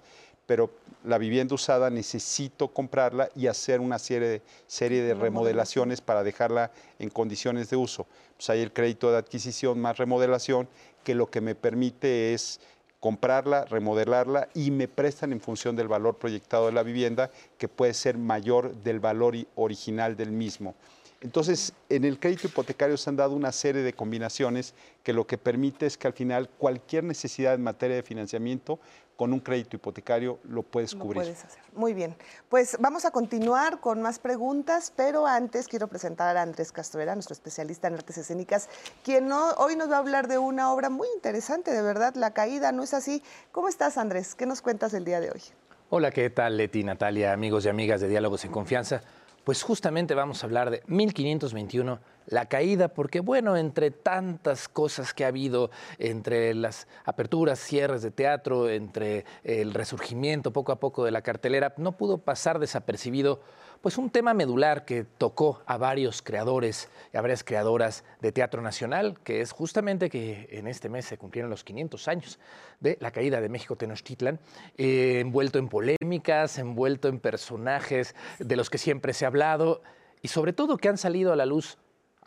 [0.49, 0.71] pero
[1.03, 7.69] la vivienda usada necesito comprarla y hacer una serie, de remodelaciones para dejarla en condiciones
[7.69, 8.07] de uso.
[8.35, 10.67] Pues hay el crédito de adquisición más remodelación
[11.03, 12.61] que lo que me permite es
[12.99, 17.93] comprarla, remodelarla y me prestan en función del valor proyectado de la vivienda que puede
[17.93, 20.73] ser mayor del valor original del mismo.
[21.21, 24.73] Entonces, en el crédito hipotecario se han dado una serie de combinaciones
[25.03, 28.79] que lo que permite es que al final cualquier necesidad en materia de financiamiento
[29.17, 31.23] con un crédito hipotecario lo puedes lo cubrir.
[31.23, 31.61] Puedes hacer.
[31.73, 32.15] Muy bien.
[32.47, 37.33] Pues vamos a continuar con más preguntas, pero antes quiero presentar a Andrés Castrera, nuestro
[37.33, 38.69] especialista en artes escénicas,
[39.03, 42.71] quien hoy nos va a hablar de una obra muy interesante, de verdad, La Caída,
[42.71, 43.21] ¿no es así?
[43.51, 44.35] ¿Cómo estás, Andrés?
[44.35, 45.41] ¿Qué nos cuentas el día de hoy?
[45.89, 49.01] Hola, ¿qué tal, Leti, Natalia, amigos y amigas de Diálogos en Confianza?
[49.49, 55.25] Pues justamente vamos a hablar de 1521, la caída, porque bueno, entre tantas cosas que
[55.25, 61.09] ha habido, entre las aperturas, cierres de teatro, entre el resurgimiento poco a poco de
[61.09, 63.41] la cartelera, no pudo pasar desapercibido
[63.81, 68.61] pues un tema medular que tocó a varios creadores y a varias creadoras de teatro
[68.61, 72.39] nacional, que es justamente que en este mes se cumplieron los 500 años
[72.79, 74.39] de la caída de México Tenochtitlan,
[74.77, 79.81] eh, envuelto en polémicas, envuelto en personajes de los que siempre se ha hablado
[80.21, 81.77] y sobre todo que han salido a la luz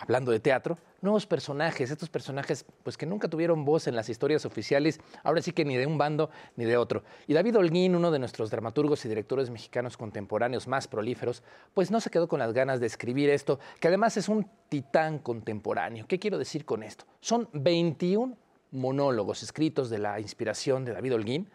[0.02, 4.44] hablando de teatro, nuevos personajes, estos personajes pues que nunca tuvieron voz en las historias
[4.44, 7.04] oficiales, ahora sí que ni de un bando ni de otro.
[7.28, 12.00] Y David Holguín, uno de nuestros dramaturgos y directores mexicanos contemporáneos más prolíferos, pues no
[12.00, 16.06] se quedó con las ganas de escribir esto, que además es un titán contemporáneo.
[16.08, 17.04] ¿Qué quiero decir con esto?
[17.20, 18.36] Son 21
[18.72, 21.48] monólogos escritos de la inspiración de David Holguín,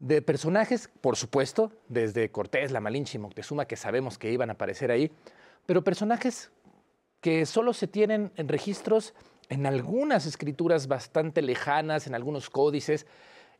[0.00, 4.54] de personajes, por supuesto, desde Cortés, La Malinche y Moctezuma, que sabemos que iban a
[4.54, 5.12] aparecer ahí,
[5.66, 6.50] pero personajes
[7.20, 9.14] que solo se tienen en registros
[9.48, 13.06] en algunas escrituras bastante lejanas, en algunos códices,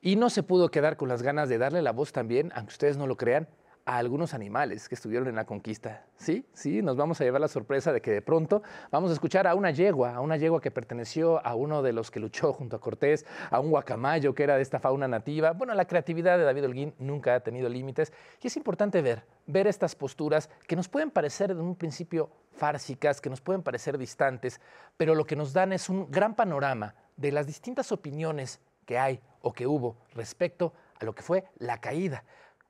[0.00, 2.96] y no se pudo quedar con las ganas de darle la voz también, aunque ustedes
[2.96, 3.48] no lo crean,
[3.90, 6.04] a algunos animales que estuvieron en la conquista.
[6.16, 8.62] Sí, sí, nos vamos a llevar la sorpresa de que de pronto
[8.92, 12.12] vamos a escuchar a una yegua, a una yegua que perteneció a uno de los
[12.12, 15.54] que luchó junto a Cortés, a un guacamayo que era de esta fauna nativa.
[15.54, 19.66] Bueno, la creatividad de David Holguín nunca ha tenido límites y es importante ver, ver
[19.66, 24.60] estas posturas que nos pueden parecer en un principio fársicas, que nos pueden parecer distantes,
[24.96, 29.20] pero lo que nos dan es un gran panorama de las distintas opiniones que hay
[29.42, 32.22] o que hubo respecto a lo que fue la caída.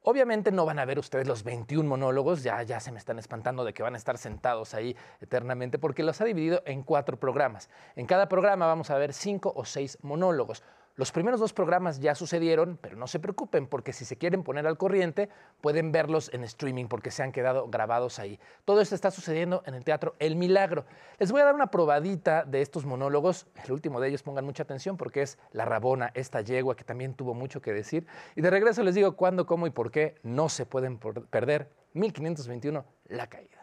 [0.02, 3.64] Obviamente no van a ver ustedes los 21 monólogos, ya, ya se me están espantando
[3.64, 7.68] de que van a estar sentados ahí eternamente, porque los ha dividido en cuatro programas.
[7.96, 10.62] En cada programa vamos a ver cinco o seis monólogos.
[11.00, 14.66] Los primeros dos programas ya sucedieron, pero no se preocupen porque si se quieren poner
[14.66, 15.30] al corriente
[15.62, 18.38] pueden verlos en streaming porque se han quedado grabados ahí.
[18.66, 20.84] Todo esto está sucediendo en el Teatro El Milagro.
[21.18, 23.46] Les voy a dar una probadita de estos monólogos.
[23.64, 27.14] El último de ellos pongan mucha atención porque es La Rabona, esta yegua que también
[27.14, 28.06] tuvo mucho que decir.
[28.36, 32.84] Y de regreso les digo cuándo, cómo y por qué no se pueden perder 1521
[33.06, 33.59] La Caída.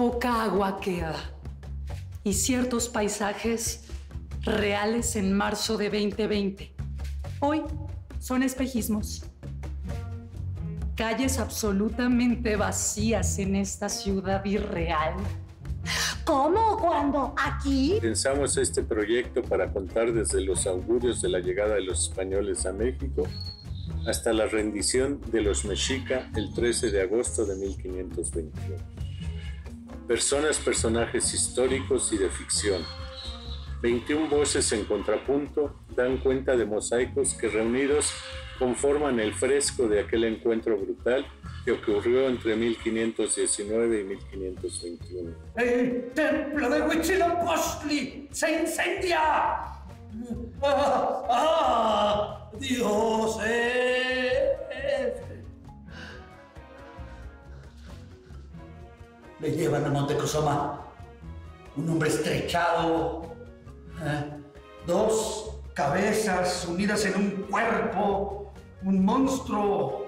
[0.00, 1.14] Poca agua queda
[2.24, 3.84] y ciertos paisajes
[4.40, 6.74] reales en marzo de 2020.
[7.40, 7.60] Hoy
[8.18, 9.26] son espejismos.
[10.96, 15.16] Calles absolutamente vacías en esta ciudad irreal.
[16.24, 16.78] ¿Cómo?
[16.78, 17.34] ¿Cuándo?
[17.36, 17.98] ¿Aquí?
[18.00, 22.72] Pensamos este proyecto para contar desde los augurios de la llegada de los españoles a
[22.72, 23.24] México
[24.06, 29.09] hasta la rendición de los mexica el 13 de agosto de 1521
[30.10, 32.84] personas, personajes históricos y de ficción.
[33.80, 38.12] 21 voces en contrapunto dan cuenta de mosaicos que reunidos
[38.58, 41.24] conforman el fresco de aquel encuentro brutal
[41.64, 45.30] que ocurrió entre 1519 y 1521.
[45.54, 49.20] ¡El templo de Huitzilopochtli se incendia!
[50.60, 51.22] ¡Ah!
[51.30, 52.50] ¡Ah!
[52.58, 53.38] ¡Dios!
[59.40, 60.80] Le llevan a Montecosoma
[61.76, 63.22] un hombre estrechado,
[64.02, 64.24] ¿eh?
[64.86, 68.52] dos cabezas unidas en un cuerpo,
[68.82, 70.06] un monstruo.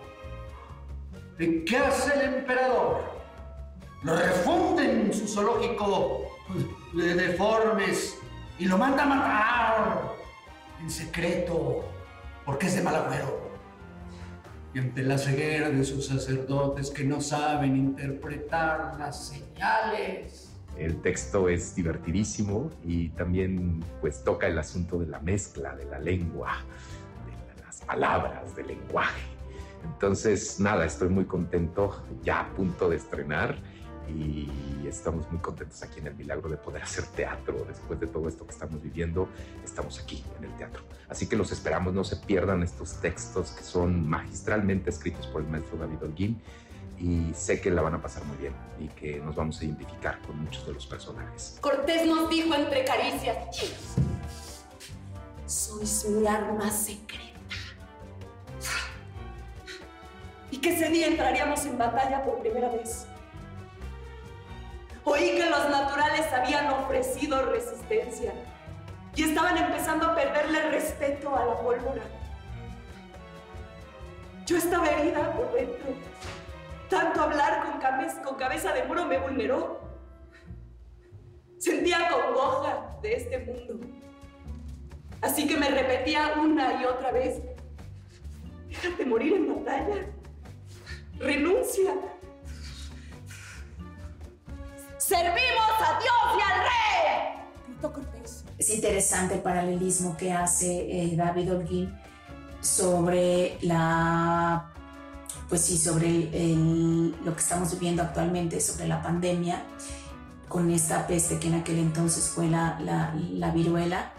[1.38, 3.02] ¿Y qué hace el emperador?
[4.02, 6.22] Lo refunden en su zoológico
[6.92, 8.18] de deformes
[8.58, 10.02] y lo manda a matar
[10.80, 11.84] en secreto
[12.44, 13.41] porque es de mal agüero
[14.74, 20.50] y ante la ceguera de sus sacerdotes que no saben interpretar las señales.
[20.78, 25.98] El texto es divertidísimo y también pues toca el asunto de la mezcla de la
[25.98, 26.64] lengua,
[27.26, 29.20] de las palabras, del lenguaje.
[29.84, 33.58] Entonces, nada, estoy muy contento, ya a punto de estrenar
[34.08, 37.64] y estamos muy contentos aquí en el milagro de poder hacer teatro.
[37.66, 39.28] Después de todo esto que estamos viviendo,
[39.64, 40.82] estamos aquí en el teatro.
[41.08, 45.48] Así que los esperamos, no se pierdan estos textos que son magistralmente escritos por el
[45.48, 46.40] maestro David Holguín
[46.98, 50.20] y sé que la van a pasar muy bien y que nos vamos a identificar
[50.22, 51.58] con muchos de los personajes.
[51.60, 53.36] Cortés nos dijo entre caricias,
[55.46, 57.32] sois mi arma secreta.
[60.50, 63.06] Y que ese día entraríamos en batalla por primera vez.
[65.04, 68.32] Oí que los naturales habían ofrecido resistencia
[69.16, 72.02] y estaban empezando a perderle respeto a la pólvora.
[74.46, 75.94] Yo estaba herida por dentro.
[76.88, 79.80] Tanto hablar con, con cabeza de muro me vulneró.
[81.58, 83.86] Sentía congoja de este mundo.
[85.20, 87.40] Así que me repetía una y otra vez,
[88.68, 90.06] déjate morir en batalla.
[91.18, 91.92] Renuncia.
[95.04, 98.02] ¡Servimos a Dios y al rey!
[98.56, 101.98] Es interesante el paralelismo que hace eh, David Holguín
[102.60, 104.70] sobre la
[105.48, 106.30] pues sí, sobre
[107.24, 109.64] lo que estamos viviendo actualmente, sobre la pandemia,
[110.48, 114.12] con esta peste que en aquel entonces fue la, la, viruela,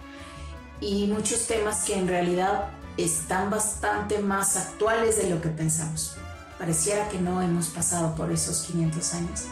[0.81, 6.17] y muchos temas que en realidad están bastante más actuales de lo que pensamos.
[6.59, 9.45] Pareciera que no hemos pasado por esos 500 años.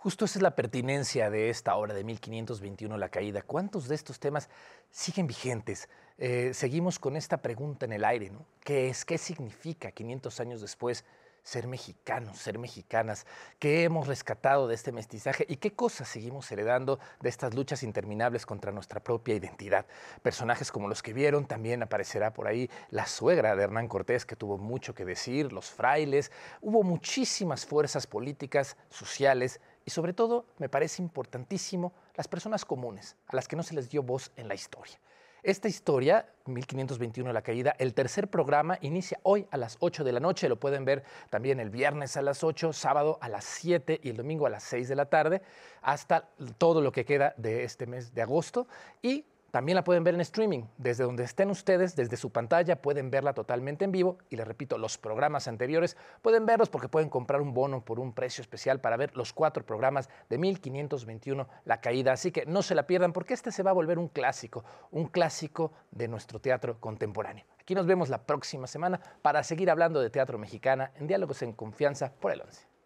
[0.00, 3.42] Justo esa es la pertinencia de esta hora de 1521, la caída.
[3.42, 4.48] ¿Cuántos de estos temas
[4.92, 5.88] siguen vigentes?
[6.18, 8.46] Eh, seguimos con esta pregunta en el aire, ¿no?
[8.62, 9.04] ¿Qué es?
[9.04, 11.04] ¿Qué significa 500 años después
[11.42, 13.26] ser mexicanos, ser mexicanas?
[13.58, 18.46] ¿Qué hemos rescatado de este mestizaje y qué cosas seguimos heredando de estas luchas interminables
[18.46, 19.84] contra nuestra propia identidad?
[20.22, 24.36] Personajes como los que vieron, también aparecerá por ahí la suegra de Hernán Cortés, que
[24.36, 26.30] tuvo mucho que decir, los frailes,
[26.60, 33.34] hubo muchísimas fuerzas políticas, sociales, y sobre todo, me parece importantísimo, las personas comunes, a
[33.34, 35.00] las que no se les dio voz en la historia.
[35.42, 40.20] Esta historia, 1521 la caída, el tercer programa inicia hoy a las 8 de la
[40.20, 44.10] noche, lo pueden ver también el viernes a las 8, sábado a las 7 y
[44.10, 45.40] el domingo a las 6 de la tarde,
[45.80, 46.28] hasta
[46.58, 48.68] todo lo que queda de este mes de agosto.
[49.00, 50.64] Y también la pueden ver en streaming.
[50.76, 54.18] Desde donde estén ustedes, desde su pantalla, pueden verla totalmente en vivo.
[54.28, 58.12] Y les repito, los programas anteriores pueden verlos porque pueden comprar un bono por un
[58.12, 62.12] precio especial para ver los cuatro programas de 1521 La Caída.
[62.12, 65.06] Así que no se la pierdan porque este se va a volver un clásico, un
[65.06, 67.46] clásico de nuestro teatro contemporáneo.
[67.58, 71.52] Aquí nos vemos la próxima semana para seguir hablando de teatro mexicana en Diálogos en
[71.52, 72.77] Confianza por el 11.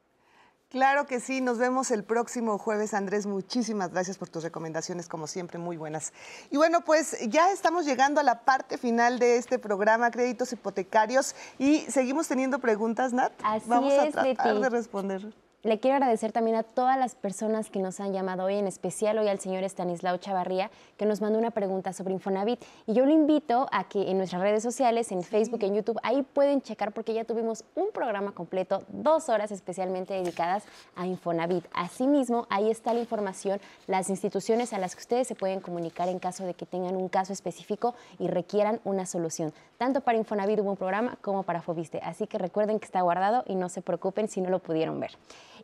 [0.73, 3.27] Claro que sí, nos vemos el próximo jueves, Andrés.
[3.27, 6.15] Muchísimas gracias por tus recomendaciones, como siempre, muy buenas.
[6.51, 11.35] Y bueno, pues ya estamos llegando a la parte final de este programa, Créditos Hipotecarios,
[11.59, 13.33] y seguimos teniendo preguntas, Nat.
[13.45, 14.63] Así Vamos a tratar Leti.
[14.63, 15.35] de responder.
[15.65, 19.17] Le quiero agradecer también a todas las personas que nos han llamado hoy, en especial
[19.19, 22.61] hoy al señor Estanislao Chavarría, que nos mandó una pregunta sobre Infonavit.
[22.89, 26.23] Y yo lo invito a que en nuestras redes sociales, en Facebook, en YouTube, ahí
[26.23, 30.65] pueden checar porque ya tuvimos un programa completo, dos horas especialmente dedicadas
[30.97, 31.65] a Infonavit.
[31.75, 36.19] Asimismo, ahí está la información, las instituciones a las que ustedes se pueden comunicar en
[36.19, 39.53] caso de que tengan un caso específico y requieran una solución.
[39.79, 42.01] Tanto para Infonavit hubo un programa como para Fobiste.
[42.03, 45.13] Así que recuerden que está guardado y no se preocupen si no lo pudieron ver.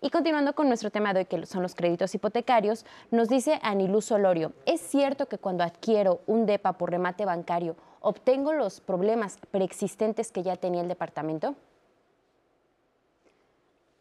[0.01, 4.01] Y continuando con nuestro tema de hoy, que son los créditos hipotecarios, nos dice Anilú
[4.01, 10.31] Solorio, ¿es cierto que cuando adquiero un DEPA por remate bancario, obtengo los problemas preexistentes
[10.31, 11.57] que ya tenía el departamento?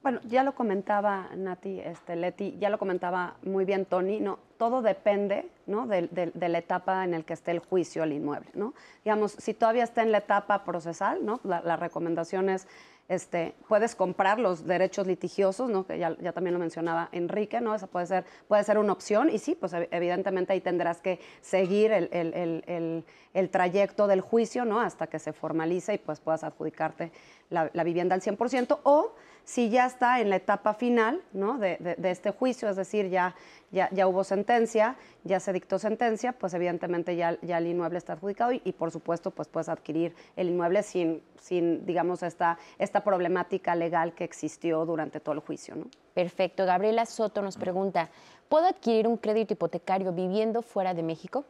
[0.03, 4.81] Bueno, ya lo comentaba Nati, este, Leti, ya lo comentaba muy bien Tony, no, todo
[4.81, 5.85] depende ¿no?
[5.87, 8.49] de, de- de la etapa en la que esté el juicio al inmueble.
[8.53, 8.73] ¿no?
[9.03, 11.41] Digamos, si todavía está en la etapa procesal, ¿no?
[11.43, 12.67] la, la recomendación es,
[13.09, 15.85] este, puedes comprar los derechos litigiosos, ¿no?
[15.87, 17.73] que ya, también lo mencionaba Enrique, ¿no?
[17.73, 21.19] esa puede ser, puede ser una opción y sí, pues ev- evidentemente ahí tendrás que
[21.41, 24.81] seguir el, el- el- el- el trayecto del juicio ¿no?
[24.81, 27.11] hasta que se formalice y pues puedas adjudicarte
[27.49, 29.13] la, la vivienda al 100% o
[29.47, 31.57] si ya está en la etapa final ¿no?
[31.57, 33.33] de, de- de este juicio, es decir, ya,
[33.71, 38.11] ya, ya hubo sentencia, ya se dictó sentencia, pues evidentemente ya, ya el inmueble está
[38.13, 43.05] adjudicado y, y, por supuesto pues puedes adquirir el inmueble sin, sin digamos, esta, esta
[43.05, 45.75] problemática legal que existió durante todo el juicio.
[45.77, 45.85] ¿no?
[46.13, 46.65] Perfecto.
[46.65, 48.09] Gabriela Soto nos pregunta,
[48.49, 51.45] ¿puedo adquirir un crédito hipotecario viviendo fuera de México?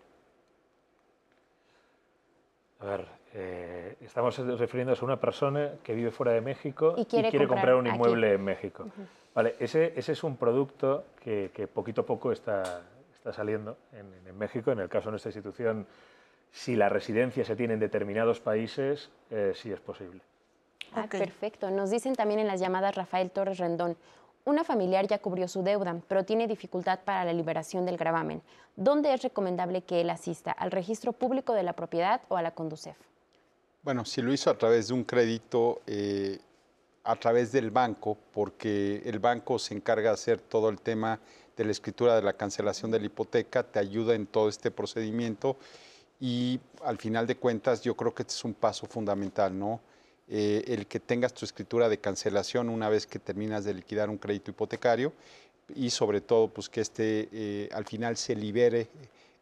[2.79, 3.07] A ver,
[3.39, 7.75] eh, estamos refiriéndonos a una persona que vive fuera de México Y quiere comprar, comprar
[7.75, 7.95] un aquí.
[7.95, 8.85] inmueble en México.
[9.35, 12.81] Vale, ese, ese es un producto que, que poquito a poco está,
[13.13, 14.71] está saliendo en, en México.
[14.71, 15.85] En el caso de nuestra institución,
[16.51, 20.19] si la residencia se tiene en determinados países, eh, sí es posible.
[20.93, 21.69] Ah, perfecto.
[21.69, 23.95] Nos dicen también en las llamadas Rafael Torres Rendón,
[24.45, 28.41] una familiar ya cubrió su deuda, pero tiene dificultad para la liberación del gravamen.
[28.77, 30.51] ¿Dónde es recomendable que él asista?
[30.51, 32.95] ¿Al registro público de la propiedad o a la Conducef?
[33.87, 36.39] Bueno, si lo hizo a través de un crédito, eh,
[37.05, 41.21] a través del banco, porque el banco se encarga de hacer todo el tema
[41.55, 45.55] de la escritura de la cancelación de la hipoteca, te ayuda en todo este procedimiento
[46.19, 49.79] y al final de cuentas yo creo que este es un paso fundamental, ¿no?
[50.27, 54.17] Eh, el que tengas tu escritura de cancelación una vez que terminas de liquidar un
[54.17, 55.13] crédito hipotecario
[55.73, 58.89] y sobre todo pues que este eh, al final se libere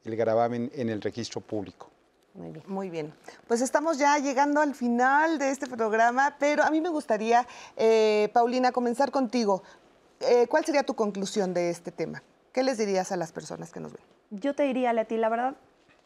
[0.04, 1.95] el gravamen en el registro público.
[2.36, 2.64] Muy bien.
[2.68, 3.14] Muy bien.
[3.48, 7.48] Pues estamos ya llegando al final de este programa, pero a mí me gustaría,
[7.78, 9.64] eh, Paulina, comenzar contigo.
[10.20, 12.22] Eh, ¿Cuál sería tu conclusión de este tema?
[12.52, 14.02] ¿Qué les dirías a las personas que nos ven?
[14.32, 15.56] Yo te diría, Leti, la verdad,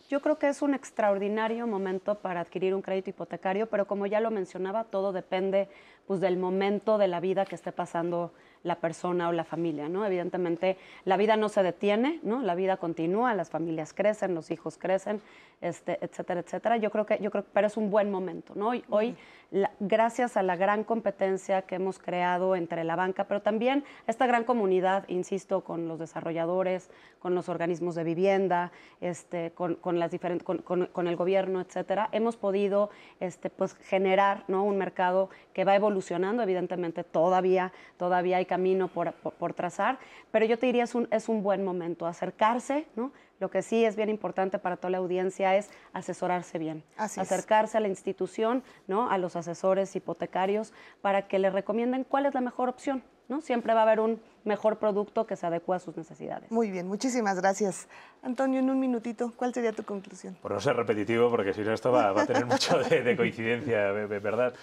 [0.09, 4.19] yo creo que es un extraordinario momento para adquirir un crédito hipotecario, pero como ya
[4.19, 5.67] lo mencionaba, todo depende
[6.07, 8.33] pues, del momento de la vida que esté pasando
[8.63, 10.05] la persona o la familia, ¿no?
[10.05, 12.41] Evidentemente, la vida no se detiene, ¿no?
[12.41, 15.21] La vida continúa, las familias crecen, los hijos crecen,
[15.61, 16.77] este, etcétera, etcétera.
[16.77, 18.69] Yo creo que, yo creo, pero es un buen momento, ¿no?
[18.69, 19.15] Hoy, hoy
[19.51, 24.27] la- gracias a la gran competencia que hemos creado entre la banca, pero también esta
[24.27, 28.71] gran comunidad, insisto, con los desarrolladores, con los organismos de vivienda,
[29.01, 33.75] este, con, con las diferentes, con, con- con el gobierno, etcétera, hemos podido este, pues,
[33.75, 34.63] generar ¿no?
[34.63, 39.99] un mercado que va evolucionando, evidentemente todavía, todavía hay camino por, por- por trazar,
[40.31, 43.11] pero yo te diría es un, es un buen momento acercarse, ¿no?
[43.39, 47.31] Lo que sí es bien importante para toda la audiencia es asesorarse bien, Así es.
[47.31, 49.09] acercarse a la institución, ¿no?
[49.09, 53.01] a los asesores hipotecarios, para que le recomienden cuál es la mejor opción.
[53.29, 53.41] ¿no?
[53.41, 56.51] Siempre va a haber un mejor producto que se adecue a sus necesidades.
[56.51, 57.87] Muy bien, muchísimas gracias.
[58.23, 60.35] Antonio, en un minutito, ¿cuál sería tu conclusión?
[60.41, 63.15] Por no ser repetitivo, porque si no esto va, va a tener mucho de, de
[63.15, 64.53] coincidencia, de- de ¿verdad?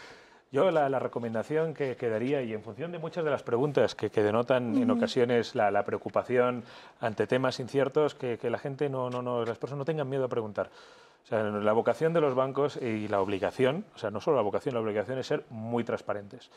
[0.53, 3.95] Yo la, la recomendación que, que daría, y en función de muchas de las preguntas
[3.95, 6.63] que, que denotan en ocasiones la, la preocupación
[7.01, 10.25] ante temas inciertos, que, que la gente no, no, no, las personas no tengan miedo
[10.25, 10.71] a preguntar.
[11.27, 14.45] O sea, la vocación de los bancos y la obligación, o sea, no solo la
[14.45, 16.51] vocación, la obligación es ser muy transparentes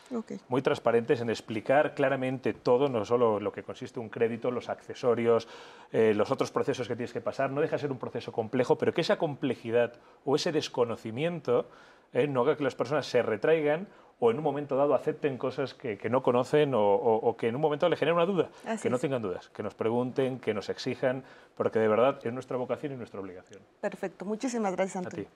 [0.47, 5.47] muy transparentes en explicar claramente todo, no solo lo que consiste un crédito, los accesorios,
[5.91, 7.49] eh, los otros procesos que tienes que pasar.
[7.49, 9.93] No deja de ser un proceso complejo, pero que esa complejidad
[10.23, 11.67] o ese desconocimiento
[12.13, 13.87] eh, no haga que las personas se retraigan
[14.21, 17.47] o en un momento dado acepten cosas que, que no conocen o, o- o que
[17.47, 18.49] en un momento le generen una duda.
[18.65, 19.01] Así que no es.
[19.01, 21.23] tengan dudas, que nos pregunten, que nos exijan,
[21.55, 23.61] porque de verdad es nuestra vocación y nuestra obligación.
[23.81, 25.27] Perfecto, muchísimas gracias, Antonio.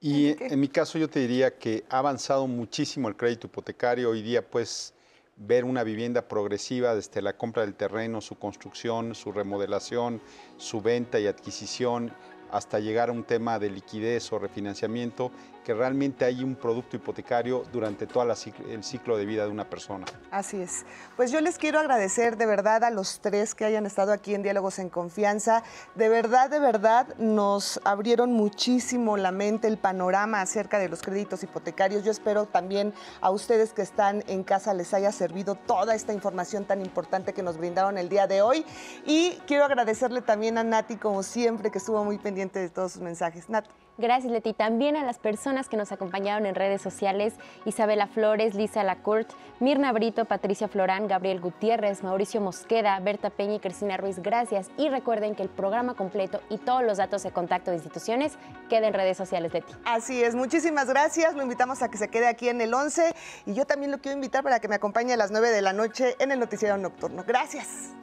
[0.00, 4.10] Y en mi caso yo te diría que ha avanzado muchísimo el crédito hipotecario.
[4.10, 4.92] Hoy día pues
[5.36, 10.20] ver una vivienda progresiva desde la compra del terreno, su construcción, su remodelación,
[10.58, 12.12] su venta y adquisición,
[12.50, 15.30] hasta llegar a un tema de liquidez o refinanciamiento
[15.66, 20.06] que realmente hay un producto hipotecario durante todo el ciclo de vida de una persona.
[20.30, 20.86] Así es.
[21.16, 24.44] Pues yo les quiero agradecer de verdad a los tres que hayan estado aquí en
[24.44, 25.64] Diálogos en Confianza.
[25.96, 31.42] De verdad, de verdad, nos abrieron muchísimo la mente, el panorama acerca de los créditos
[31.42, 32.04] hipotecarios.
[32.04, 36.64] Yo espero también a ustedes que están en casa les haya servido toda esta información
[36.64, 38.64] tan importante que nos brindaron el día de hoy.
[39.04, 43.02] Y quiero agradecerle también a Nati, como siempre, que estuvo muy pendiente de todos sus
[43.02, 43.48] mensajes.
[43.48, 43.85] Nati.
[43.98, 44.52] Gracias, Leti.
[44.52, 49.28] También a las personas que nos acompañaron en redes sociales, Isabela Flores, Lisa Lacourt,
[49.58, 54.70] Mirna Brito, Patricia Florán, Gabriel Gutiérrez, Mauricio Mosqueda, Berta Peña y Cristina Ruiz, gracias.
[54.76, 58.34] Y recuerden que el programa completo y todos los datos de contacto de instituciones
[58.68, 59.72] quedan en redes sociales, Leti.
[59.84, 61.34] Así es, muchísimas gracias.
[61.34, 63.14] Lo invitamos a que se quede aquí en el 11
[63.46, 65.72] y yo también lo quiero invitar para que me acompañe a las 9 de la
[65.72, 67.24] noche en el Noticiero Nocturno.
[67.26, 67.94] Gracias.